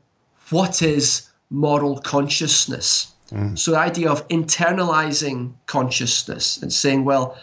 what 0.51 0.83
is 0.83 1.29
moral 1.49 1.99
consciousness. 2.01 3.13
Mm. 3.33 3.59
So 3.59 3.71
the 3.71 3.79
idea 3.79 4.11
of 4.11 4.27
internalizing 4.29 5.53
consciousness 5.67 6.59
and 6.61 6.73
saying, 6.73 7.05
well, 7.05 7.39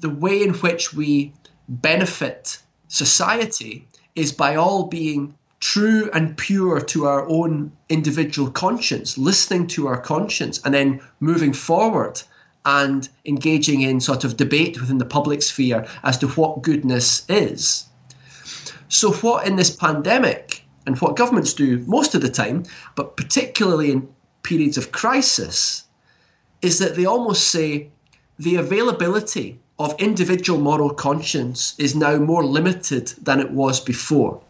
the 0.00 0.10
way 0.10 0.42
in 0.42 0.54
which 0.54 0.94
we 0.94 1.32
benefit 1.68 2.58
society 2.88 3.86
is 4.14 4.32
by 4.32 4.56
all 4.56 4.84
being 4.84 5.34
true 5.60 6.10
and 6.14 6.36
pure 6.36 6.80
to 6.80 7.06
our 7.06 7.28
own 7.28 7.70
individual 7.88 8.50
conscience, 8.50 9.18
listening 9.18 9.66
to 9.68 9.86
our 9.86 10.00
conscience, 10.00 10.60
and 10.64 10.74
then 10.74 11.00
moving 11.20 11.52
forward 11.52 12.22
and 12.64 13.08
engaging 13.24 13.82
in 13.82 14.00
sort 14.00 14.24
of 14.24 14.36
debate 14.36 14.80
within 14.80 14.98
the 14.98 15.04
public 15.04 15.42
sphere 15.42 15.86
as 16.02 16.18
to 16.18 16.28
what 16.28 16.62
goodness 16.62 17.24
is. 17.28 17.84
So, 18.88 19.12
what 19.12 19.46
in 19.46 19.56
this 19.56 19.70
pandemic, 19.70 20.64
and 20.86 20.98
what 20.98 21.16
governments 21.16 21.54
do 21.54 21.78
most 21.86 22.14
of 22.14 22.22
the 22.22 22.30
time, 22.30 22.64
but 22.96 23.16
particularly 23.16 23.92
in 23.92 24.08
periods 24.42 24.78
of 24.78 24.92
crisis, 24.92 25.84
is 26.62 26.78
that 26.78 26.96
they 26.96 27.04
almost 27.04 27.48
say 27.48 27.88
the 28.38 28.56
availability 28.56 29.58
of 29.78 29.94
individual 29.98 30.58
moral 30.58 30.90
conscience 30.90 31.74
is 31.78 31.94
now 31.94 32.16
more 32.16 32.44
limited 32.44 33.08
than 33.22 33.40
it 33.40 33.50
was 33.50 33.80
before. 33.80 34.40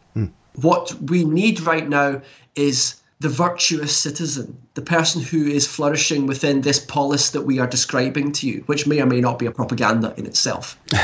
What 0.54 0.92
we 1.02 1.24
need 1.24 1.60
right 1.60 1.88
now 1.88 2.22
is 2.54 3.00
the 3.20 3.28
virtuous 3.28 3.94
citizen, 3.94 4.56
the 4.74 4.82
person 4.82 5.20
who 5.20 5.46
is 5.46 5.66
flourishing 5.66 6.26
within 6.26 6.62
this 6.62 6.78
polis 6.78 7.30
that 7.30 7.42
we 7.42 7.58
are 7.58 7.66
describing 7.66 8.32
to 8.32 8.48
you, 8.48 8.62
which 8.64 8.86
may 8.86 9.00
or 9.00 9.06
may 9.06 9.20
not 9.20 9.38
be 9.38 9.44
a 9.44 9.50
propaganda 9.50 10.14
in 10.16 10.24
itself. 10.24 10.78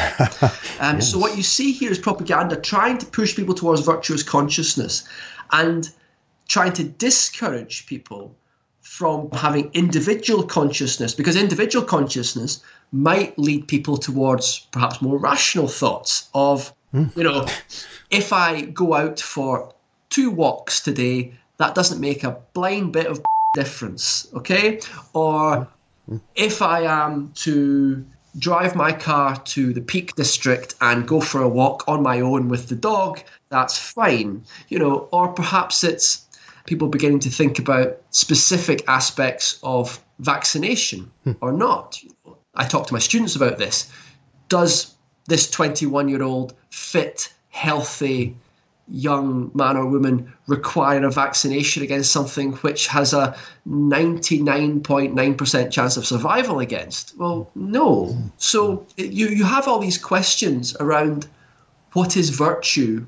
um, 0.81 0.97
yes. 0.97 1.11
So, 1.11 1.19
what 1.19 1.37
you 1.37 1.43
see 1.43 1.73
here 1.73 1.91
is 1.91 1.99
propaganda 1.99 2.57
trying 2.57 2.97
to 2.99 3.07
push 3.07 3.37
people 3.37 3.55
towards 3.55 3.83
virtuous 3.83 4.23
consciousness 4.23 5.07
and 5.53 5.91
trying 6.49 6.73
to 6.73 6.85
discourage 6.85 7.87
people 7.87 8.35
from 8.81 9.31
having 9.33 9.69
individual 9.75 10.43
consciousness, 10.43 11.13
because 11.13 11.37
individual 11.37 11.85
consciousness 11.85 12.63
might 12.93 13.39
lead 13.39 13.69
people 13.69 13.99
towards 13.99 14.61
perhaps 14.71 15.03
more 15.03 15.19
rational 15.19 15.69
thoughts 15.69 16.31
of, 16.33 16.73
mm. 16.95 17.15
you 17.15 17.25
know, 17.25 17.47
if 18.11 18.33
I 18.33 18.63
go 18.63 18.95
out 18.95 19.21
for 19.21 19.75
two 20.11 20.31
walks 20.31 20.81
today, 20.81 21.35
that 21.59 21.75
doesn't 21.75 22.01
make 22.01 22.25
a 22.25 22.39
blind 22.53 22.93
bit 22.93 23.07
of 23.07 23.23
difference, 23.55 24.29
okay? 24.35 24.81
Or 25.13 25.69
if 26.35 26.63
I 26.63 26.83
am 26.83 27.33
to 27.37 28.05
drive 28.39 28.77
my 28.77 28.93
car 28.93 29.37
to 29.37 29.73
the 29.73 29.81
Peak 29.81 30.15
District 30.15 30.75
and 30.81 31.09
go 31.09 31.21
for 31.21 31.43
a 31.43 31.49
walk 31.49 31.85
on 31.89 32.03
my 32.03 32.21
own 32.21 32.49
with 32.49 32.69
the 32.69 32.75
dog, 32.75 33.21
that's 33.49 33.79
fine, 33.79 34.45
you 34.69 34.79
know. 34.79 35.09
Or 35.11 35.29
perhaps 35.29 35.83
it's 35.83 36.27
people 36.67 36.89
beginning 36.89 37.21
to 37.21 37.31
think 37.31 37.59
about 37.59 38.01
specific 38.11 38.85
aspects 38.89 39.59
of 39.63 40.03
vaccination 40.19 41.11
hmm. 41.25 41.33
or 41.41 41.53
not. 41.53 41.99
I 42.55 42.67
talk 42.67 42.87
to 42.89 42.93
my 42.93 42.99
students 42.99 43.37
about 43.37 43.59
this. 43.59 43.91
Does 44.49 44.95
this 45.27 45.51
21 45.51 46.09
year 46.09 46.23
old 46.23 46.55
fit 46.71 47.33
healthy 47.57 48.37
young 48.89 49.51
man 49.55 49.77
or 49.77 49.87
woman 49.87 50.33
require 50.47 51.05
a 51.05 51.11
vaccination 51.11 51.83
against 51.83 52.13
something 52.13 52.53
which 52.53 52.87
has 52.87 53.13
a 53.13 53.37
99.9% 53.69 55.71
chance 55.73 55.97
of 55.97 56.07
survival 56.07 56.61
against? 56.61 57.19
Well, 57.19 57.51
no. 57.55 58.17
So 58.37 58.87
you, 58.97 59.29
you 59.29 59.45
have 59.45 59.67
all 59.67 59.79
these 59.79 59.99
questions 59.99 60.77
around 60.79 61.27
what 61.95 62.17
is 62.17 62.31
virtue 62.31 63.05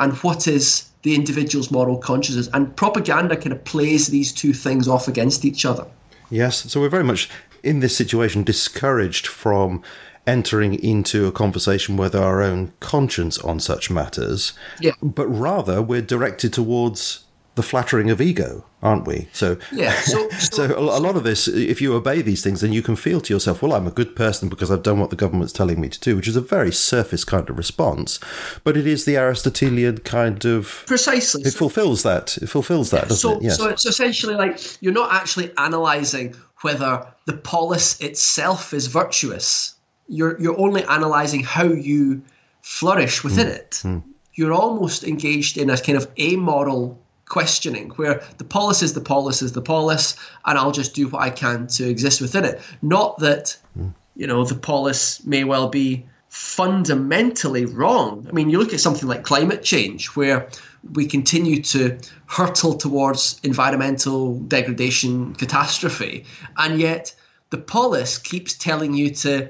and 0.00 0.12
what 0.18 0.48
is 0.48 0.90
the 1.02 1.14
individual's 1.14 1.70
moral 1.70 1.96
consciousness. 1.96 2.48
And 2.52 2.74
propaganda 2.76 3.36
kind 3.36 3.52
of 3.52 3.64
plays 3.64 4.08
these 4.08 4.32
two 4.32 4.52
things 4.52 4.88
off 4.88 5.08
against 5.08 5.44
each 5.44 5.64
other. 5.64 5.86
Yes. 6.28 6.70
So 6.70 6.80
we're 6.80 6.88
very 6.88 7.04
much 7.04 7.30
in 7.62 7.80
this 7.80 7.96
situation 7.96 8.42
discouraged 8.42 9.28
from 9.28 9.82
entering 10.26 10.74
into 10.74 11.26
a 11.26 11.32
conversation 11.32 11.96
with 11.96 12.14
our 12.14 12.42
own 12.42 12.72
conscience 12.80 13.38
on 13.38 13.60
such 13.60 13.90
matters. 13.90 14.52
Yeah. 14.80 14.92
But 15.02 15.26
rather, 15.26 15.82
we're 15.82 16.02
directed 16.02 16.52
towards 16.52 17.24
the 17.54 17.62
flattering 17.62 18.08
of 18.08 18.20
ego, 18.20 18.64
aren't 18.82 19.06
we? 19.06 19.28
So, 19.32 19.58
yeah. 19.72 19.92
So, 19.92 20.30
so, 20.38 20.68
so, 20.68 20.78
a 20.78 20.80
lot 20.80 21.16
of 21.16 21.24
this, 21.24 21.48
if 21.48 21.82
you 21.82 21.94
obey 21.94 22.22
these 22.22 22.42
things, 22.42 22.62
then 22.62 22.72
you 22.72 22.82
can 22.82 22.96
feel 22.96 23.20
to 23.20 23.34
yourself, 23.34 23.60
well, 23.60 23.74
I'm 23.74 23.86
a 23.86 23.90
good 23.90 24.16
person 24.16 24.48
because 24.48 24.70
I've 24.70 24.82
done 24.82 24.98
what 25.00 25.10
the 25.10 25.16
government's 25.16 25.52
telling 25.52 25.80
me 25.80 25.88
to 25.90 26.00
do, 26.00 26.16
which 26.16 26.28
is 26.28 26.36
a 26.36 26.40
very 26.40 26.72
surface 26.72 27.24
kind 27.24 27.50
of 27.50 27.58
response. 27.58 28.18
But 28.64 28.76
it 28.76 28.86
is 28.86 29.04
the 29.04 29.18
Aristotelian 29.18 29.98
kind 29.98 30.42
of 30.46 30.84
precisely. 30.86 31.42
It 31.42 31.52
fulfills 31.52 32.04
that. 32.04 32.38
It 32.38 32.48
fulfills 32.48 32.90
that, 32.90 33.08
doesn't 33.08 33.18
so, 33.18 33.36
it? 33.36 33.42
Yes. 33.42 33.58
So 33.58 33.68
it's 33.68 33.84
essentially 33.84 34.34
like 34.34 34.58
you're 34.82 34.94
not 34.94 35.12
actually 35.12 35.52
analysing 35.58 36.34
whether 36.62 37.06
the 37.26 37.36
polis 37.36 38.00
itself 38.00 38.72
is 38.72 38.86
virtuous 38.86 39.74
you're 40.12 40.38
you're 40.40 40.58
only 40.58 40.84
analyzing 40.84 41.42
how 41.42 41.64
you 41.64 42.22
flourish 42.60 43.24
within 43.24 43.48
mm. 43.48 43.56
it. 43.56 43.70
Mm. 43.82 44.02
You're 44.34 44.52
almost 44.52 45.04
engaged 45.04 45.56
in 45.56 45.70
a 45.70 45.78
kind 45.78 45.98
of 45.98 46.08
amoral 46.18 46.98
questioning 47.26 47.90
where 47.96 48.22
the 48.36 48.44
polis 48.44 48.82
is 48.82 48.92
the 48.92 49.00
polis 49.00 49.40
is 49.40 49.52
the 49.52 49.62
polis 49.62 50.14
and 50.44 50.58
I'll 50.58 50.72
just 50.72 50.94
do 50.94 51.08
what 51.08 51.22
I 51.22 51.30
can 51.30 51.66
to 51.78 51.88
exist 51.88 52.20
within 52.20 52.44
it. 52.44 52.60
Not 52.82 53.18
that 53.20 53.56
mm. 53.78 53.92
you 54.14 54.26
know 54.26 54.44
the 54.44 54.54
polis 54.54 55.24
may 55.24 55.44
well 55.44 55.68
be 55.68 56.04
fundamentally 56.28 57.66
wrong. 57.66 58.26
I 58.28 58.32
mean, 58.32 58.48
you 58.48 58.58
look 58.58 58.72
at 58.72 58.80
something 58.80 59.06
like 59.06 59.22
climate 59.22 59.62
change 59.62 60.08
where 60.08 60.48
we 60.92 61.06
continue 61.06 61.62
to 61.62 61.98
hurtle 62.26 62.74
towards 62.74 63.38
environmental 63.42 64.38
degradation 64.40 65.34
catastrophe 65.34 66.24
and 66.56 66.80
yet 66.80 67.14
the 67.50 67.58
polis 67.58 68.16
keeps 68.16 68.54
telling 68.54 68.94
you 68.94 69.10
to 69.10 69.48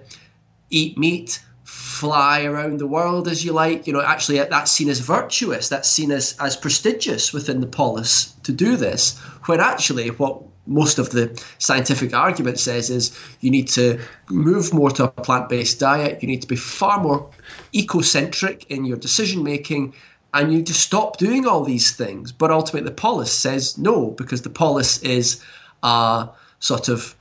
eat 0.72 0.98
meat, 0.98 1.40
fly 1.64 2.42
around 2.44 2.80
the 2.80 2.86
world 2.86 3.28
as 3.28 3.44
you 3.44 3.52
like. 3.52 3.86
You 3.86 3.92
know, 3.92 4.02
actually, 4.02 4.38
that's 4.38 4.72
seen 4.72 4.88
as 4.88 4.98
virtuous. 4.98 5.68
That's 5.68 5.88
seen 5.88 6.10
as, 6.10 6.36
as 6.40 6.56
prestigious 6.56 7.32
within 7.32 7.60
the 7.60 7.66
polis 7.66 8.32
to 8.42 8.52
do 8.52 8.76
this. 8.76 9.18
When 9.46 9.60
actually, 9.60 10.08
what 10.08 10.42
most 10.66 10.98
of 10.98 11.10
the 11.10 11.42
scientific 11.58 12.14
argument 12.14 12.58
says 12.58 12.88
is 12.88 13.16
you 13.40 13.50
need 13.50 13.68
to 13.68 14.00
move 14.30 14.72
more 14.72 14.90
to 14.90 15.04
a 15.04 15.08
plant-based 15.08 15.78
diet. 15.80 16.22
You 16.22 16.28
need 16.28 16.42
to 16.42 16.48
be 16.48 16.56
far 16.56 17.00
more 17.00 17.28
ecocentric 17.74 18.66
in 18.68 18.84
your 18.84 18.96
decision 18.96 19.42
making, 19.42 19.94
and 20.34 20.50
you 20.50 20.58
need 20.58 20.66
to 20.68 20.74
stop 20.74 21.18
doing 21.18 21.46
all 21.46 21.64
these 21.64 21.94
things. 21.94 22.32
But 22.32 22.50
ultimately, 22.50 22.88
the 22.88 22.94
polis 22.94 23.32
says 23.32 23.76
no 23.78 24.10
because 24.10 24.42
the 24.42 24.50
polis 24.50 24.98
is 25.02 25.42
a 25.82 26.28
sort 26.60 26.88
of 26.88 27.14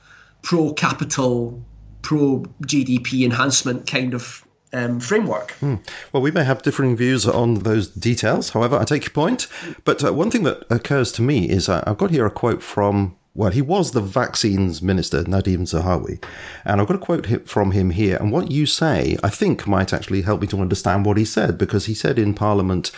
pro-capital, 2.02 2.52
pro-GDP 2.62 3.24
enhancement 3.24 3.86
kind 3.86 4.14
of 4.14 4.46
um, 4.74 5.00
framework. 5.00 5.52
Hmm. 5.52 5.76
Well, 6.12 6.22
we 6.22 6.30
may 6.30 6.44
have 6.44 6.62
differing 6.62 6.96
views 6.96 7.26
on 7.26 7.54
those 7.54 7.88
details. 7.88 8.50
However, 8.50 8.78
I 8.78 8.84
take 8.84 9.04
your 9.04 9.12
point. 9.12 9.46
But 9.84 10.04
uh, 10.04 10.12
one 10.12 10.30
thing 10.30 10.44
that 10.44 10.64
occurs 10.70 11.12
to 11.12 11.22
me 11.22 11.48
is 11.48 11.68
uh, 11.68 11.84
I've 11.86 11.98
got 11.98 12.10
here 12.10 12.26
a 12.26 12.30
quote 12.30 12.62
from. 12.62 13.16
Well, 13.34 13.50
he 13.50 13.62
was 13.62 13.92
the 13.92 14.02
vaccines 14.02 14.82
minister, 14.82 15.22
Nadhim 15.22 15.60
Zahawi. 15.60 16.22
And 16.66 16.82
I've 16.82 16.86
got 16.86 16.96
a 16.96 16.98
quote 16.98 17.48
from 17.48 17.70
him 17.70 17.88
here. 17.88 18.18
And 18.18 18.30
what 18.30 18.50
you 18.50 18.66
say, 18.66 19.16
I 19.22 19.30
think, 19.30 19.66
might 19.66 19.94
actually 19.94 20.20
help 20.20 20.42
me 20.42 20.46
to 20.48 20.60
understand 20.60 21.06
what 21.06 21.16
he 21.16 21.24
said, 21.24 21.56
because 21.56 21.86
he 21.86 21.94
said 21.94 22.18
in 22.18 22.34
Parliament 22.34 22.90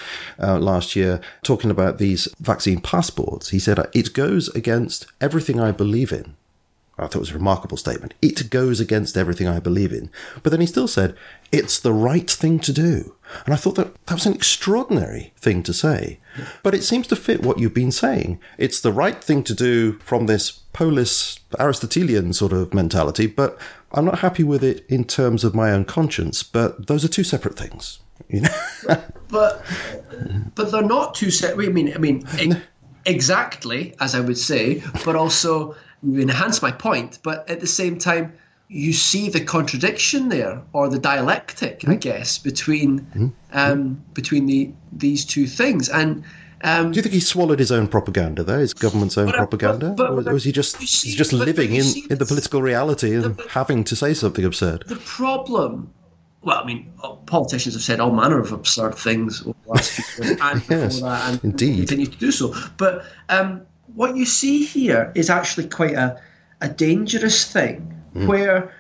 uh, 0.43 0.59
last 0.59 0.97
year, 0.97 1.21
talking 1.45 1.71
about 1.71 1.99
these 1.99 2.27
vaccine 2.41 2.81
passports, 2.81 3.51
he 3.51 3.61
said, 3.61 3.79
it 3.93 4.13
goes 4.13 4.49
against 4.57 5.07
everything 5.21 5.61
I 5.61 5.71
believe 5.71 6.11
in. 6.11 6.35
I 6.97 7.03
thought 7.03 7.17
it 7.17 7.21
was 7.21 7.31
a 7.33 7.35
remarkable 7.35 7.77
statement. 7.77 8.15
It 8.23 8.51
goes 8.51 8.79
against 8.79 9.17
everything 9.17 9.49
I 9.49 9.59
believe 9.59 9.93
in. 9.93 10.11
But 10.43 10.51
then 10.51 10.61
he 10.61 10.67
still 10.67 10.87
said, 10.87 11.17
it's 11.51 11.81
the 11.81 11.93
right 11.93 12.31
thing 12.31 12.61
to 12.61 12.73
do. 12.73 13.17
And 13.45 13.53
I 13.53 13.57
thought 13.57 13.75
that 13.75 14.07
that 14.07 14.15
was 14.15 14.27
an 14.27 14.35
extraordinary 14.35 15.33
thing 15.37 15.65
to 15.65 15.73
say. 15.73 16.21
But 16.63 16.75
it 16.75 16.85
seems 16.85 17.09
to 17.09 17.17
fit 17.17 17.43
what 17.43 17.59
you've 17.59 17.75
been 17.75 17.91
saying. 17.91 18.39
It's 18.59 18.81
the 18.81 18.93
right 18.93 19.23
thing 19.23 19.43
to 19.45 19.55
do 19.55 19.99
from 20.01 20.27
this 20.27 20.53
polis 20.73 21.41
Aristotelian 21.59 22.33
sort 22.33 22.53
of 22.53 22.73
mentality, 22.73 23.27
but 23.27 23.59
I'm 23.93 24.05
not 24.05 24.21
happy 24.21 24.45
with 24.45 24.63
it 24.63 24.85
in 24.89 25.05
terms 25.05 25.43
of 25.43 25.55
my 25.55 25.73
own 25.73 25.85
conscience. 25.85 26.43
But 26.43 26.87
those 26.87 27.05
are 27.05 27.09
two 27.09 27.25
separate 27.25 27.57
things. 27.57 28.01
You 28.29 28.43
know? 28.43 28.57
but 29.29 29.65
but 30.55 30.71
they're 30.71 30.83
not 30.83 31.15
two 31.15 31.31
separate. 31.31 31.69
I 31.69 31.73
mean, 31.73 31.93
I 31.95 31.99
mean, 31.99 32.63
exactly 33.07 33.95
as 34.01 34.15
I 34.15 34.21
would 34.21 34.39
say, 34.39 34.83
but 35.05 35.17
also 35.17 35.77
you 36.05 36.21
enhance 36.21 36.63
my 36.63 36.71
point, 36.71 37.19
but 37.23 37.49
at 37.49 37.61
the 37.61 37.67
same 37.67 37.99
time, 37.99 38.33
you 38.69 38.93
see 38.93 39.29
the 39.29 39.45
contradiction 39.45 40.29
there, 40.29 40.63
or 40.73 40.89
the 40.89 40.99
dialectic, 40.99 41.81
mm-hmm. 41.81 41.93
I 41.93 41.97
guess, 41.97 42.39
between 42.39 43.01
mm-hmm. 43.01 43.29
um, 43.53 44.03
between 44.15 44.47
the 44.47 44.73
these 44.93 45.25
two 45.25 45.47
things. 45.47 45.89
And 45.89 46.25
um, 46.63 46.93
do 46.93 46.97
you 46.97 47.03
think 47.03 47.13
he 47.13 47.21
swallowed 47.21 47.59
his 47.59 47.71
own 47.71 47.89
propaganda, 47.89 48.43
though, 48.43 48.59
his 48.59 48.73
government's 48.73 49.19
own 49.19 49.27
but, 49.27 49.37
propaganda, 49.37 49.91
but, 49.91 50.17
but, 50.17 50.29
or 50.29 50.33
was 50.33 50.45
he 50.45 50.53
just 50.53 50.79
see, 50.79 51.09
he's 51.09 51.17
just 51.17 51.33
living 51.33 51.75
in, 51.75 51.85
in 52.11 52.19
the 52.19 52.25
political 52.25 52.63
reality 52.63 53.15
and 53.15 53.37
the, 53.37 53.49
having 53.51 53.85
to 53.85 53.95
say 53.95 54.15
something 54.15 54.45
absurd? 54.45 54.85
The 54.87 54.97
problem. 54.97 55.93
Well, 56.41 56.59
I 56.59 56.67
mean, 56.67 56.93
politicians 57.27 57.75
have 57.75 57.83
said 57.83 58.01
all 58.01 58.13
manner 58.13 58.39
of 58.39 58.53
absurd 58.53 58.95
things 58.97 59.43
over 59.43 59.57
the 59.65 59.71
last 59.71 59.91
few 59.93 60.25
years, 60.25 60.39
and 60.43 60.63
yes, 60.69 61.01
that, 61.01 61.33
and 61.33 61.45
indeed 61.45 61.89
continue 61.89 62.07
to 62.07 62.19
do 62.19 62.33
so. 62.33 62.55
But 62.77 63.05
um, 63.29 63.67
what 63.95 64.17
you 64.17 64.25
see 64.25 64.65
here 64.65 65.13
is 65.15 65.31
actually 65.31 65.69
quite 65.69 65.95
a, 65.95 66.21
a 66.61 66.69
dangerous 66.69 67.51
thing 67.51 67.95
mm. 68.15 68.27
where 68.27 68.75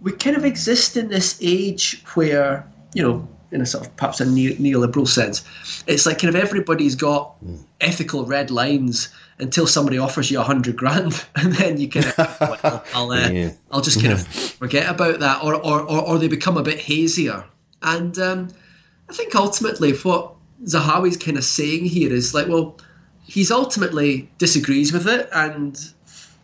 we 0.00 0.12
kind 0.12 0.36
of 0.36 0.44
exist 0.44 0.96
in 0.96 1.08
this 1.08 1.38
age 1.42 2.02
where, 2.14 2.66
you 2.94 3.02
know, 3.02 3.28
in 3.50 3.62
a 3.62 3.66
sort 3.66 3.86
of 3.86 3.96
perhaps 3.96 4.20
a 4.20 4.26
neoliberal 4.26 5.08
sense, 5.08 5.44
it's 5.86 6.04
like 6.04 6.20
kind 6.20 6.34
of 6.34 6.40
everybody's 6.40 6.94
got 6.94 7.42
mm. 7.42 7.58
ethical 7.80 8.24
red 8.24 8.50
lines 8.50 9.08
until 9.38 9.66
somebody 9.66 9.98
offers 9.98 10.30
you 10.30 10.40
a 10.40 10.42
hundred 10.42 10.76
grand, 10.76 11.24
and 11.36 11.52
then 11.54 11.80
you 11.80 11.88
kind 11.88 12.06
of, 12.06 12.40
well, 12.40 12.84
I'll, 12.94 13.10
uh, 13.10 13.28
yeah. 13.28 13.50
I'll 13.70 13.80
just 13.80 14.02
kind 14.02 14.08
yeah. 14.08 14.20
of 14.20 14.26
forget 14.26 14.88
about 14.90 15.20
that, 15.20 15.42
or, 15.42 15.54
or, 15.54 15.82
or, 15.82 16.00
or, 16.02 16.18
they 16.18 16.28
become 16.28 16.56
a 16.56 16.62
bit 16.62 16.78
hazier. 16.78 17.44
And 17.82 18.18
um, 18.18 18.48
I 19.08 19.12
think 19.12 19.34
ultimately 19.34 19.92
what 19.92 20.34
Zahawi's 20.64 21.16
kind 21.16 21.36
of 21.36 21.44
saying 21.44 21.84
here 21.84 22.12
is 22.12 22.34
like, 22.34 22.48
well, 22.48 22.76
he's 23.28 23.50
ultimately 23.50 24.28
disagrees 24.38 24.92
with 24.92 25.06
it, 25.06 25.28
and 25.32 25.78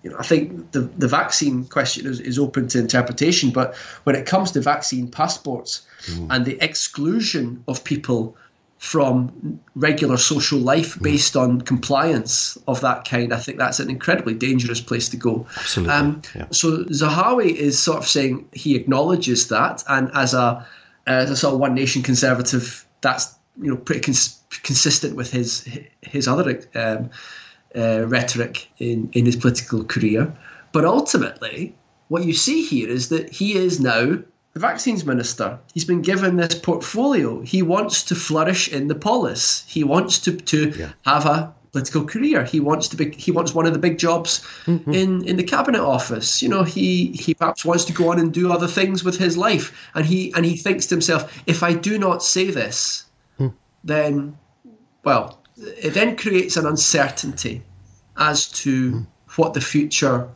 you 0.02 0.10
know, 0.10 0.16
I 0.18 0.22
think 0.22 0.72
the 0.72 0.80
the 0.80 1.08
vaccine 1.08 1.64
question 1.64 2.06
is, 2.06 2.20
is 2.20 2.38
open 2.38 2.68
to 2.68 2.78
interpretation. 2.78 3.50
But 3.50 3.74
when 4.04 4.14
it 4.14 4.26
comes 4.26 4.52
to 4.52 4.60
vaccine 4.60 5.10
passports 5.10 5.86
mm. 6.06 6.28
and 6.30 6.44
the 6.44 6.62
exclusion 6.62 7.64
of 7.66 7.82
people 7.82 8.36
from 8.78 9.58
regular 9.74 10.18
social 10.18 10.58
life 10.58 10.96
mm. 10.96 11.02
based 11.02 11.36
on 11.36 11.62
compliance 11.62 12.58
of 12.68 12.82
that 12.82 13.08
kind, 13.08 13.32
I 13.32 13.38
think 13.38 13.56
that's 13.56 13.80
an 13.80 13.88
incredibly 13.88 14.34
dangerous 14.34 14.80
place 14.80 15.08
to 15.08 15.16
go. 15.16 15.46
Absolutely. 15.56 15.94
Um, 15.94 16.22
yeah. 16.34 16.46
So 16.50 16.84
Zahawi 16.84 17.54
is 17.54 17.82
sort 17.82 17.98
of 17.98 18.06
saying 18.06 18.46
he 18.52 18.76
acknowledges 18.76 19.48
that, 19.48 19.82
and 19.88 20.10
as 20.14 20.34
a 20.34 20.66
as 21.06 21.30
a 21.30 21.36
sort 21.36 21.54
of 21.54 21.60
one 21.60 21.74
nation 21.74 22.02
conservative, 22.02 22.86
that's 23.00 23.34
you 23.60 23.70
know 23.70 23.76
pretty 23.76 24.02
cons- 24.02 24.38
consistent 24.62 25.16
with 25.16 25.30
his 25.30 25.68
his 26.02 26.28
other 26.28 26.60
um, 26.74 27.10
uh, 27.76 28.06
rhetoric 28.06 28.68
in 28.78 29.08
in 29.12 29.26
his 29.26 29.36
political 29.36 29.84
career. 29.84 30.32
But 30.72 30.84
ultimately, 30.84 31.74
what 32.08 32.24
you 32.24 32.32
see 32.32 32.64
here 32.64 32.88
is 32.88 33.08
that 33.08 33.30
he 33.30 33.54
is 33.54 33.80
now 33.80 34.18
the 34.52 34.60
vaccines 34.60 35.04
minister. 35.04 35.58
He's 35.72 35.84
been 35.84 36.02
given 36.02 36.36
this 36.36 36.54
portfolio. 36.54 37.40
He 37.40 37.62
wants 37.62 38.04
to 38.04 38.14
flourish 38.14 38.68
in 38.68 38.88
the 38.88 38.94
polis. 38.94 39.64
He 39.68 39.84
wants 39.84 40.18
to 40.20 40.36
to 40.36 40.70
yeah. 40.70 40.92
have 41.04 41.26
a 41.26 41.54
political 41.72 42.04
career. 42.04 42.44
He 42.44 42.60
wants 42.60 42.86
to 42.88 42.96
be. 42.96 43.10
He 43.10 43.32
wants 43.32 43.52
one 43.52 43.66
of 43.66 43.72
the 43.72 43.80
big 43.80 43.98
jobs 43.98 44.40
mm-hmm. 44.66 44.94
in 44.94 45.24
in 45.24 45.36
the 45.36 45.42
cabinet 45.42 45.80
office. 45.80 46.40
You 46.42 46.48
know, 46.48 46.62
he 46.62 47.06
he 47.12 47.34
perhaps 47.34 47.64
wants 47.64 47.84
to 47.86 47.92
go 47.92 48.12
on 48.12 48.20
and 48.20 48.32
do 48.32 48.52
other 48.52 48.68
things 48.68 49.02
with 49.02 49.18
his 49.18 49.36
life, 49.36 49.90
and 49.94 50.06
he 50.06 50.32
and 50.34 50.44
he 50.44 50.56
thinks 50.56 50.86
to 50.86 50.94
himself, 50.94 51.42
if 51.46 51.62
I 51.62 51.72
do 51.74 51.98
not 51.98 52.22
say 52.22 52.50
this, 52.50 53.06
then, 53.84 54.38
well, 55.04 55.38
it 55.56 55.94
then 55.94 56.16
creates 56.16 56.56
an 56.56 56.66
uncertainty 56.66 57.62
as 58.16 58.48
to 58.48 59.06
what 59.36 59.54
the 59.54 59.60
future, 59.60 60.28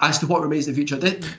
as 0.00 0.18
to 0.18 0.26
what 0.26 0.42
remains 0.42 0.68
in 0.68 0.74
the 0.74 0.76
future. 0.76 0.96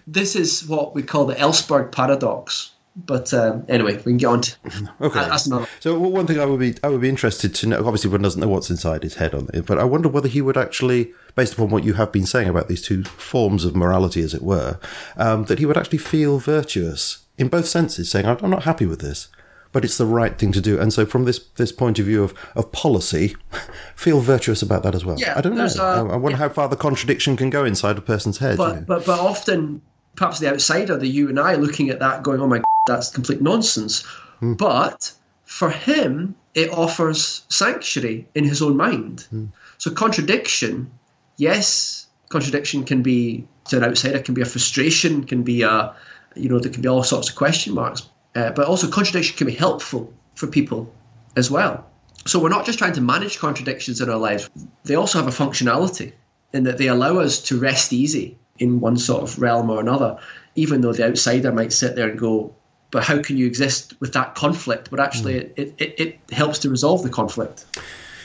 This 0.07 0.35
is 0.35 0.67
what 0.67 0.95
we 0.95 1.03
call 1.03 1.25
the 1.25 1.35
Ellsberg 1.35 1.91
paradox. 1.91 2.71
But 2.95 3.33
um, 3.33 3.65
anyway, 3.69 3.95
we 3.97 4.03
can 4.03 4.17
get 4.17 4.27
on 4.27 4.41
to 4.41 4.55
okay. 5.01 5.19
That's 5.19 5.47
another. 5.47 5.67
So 5.79 5.97
one 5.97 6.27
thing 6.27 6.39
I 6.39 6.45
would 6.45 6.59
be 6.59 6.75
I 6.83 6.89
would 6.89 7.01
be 7.01 7.09
interested 7.09 7.55
to 7.55 7.67
know. 7.67 7.77
Obviously, 7.79 8.11
one 8.11 8.21
doesn't 8.21 8.39
know 8.39 8.47
what's 8.47 8.69
inside 8.69 9.01
his 9.01 9.15
head 9.15 9.33
on 9.33 9.49
it, 9.51 9.65
but 9.65 9.79
I 9.79 9.83
wonder 9.83 10.09
whether 10.09 10.27
he 10.27 10.41
would 10.41 10.57
actually, 10.57 11.11
based 11.35 11.53
upon 11.53 11.69
what 11.69 11.83
you 11.83 11.93
have 11.93 12.11
been 12.11 12.27
saying 12.27 12.49
about 12.49 12.67
these 12.67 12.83
two 12.83 13.03
forms 13.03 13.65
of 13.65 13.75
morality, 13.75 14.21
as 14.21 14.35
it 14.35 14.43
were, 14.43 14.79
um, 15.17 15.45
that 15.45 15.57
he 15.57 15.65
would 15.65 15.77
actually 15.77 15.97
feel 15.97 16.37
virtuous 16.37 17.25
in 17.35 17.47
both 17.47 17.67
senses, 17.67 18.11
saying, 18.11 18.27
"I'm 18.27 18.51
not 18.51 18.63
happy 18.63 18.85
with 18.85 19.01
this." 19.01 19.27
But 19.73 19.83
it's 19.83 19.97
the 19.97 20.05
right 20.05 20.37
thing 20.37 20.53
to 20.53 20.61
do. 20.61 20.79
And 20.79 20.93
so, 20.93 21.05
from 21.05 21.25
this 21.25 21.39
this 21.55 21.73
point 21.73 21.99
of 21.99 22.05
view 22.05 22.23
of, 22.23 22.33
of 22.55 22.71
policy, 22.71 23.35
feel 23.95 24.21
virtuous 24.21 24.61
about 24.61 24.83
that 24.83 24.95
as 24.95 25.03
well. 25.03 25.19
Yeah, 25.19 25.33
I 25.35 25.41
don't 25.41 25.55
know. 25.55 25.67
I 25.83 26.15
wonder 26.15 26.29
yeah. 26.29 26.37
how 26.37 26.49
far 26.49 26.69
the 26.69 26.77
contradiction 26.77 27.35
can 27.35 27.49
go 27.49 27.65
inside 27.65 27.97
a 27.97 28.01
person's 28.01 28.37
head. 28.37 28.57
But, 28.57 28.69
you 28.69 28.79
know? 28.79 28.85
but, 28.87 29.05
but 29.05 29.19
often, 29.19 29.81
perhaps 30.15 30.39
the 30.39 30.49
outsider, 30.49 30.95
the 30.95 31.07
you 31.07 31.27
and 31.27 31.39
I, 31.39 31.55
looking 31.55 31.89
at 31.89 31.99
that, 31.99 32.23
going, 32.23 32.39
"Oh 32.39 32.47
my, 32.47 32.57
God, 32.59 32.65
that's 32.87 33.09
complete 33.09 33.41
nonsense." 33.41 34.03
Hmm. 34.39 34.53
But 34.53 35.11
for 35.43 35.69
him, 35.69 36.35
it 36.53 36.71
offers 36.71 37.43
sanctuary 37.49 38.27
in 38.35 38.45
his 38.45 38.61
own 38.61 38.77
mind. 38.77 39.21
Hmm. 39.31 39.45
So 39.79 39.91
contradiction, 39.91 40.91
yes, 41.37 42.07
contradiction 42.29 42.83
can 42.83 43.01
be 43.01 43.47
to 43.69 43.77
an 43.77 43.83
outsider 43.83 44.19
can 44.19 44.33
be 44.33 44.41
a 44.41 44.45
frustration, 44.45 45.23
can 45.23 45.41
be 45.41 45.63
a 45.63 45.95
you 46.35 46.49
know 46.49 46.59
there 46.59 46.71
can 46.71 46.81
be 46.81 46.87
all 46.87 47.03
sorts 47.03 47.29
of 47.29 47.35
question 47.35 47.73
marks 47.73 48.07
uh, 48.35 48.51
but 48.51 48.67
also 48.67 48.89
contradiction 48.89 49.37
can 49.37 49.47
be 49.47 49.53
helpful 49.53 50.13
for 50.35 50.47
people 50.47 50.91
as 51.35 51.49
well. 51.49 51.85
So 52.25 52.39
we're 52.39 52.49
not 52.49 52.65
just 52.65 52.79
trying 52.79 52.93
to 52.93 53.01
manage 53.01 53.39
contradictions 53.39 54.01
in 54.01 54.09
our 54.09 54.17
lives, 54.17 54.49
they 54.83 54.95
also 54.95 55.19
have 55.19 55.27
a 55.27 55.31
functionality 55.45 56.13
in 56.53 56.63
that 56.63 56.77
they 56.77 56.87
allow 56.87 57.19
us 57.19 57.41
to 57.43 57.59
rest 57.59 57.91
easy 57.91 58.37
in 58.59 58.79
one 58.79 58.97
sort 58.97 59.23
of 59.23 59.39
realm 59.39 59.69
or 59.69 59.79
another, 59.79 60.19
even 60.55 60.81
though 60.81 60.93
the 60.93 61.05
outsider 61.05 61.51
might 61.51 61.73
sit 61.73 61.95
there 61.95 62.09
and 62.09 62.19
go, 62.19 62.55
but 62.91 63.03
how 63.03 63.21
can 63.21 63.37
you 63.37 63.47
exist 63.47 63.99
with 63.99 64.13
that 64.13 64.35
conflict? 64.35 64.89
But 64.89 64.99
actually, 64.99 65.33
mm. 65.33 65.53
it, 65.57 65.73
it, 65.77 65.99
it 65.99 66.19
helps 66.31 66.59
to 66.59 66.69
resolve 66.69 67.03
the 67.03 67.09
conflict. 67.09 67.65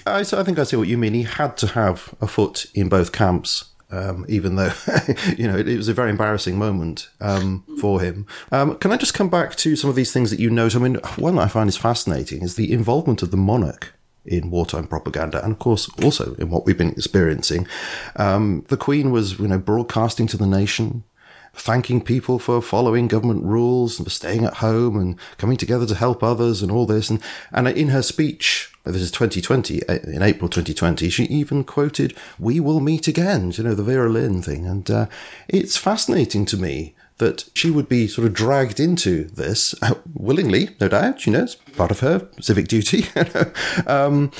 I, 0.07 0.21
I 0.21 0.25
think 0.25 0.59
I 0.59 0.65
see 0.65 0.77
what 0.77 0.89
you 0.89 0.99
mean. 0.99 1.15
He 1.15 1.23
had 1.23 1.57
to 1.59 1.69
have 1.69 2.15
a 2.21 2.27
foot 2.27 2.67
in 2.75 2.89
both 2.89 3.13
camps 3.13 3.65
um, 3.91 4.26
even 4.28 4.57
though 4.57 4.72
you 5.36 5.49
know 5.49 5.57
it, 5.57 5.68
it, 5.68 5.76
was 5.76 5.89
a 5.89 5.95
very 5.95 6.11
embarrassing 6.11 6.59
moment 6.59 7.09
um, 7.20 7.64
for 7.80 8.01
him. 8.01 8.26
Um, 8.53 8.76
can 8.78 8.93
I 8.93 8.97
just 8.97 9.14
come 9.14 9.28
back 9.28 9.57
to 9.57 9.76
some 9.76 9.91
of 9.91 9.97
these 9.97 10.12
things 10.12 10.30
that 10.30 10.41
you 10.41 10.51
note? 10.51 10.76
I 10.76 10.78
mean, 10.78 10.97
one 11.16 11.36
that 11.36 11.43
I 11.43 11.49
find 11.49 11.68
is 11.68 11.76
fascinating 11.76 12.43
is 12.43 12.57
the 12.57 12.72
involvement 12.72 13.22
of 13.22 13.30
the 13.30 13.36
monarch 13.36 13.95
in 14.26 14.51
wartime 14.51 14.86
propaganda, 14.86 15.43
and 15.43 15.53
of 15.53 15.59
course 15.59 15.89
also 16.03 16.34
in 16.34 16.51
what 16.51 16.66
we've 16.66 16.78
been 16.78 16.91
experiencing. 16.91 17.66
Um, 18.16 18.64
the 18.68 18.76
Queen 18.76 19.11
was, 19.11 19.39
you 19.39 19.49
know, 19.49 19.59
broadcasting 19.59 20.26
to 20.28 20.36
the 20.36 20.47
nation. 20.47 21.05
Thanking 21.55 22.01
people 22.01 22.39
for 22.39 22.63
following 22.63 23.09
government 23.09 23.45
rules 23.45 23.99
and 23.99 24.07
for 24.07 24.11
staying 24.11 24.45
at 24.45 24.55
home 24.55 24.97
and 24.97 25.19
coming 25.37 25.57
together 25.57 25.87
to 25.87 25.95
help 25.95 26.23
others 26.23 26.63
and 26.63 26.71
all 26.71 26.87
this. 26.87 27.11
And, 27.11 27.23
and 27.53 27.69
in 27.69 27.89
her 27.89 28.03
speech, 28.03 28.73
this 28.85 29.03
is 29.03 29.11
2020, 29.11 29.87
uh, 29.89 29.95
in 30.05 30.23
April 30.23 30.49
2020, 30.49 31.11
she 31.11 31.25
even 31.25 31.65
quoted, 31.65 32.17
We 32.39 32.61
will 32.61 32.81
meet 32.81 33.09
again, 33.09 33.53
you 33.55 33.65
know, 33.65 33.75
the 33.75 33.83
Vera 33.83 34.09
Lynn 34.09 34.43
thing. 34.43 34.67
And 34.67 34.91
uh, 34.91 35.07
it's 35.49 35.77
fascinating 35.77 36.45
to 36.47 36.57
me 36.57 36.95
that 37.19 37.49
she 37.55 37.71
would 37.71 37.89
be 37.89 38.07
sort 38.07 38.27
of 38.27 38.33
dragged 38.33 38.81
into 38.81 39.25
this 39.25 39.75
uh, 39.83 39.95
willingly, 40.15 40.77
no 40.81 40.89
doubt, 40.89 41.27
you 41.27 41.33
know, 41.33 41.43
it's 41.43 41.57
part 41.57 41.91
of 41.91 42.01
her 42.01 42.29
civic 42.41 42.69
duty. 42.69 43.07
um, 43.87 44.31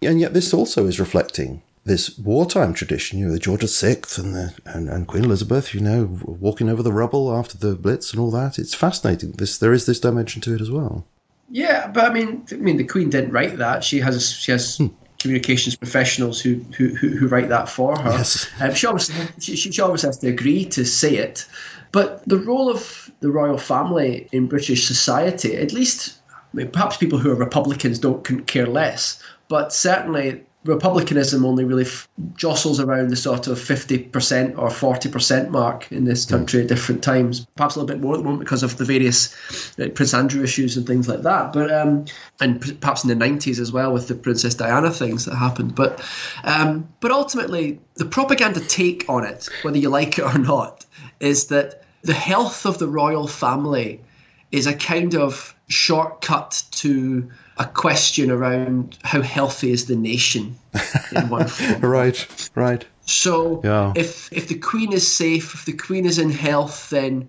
and 0.00 0.20
yet 0.20 0.32
this 0.32 0.54
also 0.54 0.86
is 0.86 1.00
reflecting 1.00 1.62
this 1.84 2.18
wartime 2.18 2.74
tradition, 2.74 3.18
you 3.18 3.26
know, 3.26 3.32
the 3.32 3.38
George 3.38 3.62
VI 3.62 4.02
and, 4.18 4.34
the, 4.34 4.54
and, 4.66 4.88
and 4.88 5.06
Queen 5.06 5.24
Elizabeth, 5.24 5.74
you 5.74 5.80
know, 5.80 6.18
walking 6.24 6.68
over 6.68 6.82
the 6.82 6.92
rubble 6.92 7.34
after 7.34 7.56
the 7.56 7.74
Blitz 7.74 8.12
and 8.12 8.20
all 8.20 8.30
that. 8.32 8.58
It's 8.58 8.74
fascinating. 8.74 9.32
This 9.32 9.58
there 9.58 9.72
is 9.72 9.86
this 9.86 10.00
dimension 10.00 10.42
to 10.42 10.54
it 10.54 10.60
as 10.60 10.70
well. 10.70 11.06
Yeah, 11.48 11.88
but 11.88 12.04
I 12.04 12.12
mean, 12.12 12.44
I 12.52 12.56
mean, 12.56 12.76
the 12.76 12.84
Queen 12.84 13.10
didn't 13.10 13.32
write 13.32 13.58
that. 13.58 13.82
She 13.82 13.98
has 14.00 14.30
she 14.32 14.52
has 14.52 14.76
hmm. 14.76 14.88
communications 15.18 15.74
professionals 15.74 16.40
who, 16.40 16.56
who 16.76 16.94
who 16.94 17.08
who 17.08 17.26
write 17.28 17.48
that 17.48 17.68
for 17.68 17.98
her. 17.98 18.10
Yes. 18.10 18.48
Um, 18.60 18.74
she 18.74 18.86
obviously 18.86 19.26
she, 19.40 19.56
she 19.56 19.80
obviously 19.80 20.08
has 20.08 20.18
to 20.18 20.28
agree 20.28 20.66
to 20.66 20.84
say 20.84 21.16
it. 21.16 21.46
But 21.92 22.22
the 22.28 22.38
role 22.38 22.70
of 22.70 23.10
the 23.20 23.30
royal 23.30 23.58
family 23.58 24.28
in 24.32 24.46
British 24.46 24.86
society, 24.86 25.56
at 25.56 25.72
least, 25.72 26.18
I 26.30 26.56
mean, 26.56 26.70
perhaps 26.70 26.96
people 26.96 27.18
who 27.18 27.32
are 27.32 27.34
Republicans 27.34 27.98
don't 27.98 28.22
care 28.46 28.66
less, 28.66 29.20
but 29.48 29.72
certainly 29.72 30.44
republicanism 30.64 31.44
only 31.44 31.64
really 31.64 31.84
f- 31.84 32.08
jostles 32.36 32.80
around 32.80 33.08
the 33.08 33.16
sort 33.16 33.46
of 33.46 33.58
50% 33.58 34.58
or 34.58 34.68
40% 34.68 35.48
mark 35.48 35.90
in 35.90 36.04
this 36.04 36.26
country 36.26 36.60
mm. 36.60 36.62
at 36.64 36.68
different 36.68 37.02
times. 37.02 37.46
Perhaps 37.56 37.76
a 37.76 37.80
little 37.80 37.94
bit 37.94 38.02
more 38.02 38.14
at 38.14 38.18
the 38.18 38.24
moment 38.24 38.40
because 38.40 38.62
of 38.62 38.76
the 38.76 38.84
various 38.84 39.34
uh, 39.78 39.88
Prince 39.88 40.12
Andrew 40.12 40.42
issues 40.42 40.76
and 40.76 40.86
things 40.86 41.08
like 41.08 41.22
that. 41.22 41.54
But 41.54 41.72
um, 41.72 42.04
and 42.40 42.60
p- 42.60 42.74
perhaps 42.74 43.04
in 43.04 43.08
the 43.08 43.24
90s 43.24 43.58
as 43.58 43.72
well 43.72 43.92
with 43.92 44.08
the 44.08 44.14
Princess 44.14 44.54
Diana 44.54 44.90
things 44.90 45.24
that 45.24 45.34
happened. 45.34 45.74
But 45.74 46.04
um, 46.44 46.88
but 47.00 47.10
ultimately, 47.10 47.80
the 47.94 48.04
propaganda 48.04 48.60
take 48.60 49.06
on 49.08 49.24
it, 49.24 49.48
whether 49.62 49.78
you 49.78 49.88
like 49.88 50.18
it 50.18 50.24
or 50.24 50.38
not, 50.38 50.84
is 51.20 51.46
that 51.46 51.84
the 52.02 52.14
health 52.14 52.66
of 52.66 52.78
the 52.78 52.88
royal 52.88 53.26
family 53.26 54.00
is 54.52 54.66
a 54.66 54.74
kind 54.74 55.14
of 55.14 55.54
shortcut 55.68 56.62
to 56.72 57.30
a 57.60 57.66
question 57.66 58.30
around 58.30 58.98
how 59.04 59.20
healthy 59.20 59.70
is 59.70 59.84
the 59.84 59.94
nation 59.94 60.56
in 61.14 61.28
one 61.28 61.46
form. 61.56 61.80
right, 61.82 62.50
right. 62.54 62.86
So 63.02 63.60
yeah. 63.62 63.92
if 63.94 64.32
if 64.32 64.48
the 64.48 64.58
Queen 64.58 64.92
is 64.92 65.06
safe, 65.06 65.54
if 65.54 65.66
the 65.66 65.74
Queen 65.74 66.06
is 66.06 66.18
in 66.18 66.30
health, 66.30 66.88
then 66.88 67.28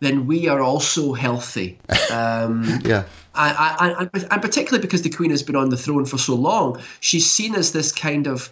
then 0.00 0.26
we 0.26 0.48
are 0.48 0.60
also 0.60 1.12
healthy. 1.12 1.78
Um, 2.12 2.80
yeah. 2.84 3.02
And, 3.34 4.08
and, 4.14 4.26
and 4.30 4.42
particularly 4.42 4.80
because 4.80 5.02
the 5.02 5.10
Queen 5.10 5.30
has 5.30 5.42
been 5.42 5.56
on 5.56 5.70
the 5.70 5.76
throne 5.76 6.06
for 6.06 6.18
so 6.18 6.34
long, 6.34 6.80
she's 7.00 7.28
seen 7.30 7.54
as 7.56 7.72
this 7.72 7.90
kind 7.90 8.26
of 8.26 8.50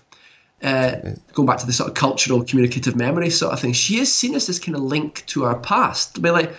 uh, 0.63 0.97
going 1.33 1.47
back 1.47 1.59
to 1.59 1.67
the 1.67 1.73
sort 1.73 1.89
of 1.89 1.95
cultural 1.95 2.45
communicative 2.45 2.97
memory 2.97 3.31
sort 3.31 3.53
of 3.53 3.61
thing. 3.61 3.73
She 3.73 4.01
is 4.01 4.13
seen 4.13 4.35
as 4.35 4.47
this 4.47 4.59
kind 4.59 4.77
of 4.77 4.83
link 4.83 5.25
to 5.27 5.45
our 5.45 5.59
past. 5.61 6.19
I 6.19 6.23
mean, 6.23 6.33
like 6.33 6.53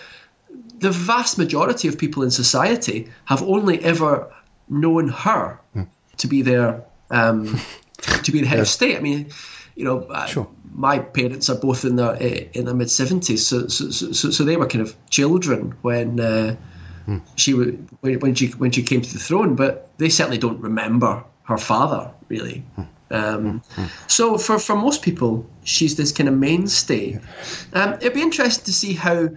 the 0.78 0.90
vast 0.90 1.38
majority 1.38 1.86
of 1.86 1.98
people 1.98 2.22
in 2.22 2.30
society 2.30 3.08
have 3.26 3.42
only 3.42 3.84
ever 3.84 4.32
known 4.68 5.08
her 5.08 5.60
mm. 5.74 5.86
to 6.16 6.26
be 6.26 6.42
their 6.42 6.84
um, 7.10 7.58
to 8.22 8.32
be 8.32 8.40
the 8.40 8.46
head 8.46 8.56
yeah. 8.56 8.62
of 8.62 8.68
state. 8.68 8.96
I 8.96 9.00
mean, 9.00 9.30
you 9.74 9.84
know, 9.84 10.00
uh, 10.04 10.26
sure. 10.26 10.48
my 10.74 10.98
parents 10.98 11.48
are 11.50 11.56
both 11.56 11.84
in 11.84 11.96
their 11.96 12.12
uh, 12.12 12.40
in 12.52 12.64
their 12.64 12.74
mid 12.74 12.90
seventies, 12.90 13.46
so, 13.46 13.68
so 13.68 13.90
so, 13.90 14.30
so 14.30 14.44
they 14.44 14.56
were 14.56 14.66
kind 14.66 14.82
of 14.82 14.96
children 15.10 15.74
when 15.82 16.20
uh, 16.20 16.56
mm. 17.06 17.20
she 17.36 17.54
when, 17.54 18.20
when 18.20 18.34
she 18.34 18.48
when 18.48 18.70
she 18.70 18.82
came 18.82 19.02
to 19.02 19.12
the 19.12 19.18
throne, 19.18 19.54
but 19.54 19.90
they 19.98 20.08
certainly 20.08 20.38
don't 20.38 20.60
remember 20.60 21.22
her 21.44 21.58
father 21.58 22.10
really. 22.28 22.64
Mm. 22.76 22.88
Um, 23.08 23.62
mm. 23.76 24.10
So 24.10 24.36
for 24.38 24.58
for 24.58 24.76
most 24.76 25.02
people, 25.02 25.48
she's 25.64 25.96
this 25.96 26.12
kind 26.12 26.28
of 26.28 26.34
mainstay. 26.34 27.20
Um, 27.72 27.94
it'd 27.94 28.14
be 28.14 28.22
interesting 28.22 28.64
to 28.64 28.72
see 28.72 28.94
how 28.94 29.28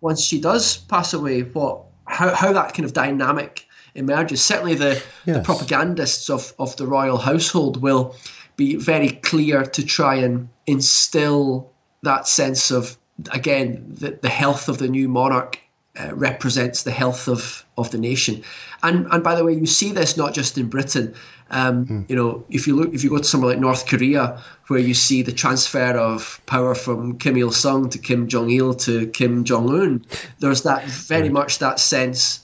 once 0.00 0.20
she 0.20 0.40
does 0.40 0.78
pass 0.78 1.14
away, 1.14 1.42
what 1.42 1.84
how, 2.06 2.34
how 2.34 2.52
that 2.52 2.74
kind 2.74 2.84
of 2.84 2.92
dynamic 2.92 3.66
emerges. 3.94 4.42
Certainly, 4.42 4.76
the, 4.76 5.02
yes. 5.24 5.36
the 5.36 5.42
propagandists 5.42 6.30
of, 6.30 6.52
of 6.58 6.76
the 6.76 6.86
royal 6.86 7.18
household 7.18 7.82
will 7.82 8.14
be 8.56 8.76
very 8.76 9.10
clear 9.10 9.64
to 9.64 9.84
try 9.84 10.14
and 10.16 10.48
instill 10.66 11.70
that 12.02 12.28
sense 12.28 12.70
of, 12.70 12.96
again, 13.30 13.84
the, 13.88 14.18
the 14.22 14.28
health 14.28 14.68
of 14.68 14.78
the 14.78 14.88
new 14.88 15.08
monarch 15.08 15.58
uh, 16.00 16.14
represents 16.14 16.82
the 16.82 16.90
health 16.90 17.28
of, 17.28 17.64
of 17.76 17.90
the 17.90 17.98
nation. 17.98 18.42
And 18.82 19.06
and 19.12 19.22
by 19.22 19.34
the 19.34 19.44
way, 19.44 19.52
you 19.52 19.66
see 19.66 19.92
this 19.92 20.16
not 20.16 20.34
just 20.34 20.58
in 20.58 20.68
Britain. 20.68 21.14
Um, 21.50 21.86
mm. 21.86 22.10
You 22.10 22.16
know, 22.16 22.44
if 22.48 22.66
you 22.66 22.74
look, 22.74 22.94
if 22.94 23.04
you 23.04 23.10
go 23.10 23.18
to 23.18 23.24
somewhere 23.24 23.50
like 23.50 23.60
North 23.60 23.86
Korea, 23.86 24.42
where 24.68 24.80
you 24.80 24.94
see 24.94 25.22
the 25.22 25.32
transfer 25.32 25.96
of 25.98 26.40
power 26.46 26.74
from 26.74 27.18
Kim 27.18 27.36
Il 27.36 27.52
Sung 27.52 27.90
to 27.90 27.98
Kim 27.98 28.26
Jong 28.26 28.50
Il 28.50 28.74
to 28.74 29.06
Kim 29.08 29.44
Jong 29.44 29.68
Un, 29.68 30.04
there's 30.40 30.62
that 30.62 30.84
very 30.86 31.28
much 31.28 31.58
that 31.58 31.78
sense 31.78 32.40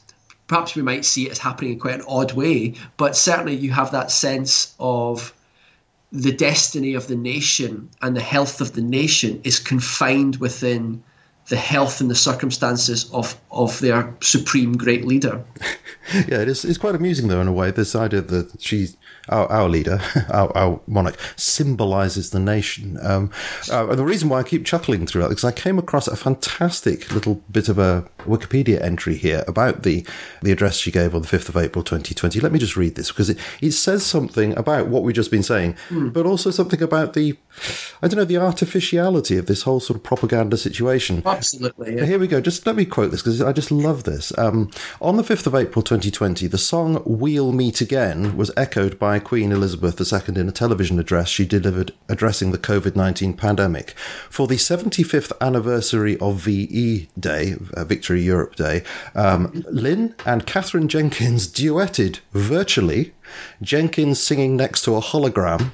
perhaps 0.49 0.75
we 0.75 0.83
might 0.83 1.05
see 1.05 1.27
it 1.27 1.33
as 1.33 1.39
happening 1.39 1.73
in 1.73 1.79
quite 1.79 1.95
an 1.95 2.05
odd 2.09 2.33
way, 2.33 2.75
but 2.97 3.17
certainly 3.17 3.55
you 3.55 3.71
have 3.71 3.93
that 3.93 4.11
sense 4.11 4.75
of 4.81 5.33
the 6.11 6.33
destiny 6.33 6.95
of 6.95 7.07
the 7.07 7.17
nation 7.17 7.89
and 8.01 8.17
the 8.17 8.21
health 8.21 8.61
of 8.61 8.73
the 8.73 8.81
nation 8.81 9.41
is 9.45 9.59
confined 9.59 10.37
within 10.37 11.03
the 11.49 11.57
health 11.57 12.01
and 12.01 12.11
the 12.11 12.15
circumstances 12.15 13.11
of, 13.13 13.39
of 13.51 13.79
their 13.81 14.15
supreme 14.21 14.77
great 14.77 15.07
leader. 15.07 15.43
yeah, 16.15 16.41
it 16.41 16.49
is. 16.49 16.65
It's 16.65 16.79
quite 16.79 16.95
amusing 16.95 17.29
though 17.29 17.41
in 17.41 17.49
a 17.49 17.53
way. 17.53 17.71
This 17.71 17.95
idea 17.95 18.23
that 18.23 18.61
she's 18.61 18.97
our, 19.29 19.47
our 19.51 19.69
leader, 19.69 20.01
our, 20.31 20.57
our, 20.57 20.81
monarch, 20.87 21.19
symbolizes 21.37 22.31
the 22.31 22.39
nation. 22.39 22.99
Um, 23.03 23.31
uh, 23.71 23.95
the 23.95 24.05
reason 24.05 24.29
why 24.29 24.41
I 24.41 24.43
keep 24.43 24.65
chuckling 24.65 25.07
throughout 25.07 25.27
is 25.27 25.37
because 25.37 25.45
I 25.45 25.53
came 25.53 25.79
across 25.79 26.09
a 26.09 26.17
fantastic 26.17 27.13
little 27.13 27.43
bit 27.51 27.69
of 27.69 27.79
a 27.79 28.09
Wikipedia 28.21 28.81
entry 28.83 29.17
here 29.17 29.45
about 29.47 29.83
the 29.83 30.07
the 30.43 30.53
address 30.53 30.77
she 30.77 30.91
gave 30.91 31.15
on 31.15 31.23
the 31.23 31.29
fifth 31.29 31.49
of 31.49 31.57
April, 31.57 31.83
2020. 31.83 32.41
Let 32.41 32.53
me 32.53 32.59
just 32.59 32.77
read 32.77 32.95
this 32.95 33.09
because 33.09 33.31
it, 33.31 33.39
it 33.61 33.73
says 33.73 34.05
something 34.05 34.57
about 34.57 34.89
what 34.89 35.03
we've 35.03 35.15
just 35.15 35.31
been 35.31 35.43
saying, 35.43 35.77
mm. 35.89 36.13
but 36.13 36.27
also 36.27 36.51
something 36.51 36.83
about 36.83 37.15
the 37.15 37.37
I 38.03 38.09
don't 38.09 38.19
know 38.19 38.25
the 38.25 38.37
artificiality 38.37 39.37
of 39.37 39.47
this 39.47 39.63
whole 39.63 39.81
sort 39.81 39.97
of 39.97 40.03
propaganda 40.03 40.57
situation. 40.57 41.23
Absolutely. 41.25 41.97
Yeah. 41.97 42.05
Here 42.05 42.19
we 42.19 42.27
go. 42.27 42.41
Just 42.41 42.67
let 42.67 42.77
me 42.77 42.85
quote 42.85 43.11
this 43.11 43.23
because 43.23 43.43
I 43.43 43.53
just 43.53 43.71
love 43.71 44.05
this. 44.05 44.37
Um, 44.39 44.71
on 45.01 45.17
the 45.17 45.25
fifth 45.25 45.47
of 45.47 45.55
April, 45.55 45.83
2020, 45.83 46.47
the 46.47 46.59
song 46.59 47.03
"We'll 47.05 47.53
Meet 47.53 47.81
Again" 47.81 48.37
was 48.37 48.51
echoed 48.57 48.99
by 48.99 49.19
Queen 49.19 49.53
Elizabeth 49.53 50.01
II 50.01 50.41
in 50.41 50.49
a 50.49 50.53
television 50.53 50.99
address 50.99 51.29
she 51.29 51.47
delivered 51.47 51.93
addressing 52.09 52.53
the 52.53 52.59
COVID 52.59 52.97
19 52.97 53.35
pandemic. 53.35 53.91
For 54.31 54.47
the 54.47 54.57
75th 54.57 55.33
anniversary 55.41 56.19
of 56.19 56.37
VE 56.37 57.09
Day, 57.19 57.55
uh, 57.75 57.85
Victory 57.85 58.23
Europe 58.23 58.57
Day, 58.57 58.83
um, 59.15 59.65
Lynn 59.71 60.15
and 60.25 60.47
Katherine 60.47 60.89
Jenkins 60.89 61.49
duetted 61.49 62.21
virtually, 62.33 63.15
Jenkins 63.63 64.21
singing 64.21 64.57
next 64.57 64.83
to 64.83 64.95
a 64.95 65.01
hologram 65.01 65.73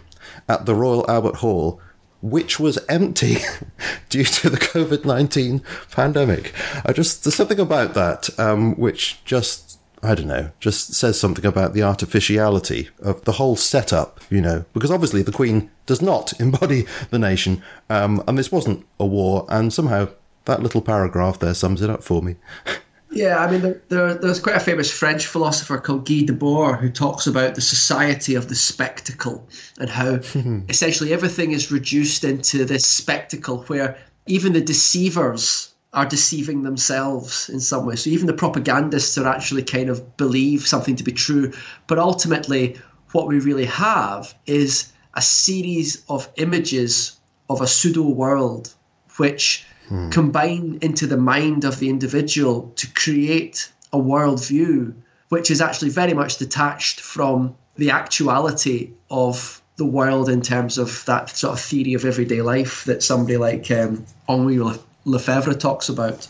at 0.49 0.67
the 0.67 0.75
Royal 0.75 1.09
Albert 1.11 1.37
Hall 1.37 1.81
which 2.21 2.59
was 2.59 2.79
empty 2.89 3.37
due 4.09 4.25
to 4.25 4.49
the 4.49 4.57
COVID 4.57 5.05
19 5.05 5.63
pandemic. 5.91 6.55
I 6.83 6.95
just, 6.95 7.23
there's 7.23 7.35
something 7.35 7.61
about 7.61 7.93
that 7.93 8.31
um, 8.41 8.77
which 8.77 9.23
just 9.27 9.75
I 10.05 10.15
don't 10.15 10.27
know, 10.27 10.51
just 10.61 10.93
says 10.95 11.19
something 11.19 11.47
about 11.47 11.73
the 11.73 11.83
artificiality 11.83 12.91
of 13.01 13.25
the 13.25 13.33
whole 13.33 13.57
setup, 13.57 14.21
you 14.29 14.43
know, 14.43 14.67
because 14.75 14.91
obviously 14.91 15.23
the 15.23 15.33
Queen 15.33 15.71
does 15.87 16.03
not 16.03 16.33
embody 16.41 16.87
the 17.11 17.19
nation, 17.19 17.63
um, 17.89 18.23
and 18.29 18.37
this 18.37 18.53
wasn't 18.53 18.85
a 19.01 19.07
war, 19.07 19.47
and 19.49 19.73
somehow 19.73 20.09
that 20.45 20.63
little 20.63 20.83
paragraph 20.83 21.39
there 21.39 21.55
sums 21.55 21.81
it 21.81 21.89
up 21.89 22.03
for 22.03 22.21
me. 22.21 22.37
Yeah, 23.15 23.39
I 23.39 23.51
mean, 23.51 23.61
there, 23.63 23.81
there, 23.89 24.15
there's 24.15 24.41
quite 24.41 24.57
a 24.57 24.61
famous 24.61 24.91
French 24.91 25.27
philosopher 25.27 25.79
called 25.79 26.07
Guy 26.07 26.25
Debord 26.25 26.81
who 26.81 26.91
talks 26.91 27.27
about 27.27 27.55
the 27.55 27.61
society 27.61 28.35
of 28.35 28.49
the 28.49 28.57
spectacle 28.57 29.49
and 29.79 29.89
how 29.89 30.15
essentially 30.69 31.13
everything 31.13 31.53
is 31.53 31.71
reduced 31.71 32.25
into 32.25 32.65
this 32.65 32.85
spectacle 32.85 33.63
where 33.65 33.97
even 34.27 34.53
the 34.53 34.61
deceivers 34.61 35.75
are 35.93 36.07
deceiving 36.07 36.65
themselves 36.65 37.49
in 37.49 37.61
some 37.61 37.87
way. 37.87 37.95
So 37.95 38.11
even 38.11 38.27
the 38.27 38.33
propagandists 38.33 39.17
are 39.17 39.29
actually 39.29 39.63
kind 39.63 39.89
of 39.89 40.17
believe 40.17 40.67
something 40.67 40.97
to 40.97 41.05
be 41.05 41.13
true. 41.13 41.53
But 41.87 42.01
ultimately, 42.01 42.77
what 43.13 43.29
we 43.29 43.39
really 43.39 43.67
have 43.67 44.35
is 44.47 44.93
a 45.15 45.23
series 45.23 46.03
of 46.09 46.29
images 46.37 47.17
of 47.49 47.61
a 47.61 47.69
pseudo 47.69 48.03
world 48.03 48.75
which 49.19 49.65
combine 50.11 50.79
into 50.81 51.07
the 51.07 51.17
mind 51.17 51.65
of 51.65 51.79
the 51.79 51.89
individual 51.89 52.73
to 52.77 52.87
create 52.93 53.71
a 53.93 53.99
worldview 53.99 54.95
which 55.29 55.51
is 55.51 55.61
actually 55.61 55.91
very 55.91 56.15
much 56.15 56.37
detached 56.37 57.01
from 57.01 57.55
the 57.77 57.91
actuality 57.91 58.91
of 59.11 59.61
the 59.77 59.85
world 59.85 60.29
in 60.29 60.41
terms 60.41 60.79
of 60.79 61.05
that 61.07 61.29
sort 61.31 61.53
of 61.55 61.61
theory 61.61 61.95
of 61.95 62.05
everyday 62.05 62.41
life 62.41 62.85
that 62.85 63.03
somebody 63.03 63.37
like 63.37 63.71
um, 63.71 64.07
Henri 64.29 64.59
Lefebvre 65.05 65.55
talks 65.55 65.89
about. 65.89 66.29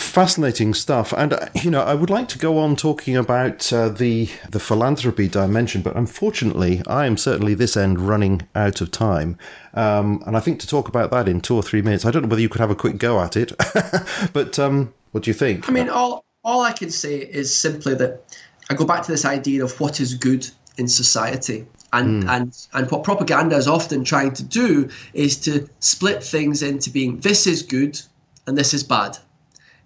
Fascinating 0.00 0.72
stuff, 0.72 1.12
and 1.12 1.34
uh, 1.34 1.48
you 1.62 1.70
know, 1.70 1.82
I 1.82 1.94
would 1.94 2.08
like 2.08 2.26
to 2.28 2.38
go 2.38 2.58
on 2.58 2.74
talking 2.74 3.16
about 3.16 3.70
uh, 3.70 3.90
the 3.90 4.30
the 4.48 4.58
philanthropy 4.58 5.28
dimension, 5.28 5.82
but 5.82 5.94
unfortunately, 5.94 6.82
I 6.86 7.04
am 7.04 7.18
certainly 7.18 7.52
this 7.52 7.76
end 7.76 8.00
running 8.00 8.48
out 8.54 8.80
of 8.80 8.90
time, 8.90 9.36
um, 9.74 10.22
and 10.26 10.38
I 10.38 10.40
think 10.40 10.58
to 10.60 10.66
talk 10.66 10.88
about 10.88 11.10
that 11.10 11.28
in 11.28 11.42
two 11.42 11.54
or 11.54 11.62
three 11.62 11.82
minutes, 11.82 12.06
I 12.06 12.10
don't 12.10 12.22
know 12.22 12.28
whether 12.28 12.40
you 12.40 12.48
could 12.48 12.62
have 12.62 12.70
a 12.70 12.74
quick 12.74 12.96
go 12.96 13.20
at 13.20 13.36
it, 13.36 13.52
but 14.32 14.58
um, 14.58 14.92
what 15.12 15.24
do 15.24 15.30
you 15.30 15.34
think? 15.34 15.68
I 15.68 15.72
mean, 15.72 15.90
all 15.90 16.24
all 16.42 16.62
I 16.62 16.72
can 16.72 16.90
say 16.90 17.16
is 17.16 17.54
simply 17.54 17.94
that 17.96 18.24
I 18.70 18.74
go 18.74 18.86
back 18.86 19.02
to 19.02 19.12
this 19.12 19.26
idea 19.26 19.62
of 19.62 19.78
what 19.80 20.00
is 20.00 20.14
good 20.14 20.48
in 20.78 20.88
society. 20.88 21.66
And, 21.92 22.24
mm. 22.24 22.28
and 22.30 22.66
and 22.72 22.90
what 22.90 23.04
propaganda 23.04 23.56
is 23.56 23.68
often 23.68 24.04
trying 24.04 24.32
to 24.34 24.44
do 24.44 24.88
is 25.12 25.36
to 25.40 25.68
split 25.80 26.22
things 26.22 26.62
into 26.62 26.88
being 26.88 27.18
this 27.18 27.46
is 27.46 27.62
good 27.62 28.00
and 28.46 28.56
this 28.56 28.72
is 28.72 28.82
bad. 28.82 29.18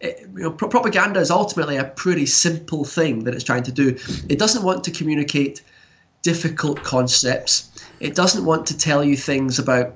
It, 0.00 0.20
you 0.34 0.42
know, 0.42 0.50
pro- 0.50 0.68
propaganda 0.68 1.20
is 1.20 1.30
ultimately 1.30 1.76
a 1.76 1.84
pretty 1.84 2.26
simple 2.26 2.84
thing 2.84 3.24
that 3.24 3.34
it's 3.34 3.44
trying 3.44 3.62
to 3.64 3.72
do. 3.72 3.96
It 4.28 4.38
doesn't 4.38 4.62
want 4.62 4.84
to 4.84 4.90
communicate 4.90 5.62
difficult 6.22 6.82
concepts. 6.82 7.70
It 8.00 8.14
doesn't 8.14 8.44
want 8.44 8.66
to 8.66 8.76
tell 8.76 9.04
you 9.04 9.16
things 9.16 9.58
about 9.58 9.94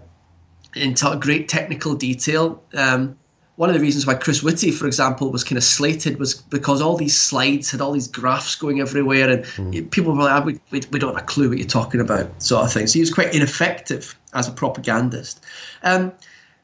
in 0.74 0.94
t- 0.94 1.16
great 1.16 1.48
technical 1.48 1.94
detail. 1.94 2.62
Um, 2.74 3.18
one 3.56 3.68
of 3.68 3.74
the 3.74 3.80
reasons 3.80 4.06
why 4.06 4.14
Chris 4.14 4.40
Whitty, 4.40 4.70
for 4.70 4.86
example, 4.86 5.32
was 5.32 5.42
kind 5.42 5.56
of 5.56 5.64
slated 5.64 6.20
was 6.20 6.34
because 6.34 6.80
all 6.80 6.96
these 6.96 7.20
slides 7.20 7.72
had 7.72 7.80
all 7.80 7.90
these 7.90 8.06
graphs 8.06 8.54
going 8.54 8.80
everywhere, 8.80 9.28
and 9.28 9.44
mm. 9.44 9.90
people 9.90 10.12
were 10.14 10.22
like, 10.22 10.32
ah, 10.32 10.44
we, 10.44 10.60
we, 10.70 10.80
we, 10.92 11.00
don't 11.00 11.14
have 11.14 11.24
a 11.24 11.26
clue 11.26 11.48
what 11.48 11.58
you're 11.58 11.66
talking 11.66 12.00
about, 12.00 12.40
sort 12.40 12.64
of 12.64 12.72
thing. 12.72 12.86
So 12.86 12.94
he 12.94 13.00
was 13.00 13.12
quite 13.12 13.34
ineffective 13.34 14.16
as 14.32 14.46
a 14.46 14.52
propagandist. 14.52 15.44
Um, 15.82 16.12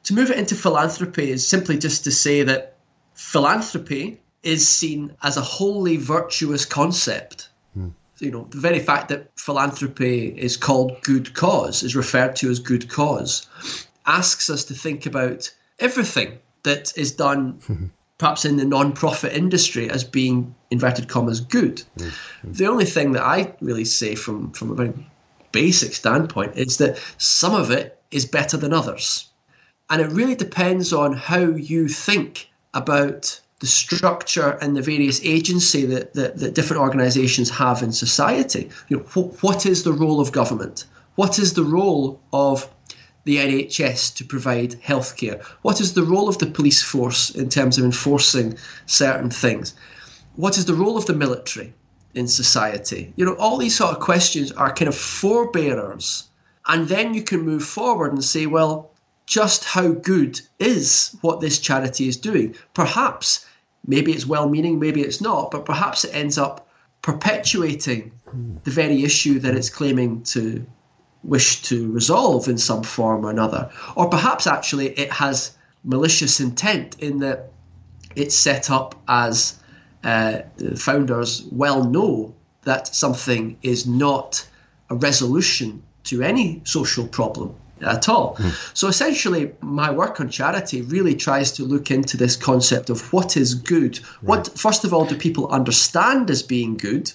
to 0.04 0.14
move 0.14 0.30
it 0.30 0.38
into 0.38 0.54
philanthropy 0.54 1.32
is 1.32 1.44
simply 1.44 1.78
just 1.78 2.04
to 2.04 2.12
say 2.12 2.44
that 2.44 2.73
philanthropy 3.14 4.20
is 4.42 4.68
seen 4.68 5.12
as 5.22 5.36
a 5.36 5.40
wholly 5.40 5.96
virtuous 5.96 6.64
concept. 6.64 7.48
Mm. 7.78 7.92
You 8.18 8.30
know, 8.30 8.46
the 8.50 8.58
very 8.58 8.78
fact 8.78 9.08
that 9.08 9.30
philanthropy 9.36 10.28
is 10.28 10.56
called 10.56 11.00
good 11.02 11.34
cause, 11.34 11.82
is 11.82 11.96
referred 11.96 12.36
to 12.36 12.50
as 12.50 12.60
good 12.60 12.88
cause, 12.88 13.46
asks 14.06 14.50
us 14.50 14.64
to 14.66 14.74
think 14.74 15.06
about 15.06 15.52
everything 15.78 16.38
that 16.62 16.96
is 16.96 17.12
done 17.12 17.90
perhaps 18.18 18.44
in 18.44 18.56
the 18.56 18.64
non-profit 18.64 19.32
industry 19.32 19.90
as 19.90 20.04
being 20.04 20.54
inverted 20.70 21.08
commas 21.08 21.40
good. 21.40 21.82
Mm-hmm. 21.98 22.52
The 22.52 22.66
only 22.66 22.84
thing 22.84 23.12
that 23.12 23.22
I 23.22 23.54
really 23.60 23.84
say 23.84 24.14
from 24.14 24.52
from 24.52 24.70
a 24.70 24.74
very 24.74 24.92
basic 25.52 25.94
standpoint 25.94 26.56
is 26.56 26.78
that 26.78 26.98
some 27.18 27.54
of 27.54 27.70
it 27.70 28.00
is 28.10 28.26
better 28.26 28.56
than 28.56 28.72
others. 28.72 29.28
And 29.90 30.00
it 30.00 30.10
really 30.10 30.34
depends 30.34 30.92
on 30.92 31.12
how 31.12 31.40
you 31.40 31.88
think 31.88 32.48
about 32.74 33.40
the 33.60 33.66
structure 33.66 34.58
and 34.60 34.76
the 34.76 34.82
various 34.82 35.20
agency 35.24 35.86
that, 35.86 36.12
that, 36.14 36.38
that 36.38 36.54
different 36.54 36.82
organizations 36.82 37.48
have 37.48 37.82
in 37.82 37.92
society. 37.92 38.68
You 38.88 38.98
know, 38.98 39.02
wh- 39.04 39.42
what 39.42 39.64
is 39.64 39.84
the 39.84 39.92
role 39.92 40.20
of 40.20 40.32
government? 40.32 40.84
What 41.14 41.38
is 41.38 41.54
the 41.54 41.62
role 41.62 42.20
of 42.32 42.68
the 43.24 43.36
NHS 43.38 44.16
to 44.16 44.24
provide 44.24 44.72
healthcare? 44.82 45.42
What 45.62 45.80
is 45.80 45.94
the 45.94 46.02
role 46.02 46.28
of 46.28 46.38
the 46.38 46.46
police 46.46 46.82
force 46.82 47.30
in 47.30 47.48
terms 47.48 47.78
of 47.78 47.84
enforcing 47.84 48.58
certain 48.86 49.30
things? 49.30 49.74
What 50.36 50.58
is 50.58 50.66
the 50.66 50.74
role 50.74 50.98
of 50.98 51.06
the 51.06 51.14
military 51.14 51.72
in 52.14 52.28
society? 52.28 53.12
You 53.16 53.24
know, 53.24 53.36
all 53.36 53.56
these 53.56 53.76
sort 53.76 53.92
of 53.92 54.00
questions 54.00 54.52
are 54.52 54.74
kind 54.74 54.88
of 54.88 54.96
forebearers. 54.96 56.24
And 56.66 56.88
then 56.88 57.14
you 57.14 57.22
can 57.22 57.40
move 57.42 57.62
forward 57.62 58.12
and 58.12 58.24
say, 58.24 58.46
well, 58.46 58.90
just 59.26 59.64
how 59.64 59.88
good 59.88 60.40
is 60.58 61.16
what 61.20 61.40
this 61.40 61.58
charity 61.58 62.08
is 62.08 62.16
doing? 62.16 62.54
Perhaps, 62.74 63.46
maybe 63.86 64.12
it's 64.12 64.26
well 64.26 64.48
meaning, 64.48 64.78
maybe 64.78 65.00
it's 65.02 65.20
not, 65.20 65.50
but 65.50 65.64
perhaps 65.64 66.04
it 66.04 66.14
ends 66.14 66.38
up 66.38 66.68
perpetuating 67.02 68.12
the 68.64 68.70
very 68.70 69.04
issue 69.04 69.38
that 69.38 69.54
it's 69.54 69.70
claiming 69.70 70.22
to 70.22 70.64
wish 71.22 71.62
to 71.62 71.90
resolve 71.92 72.48
in 72.48 72.58
some 72.58 72.82
form 72.82 73.24
or 73.24 73.30
another. 73.30 73.70
Or 73.96 74.08
perhaps 74.08 74.46
actually 74.46 74.88
it 74.98 75.10
has 75.12 75.56
malicious 75.84 76.40
intent 76.40 76.98
in 76.98 77.18
that 77.20 77.50
it's 78.16 78.36
set 78.36 78.70
up 78.70 78.94
as 79.08 79.58
uh, 80.02 80.40
the 80.56 80.76
founders 80.76 81.44
well 81.50 81.84
know 81.84 82.34
that 82.62 82.94
something 82.94 83.56
is 83.62 83.86
not 83.86 84.46
a 84.90 84.94
resolution 84.94 85.82
to 86.04 86.22
any 86.22 86.60
social 86.64 87.06
problem 87.06 87.54
at 87.80 88.08
all. 88.08 88.36
Mm. 88.36 88.76
So 88.76 88.88
essentially, 88.88 89.52
my 89.60 89.90
work 89.90 90.20
on 90.20 90.28
charity 90.28 90.82
really 90.82 91.14
tries 91.14 91.52
to 91.52 91.64
look 91.64 91.90
into 91.90 92.16
this 92.16 92.36
concept 92.36 92.90
of 92.90 93.12
what 93.12 93.36
is 93.36 93.54
good. 93.54 93.98
Right. 93.98 94.22
What, 94.22 94.58
first 94.58 94.84
of 94.84 94.94
all, 94.94 95.04
do 95.04 95.16
people 95.16 95.48
understand 95.48 96.30
as 96.30 96.42
being 96.42 96.76
good? 96.76 97.12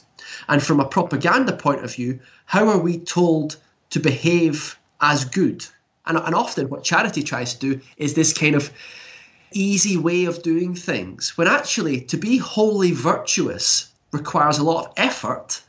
And 0.48 0.62
from 0.62 0.80
a 0.80 0.86
propaganda 0.86 1.54
point 1.54 1.84
of 1.84 1.94
view, 1.94 2.20
how 2.46 2.68
are 2.70 2.80
we 2.80 2.98
told 3.00 3.58
to 3.92 4.00
behave 4.00 4.78
as 5.02 5.26
good. 5.26 5.66
And, 6.06 6.18
and 6.18 6.36
often 6.36 6.70
what 6.70 6.84
charity 6.84 7.24
tries 7.24 7.54
to 7.54 7.60
do 7.60 7.82
is 7.98 8.14
this 8.14 8.34
kind 8.34 8.56
of 8.56 8.72
easy 9.52 9.98
way 9.98 10.26
of 10.26 10.44
doing 10.44 10.76
things, 10.76 11.38
when 11.38 11.48
actually 11.48 12.02
to 12.02 12.18
be 12.18 12.38
wholly 12.38 12.92
virtuous 12.92 13.92
requires 14.12 14.58
a 14.58 14.64
lot 14.64 14.86
of 14.86 14.94
effort, 14.98 15.62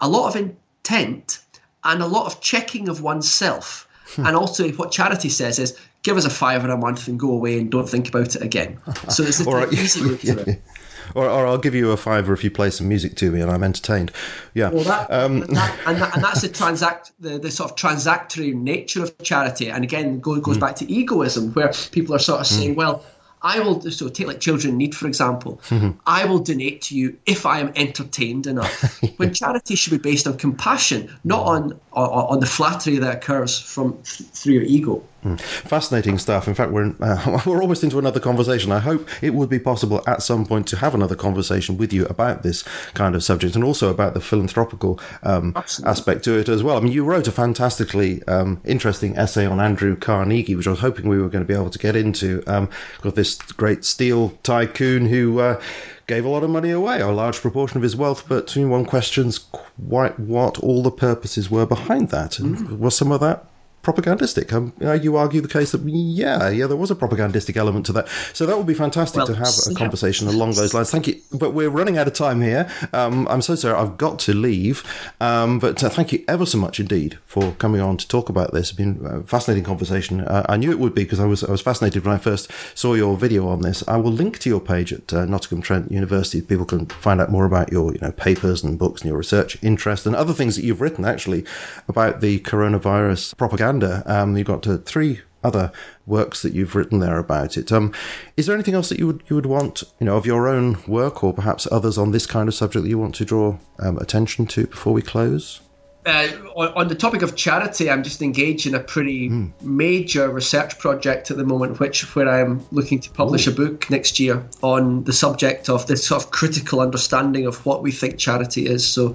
a 0.00 0.08
lot 0.08 0.28
of 0.28 0.36
intent, 0.36 1.40
and 1.84 2.02
a 2.02 2.06
lot 2.06 2.26
of 2.26 2.40
checking 2.40 2.88
of 2.88 3.02
oneself. 3.02 3.87
And 4.18 4.36
also, 4.36 4.68
what 4.72 4.90
charity 4.90 5.28
says 5.28 5.58
is 5.58 5.78
give 6.02 6.16
us 6.16 6.24
a 6.24 6.30
fiver 6.30 6.70
a 6.70 6.76
month 6.76 7.08
and 7.08 7.18
go 7.18 7.30
away 7.30 7.58
and 7.58 7.70
don't 7.70 7.88
think 7.88 8.08
about 8.08 8.34
it 8.34 8.42
again. 8.42 8.78
So 9.08 9.22
it's 9.22 9.40
a 9.40 9.44
right. 9.44 9.72
easy 9.72 10.08
way 10.08 10.16
to 10.16 10.50
it 10.50 10.62
or, 11.14 11.28
or 11.28 11.46
I'll 11.46 11.58
give 11.58 11.74
you 11.74 11.90
a 11.90 11.96
fiver 11.96 12.32
if 12.32 12.44
you 12.44 12.50
play 12.50 12.70
some 12.70 12.88
music 12.88 13.16
to 13.16 13.30
me 13.30 13.40
and 13.40 13.50
I'm 13.50 13.62
entertained. 13.62 14.12
Yeah. 14.54 14.70
Well, 14.70 14.84
that, 14.84 15.10
um, 15.10 15.40
that, 15.40 15.78
and, 15.86 16.00
that, 16.00 16.14
and 16.14 16.24
that's 16.24 16.42
the 16.42 16.48
transact 16.48 17.12
the, 17.20 17.38
the 17.38 17.50
sort 17.50 17.70
of 17.70 17.76
transactory 17.76 18.54
nature 18.54 19.02
of 19.02 19.16
charity. 19.18 19.70
And 19.70 19.84
again, 19.84 20.20
goes 20.20 20.40
goes 20.40 20.56
mm. 20.56 20.60
back 20.60 20.76
to 20.76 20.90
egoism, 20.90 21.52
where 21.52 21.72
people 21.90 22.14
are 22.14 22.20
sort 22.20 22.40
of 22.40 22.46
saying, 22.46 22.74
mm. 22.74 22.76
well. 22.76 23.04
I 23.42 23.60
will 23.60 23.80
so 23.90 24.08
take 24.08 24.26
like 24.26 24.40
children 24.40 24.72
in 24.72 24.78
need 24.78 24.94
for 24.94 25.06
example. 25.06 25.60
Mm-hmm. 25.68 25.98
I 26.06 26.24
will 26.24 26.38
donate 26.38 26.80
to 26.82 26.96
you 26.96 27.18
if 27.26 27.44
I 27.44 27.60
am 27.60 27.72
entertained 27.76 28.46
enough. 28.46 29.00
when 29.18 29.34
charity 29.34 29.76
should 29.76 29.90
be 29.90 29.98
based 29.98 30.26
on 30.26 30.38
compassion, 30.38 31.14
not 31.24 31.44
on 31.44 31.78
on, 31.92 32.08
on 32.08 32.40
the 32.40 32.46
flattery 32.46 32.96
that 32.96 33.16
occurs 33.16 33.58
from 33.58 33.98
through 34.02 34.54
your 34.54 34.62
ego. 34.62 35.04
Fascinating 35.36 36.16
stuff. 36.16 36.46
In 36.46 36.54
fact, 36.54 36.70
we're 36.70 36.94
uh, 37.00 37.42
we're 37.46 37.60
almost 37.60 37.82
into 37.82 37.98
another 37.98 38.20
conversation. 38.20 38.70
I 38.70 38.78
hope 38.78 39.08
it 39.22 39.34
would 39.34 39.48
be 39.48 39.58
possible 39.58 40.02
at 40.06 40.22
some 40.22 40.46
point 40.46 40.68
to 40.68 40.76
have 40.76 40.94
another 40.94 41.16
conversation 41.16 41.76
with 41.76 41.92
you 41.92 42.06
about 42.06 42.44
this 42.44 42.62
kind 42.94 43.16
of 43.16 43.24
subject 43.24 43.56
and 43.56 43.64
also 43.64 43.90
about 43.90 44.14
the 44.14 44.20
philanthropical 44.20 45.00
um, 45.24 45.54
aspect 45.84 46.22
to 46.24 46.38
it 46.38 46.48
as 46.48 46.62
well. 46.62 46.76
I 46.76 46.80
mean, 46.80 46.92
you 46.92 47.04
wrote 47.04 47.26
a 47.26 47.32
fantastically 47.32 48.22
um, 48.28 48.60
interesting 48.64 49.16
essay 49.18 49.44
on 49.44 49.60
Andrew 49.60 49.96
Carnegie, 49.96 50.54
which 50.54 50.68
I 50.68 50.70
was 50.70 50.80
hoping 50.80 51.08
we 51.08 51.18
were 51.18 51.28
going 51.28 51.44
to 51.44 51.48
be 51.48 51.58
able 51.58 51.70
to 51.70 51.78
get 51.78 51.96
into. 51.96 52.44
Um, 52.46 52.70
got 53.00 53.16
this 53.16 53.34
great 53.34 53.84
steel 53.84 54.30
tycoon 54.42 55.06
who. 55.06 55.40
Uh, 55.40 55.60
gave 56.06 56.24
a 56.24 56.28
lot 56.28 56.42
of 56.42 56.48
money 56.48 56.70
away, 56.70 57.02
a 57.02 57.08
large 57.08 57.38
proportion 57.38 57.76
of 57.76 57.82
his 57.82 57.94
wealth, 57.94 58.24
but 58.30 58.56
one 58.56 58.86
questions 58.86 59.38
quite 59.38 60.18
what 60.18 60.58
all 60.60 60.82
the 60.82 60.90
purposes 60.90 61.50
were 61.50 61.66
behind 61.66 62.08
that. 62.08 62.38
And 62.38 62.56
mm. 62.56 62.78
was 62.78 62.96
some 62.96 63.12
of 63.12 63.20
that 63.20 63.44
propagandistic. 63.88 64.52
Um, 64.52 64.74
you 65.00 65.16
argue 65.16 65.40
the 65.40 65.48
case 65.48 65.72
that 65.72 65.80
yeah, 65.82 66.50
yeah, 66.50 66.66
there 66.66 66.76
was 66.76 66.90
a 66.90 66.94
propagandistic 66.94 67.56
element 67.56 67.86
to 67.86 67.92
that. 67.92 68.06
So 68.34 68.44
that 68.44 68.54
would 68.58 68.66
be 68.66 68.74
fantastic 68.74 69.16
well, 69.16 69.28
to 69.28 69.34
have 69.34 69.54
a 69.70 69.74
conversation 69.74 70.28
yeah. 70.28 70.34
along 70.34 70.52
those 70.52 70.74
lines. 70.74 70.90
Thank 70.90 71.06
you, 71.06 71.18
but 71.32 71.54
we're 71.54 71.70
running 71.70 71.96
out 71.96 72.06
of 72.06 72.12
time 72.12 72.42
here. 72.42 72.70
Um, 72.92 73.26
I'm 73.28 73.40
so 73.40 73.54
sorry, 73.54 73.74
I've 73.74 73.96
got 73.96 74.18
to 74.20 74.34
leave. 74.34 74.84
Um, 75.22 75.58
but 75.58 75.82
uh, 75.82 75.88
thank 75.88 76.12
you 76.12 76.22
ever 76.28 76.44
so 76.44 76.58
much 76.58 76.78
indeed 76.78 77.18
for 77.24 77.52
coming 77.52 77.80
on 77.80 77.96
to 77.96 78.06
talk 78.06 78.28
about 78.28 78.52
this. 78.52 78.68
It's 78.68 78.76
been 78.76 79.00
a 79.06 79.22
fascinating 79.22 79.64
conversation. 79.64 80.20
Uh, 80.20 80.44
I 80.50 80.58
knew 80.58 80.70
it 80.70 80.78
would 80.78 80.94
be 80.94 81.04
because 81.04 81.20
I 81.20 81.24
was 81.24 81.42
I 81.42 81.50
was 81.50 81.62
fascinated 81.62 82.04
when 82.04 82.14
I 82.14 82.18
first 82.18 82.50
saw 82.74 82.92
your 82.92 83.16
video 83.16 83.48
on 83.48 83.62
this. 83.62 83.82
I 83.88 83.96
will 83.96 84.12
link 84.12 84.38
to 84.40 84.50
your 84.50 84.60
page 84.60 84.92
at 84.92 85.10
uh, 85.14 85.24
Nottingham 85.24 85.62
Trent 85.62 85.90
University. 85.90 86.42
People 86.42 86.66
can 86.66 86.84
find 86.86 87.22
out 87.22 87.30
more 87.30 87.46
about 87.46 87.72
your 87.72 87.90
you 87.94 88.00
know 88.02 88.12
papers 88.12 88.62
and 88.62 88.78
books 88.78 89.00
and 89.00 89.08
your 89.08 89.16
research 89.16 89.56
interest 89.62 90.04
and 90.04 90.14
other 90.14 90.34
things 90.34 90.56
that 90.56 90.64
you've 90.64 90.82
written 90.82 91.06
actually 91.06 91.46
about 91.88 92.20
the 92.20 92.40
coronavirus 92.40 93.34
propaganda 93.38 93.77
Um, 93.84 94.36
you've 94.36 94.46
got 94.46 94.66
uh, 94.66 94.78
three 94.78 95.20
other 95.44 95.70
works 96.06 96.42
that 96.42 96.52
you've 96.52 96.74
written 96.74 96.98
there 96.98 97.18
about 97.18 97.56
it. 97.56 97.70
Um, 97.70 97.92
is 98.36 98.46
there 98.46 98.54
anything 98.54 98.74
else 98.74 98.88
that 98.88 98.98
you 98.98 99.06
would 99.06 99.22
you 99.28 99.36
would 99.36 99.46
want, 99.46 99.84
you 100.00 100.06
know, 100.06 100.16
of 100.16 100.26
your 100.26 100.48
own 100.48 100.78
work 100.86 101.22
or 101.22 101.32
perhaps 101.32 101.68
others 101.70 101.98
on 101.98 102.10
this 102.10 102.26
kind 102.26 102.48
of 102.48 102.54
subject 102.54 102.82
that 102.82 102.88
you 102.88 102.98
want 102.98 103.14
to 103.16 103.24
draw 103.24 103.58
um, 103.78 103.98
attention 103.98 104.46
to 104.46 104.66
before 104.66 104.92
we 104.92 105.02
close? 105.02 105.60
Uh, 106.08 106.28
on, 106.56 106.68
on, 106.68 106.88
the 106.88 106.94
topic 106.94 107.22
of 107.22 107.36
charity, 107.36 107.90
I'm 107.90 108.02
just 108.02 108.22
engaged 108.22 108.66
in 108.66 108.74
a 108.74 108.80
pretty 108.80 109.28
mm. 109.28 109.52
major 109.60 110.30
research 110.30 110.78
project 110.78 111.30
at 111.30 111.36
the 111.36 111.44
moment, 111.44 111.80
which 111.80 112.14
where 112.14 112.28
I'm 112.28 112.66
looking 112.72 112.98
to 113.00 113.10
publish 113.10 113.46
Ooh. 113.46 113.50
a 113.50 113.54
book 113.54 113.90
next 113.90 114.18
year 114.18 114.42
on 114.62 115.04
the 115.04 115.12
subject 115.12 115.68
of 115.68 115.86
this 115.86 116.06
sort 116.06 116.22
of 116.22 116.30
critical 116.30 116.80
understanding 116.80 117.46
of 117.46 117.64
what 117.66 117.82
we 117.82 117.92
think 117.92 118.18
charity 118.18 118.66
is. 118.66 118.86
So, 118.86 119.14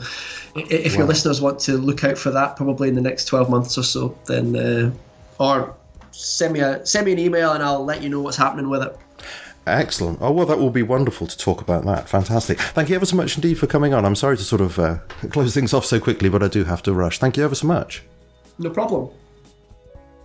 if 0.55 0.93
wow. 0.93 0.99
your 0.99 1.07
listeners 1.07 1.41
want 1.41 1.59
to 1.61 1.77
look 1.77 2.03
out 2.03 2.17
for 2.17 2.29
that, 2.31 2.55
probably 2.55 2.89
in 2.89 2.95
the 2.95 3.01
next 3.01 3.25
12 3.25 3.49
months 3.49 3.77
or 3.77 3.83
so, 3.83 4.17
then 4.25 4.55
uh, 4.55 4.91
or 5.39 5.75
send 6.11 6.53
me 6.53 6.59
a 6.59 6.85
send 6.85 7.05
me 7.05 7.11
an 7.11 7.19
email 7.19 7.53
and 7.53 7.63
I'll 7.63 7.83
let 7.83 8.03
you 8.03 8.09
know 8.09 8.21
what's 8.21 8.37
happening 8.37 8.69
with 8.69 8.83
it. 8.83 8.95
Excellent. 9.65 10.19
Oh, 10.21 10.31
well, 10.31 10.45
that 10.45 10.59
will 10.59 10.69
be 10.69 10.83
wonderful 10.83 11.25
to 11.25 11.37
talk 11.37 11.61
about 11.61 11.85
that. 11.85 12.09
Fantastic. 12.09 12.59
Thank 12.59 12.89
you 12.89 12.95
ever 12.95 13.05
so 13.05 13.15
much 13.15 13.35
indeed 13.35 13.55
for 13.55 13.67
coming 13.67 13.93
on. 13.93 14.03
I'm 14.05 14.15
sorry 14.15 14.35
to 14.35 14.43
sort 14.43 14.61
of 14.61 14.77
uh, 14.77 14.97
close 15.29 15.53
things 15.53 15.73
off 15.73 15.85
so 15.85 15.99
quickly, 15.99 16.29
but 16.29 16.43
I 16.43 16.49
do 16.49 16.65
have 16.65 16.83
to 16.83 16.93
rush. 16.93 17.19
Thank 17.19 17.37
you 17.37 17.45
ever 17.45 17.55
so 17.55 17.67
much. 17.67 18.03
No 18.59 18.69
problem. 18.69 19.09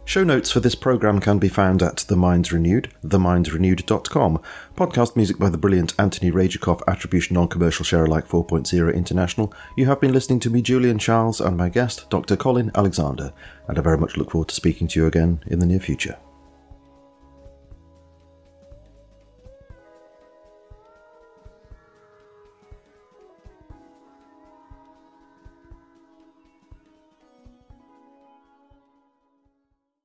Show 0.09 0.25
notes 0.25 0.51
for 0.51 0.61
this 0.61 0.75
program 0.75 1.21
can 1.21 1.39
be 1.39 1.49
found 1.49 1.83
at 1.83 1.99
The 1.99 2.17
Mind 2.17 2.51
Renewed, 2.51 2.91
themindrenewed.com. 3.05 4.41
Podcast 4.75 5.17
music 5.17 5.39
by 5.39 5.51
the 5.51 5.59
brilliant 5.59 5.93
Antony 5.99 6.33
Raijekov, 6.33 6.81
Attribution 6.89 7.35
Non-Commercial 7.35 7.85
Share 7.85 8.07
Alike 8.07 8.27
4.0 8.27 8.95
International. 8.95 9.53
You 9.77 9.85
have 9.85 10.01
been 10.01 10.15
listening 10.15 10.41
to 10.41 10.51
me, 10.51 10.63
Julian 10.63 10.99
Charles, 10.99 11.43
and 11.43 11.59
my 11.59 11.69
guest, 11.69 12.09
Dr. 12.09 12.39
Colin 12.39 12.71
Alexander, 12.75 13.35
and 13.69 13.79
I 13.79 13.83
very 13.83 13.99
much 13.99 14.17
look 14.17 14.31
forward 14.31 14.49
to 14.49 14.55
speaking 14.55 14.89
to 14.89 15.01
you 15.01 15.07
again 15.07 15.41
in 15.47 15.59
the 15.59 15.67
near 15.67 15.79
future. 15.79 16.17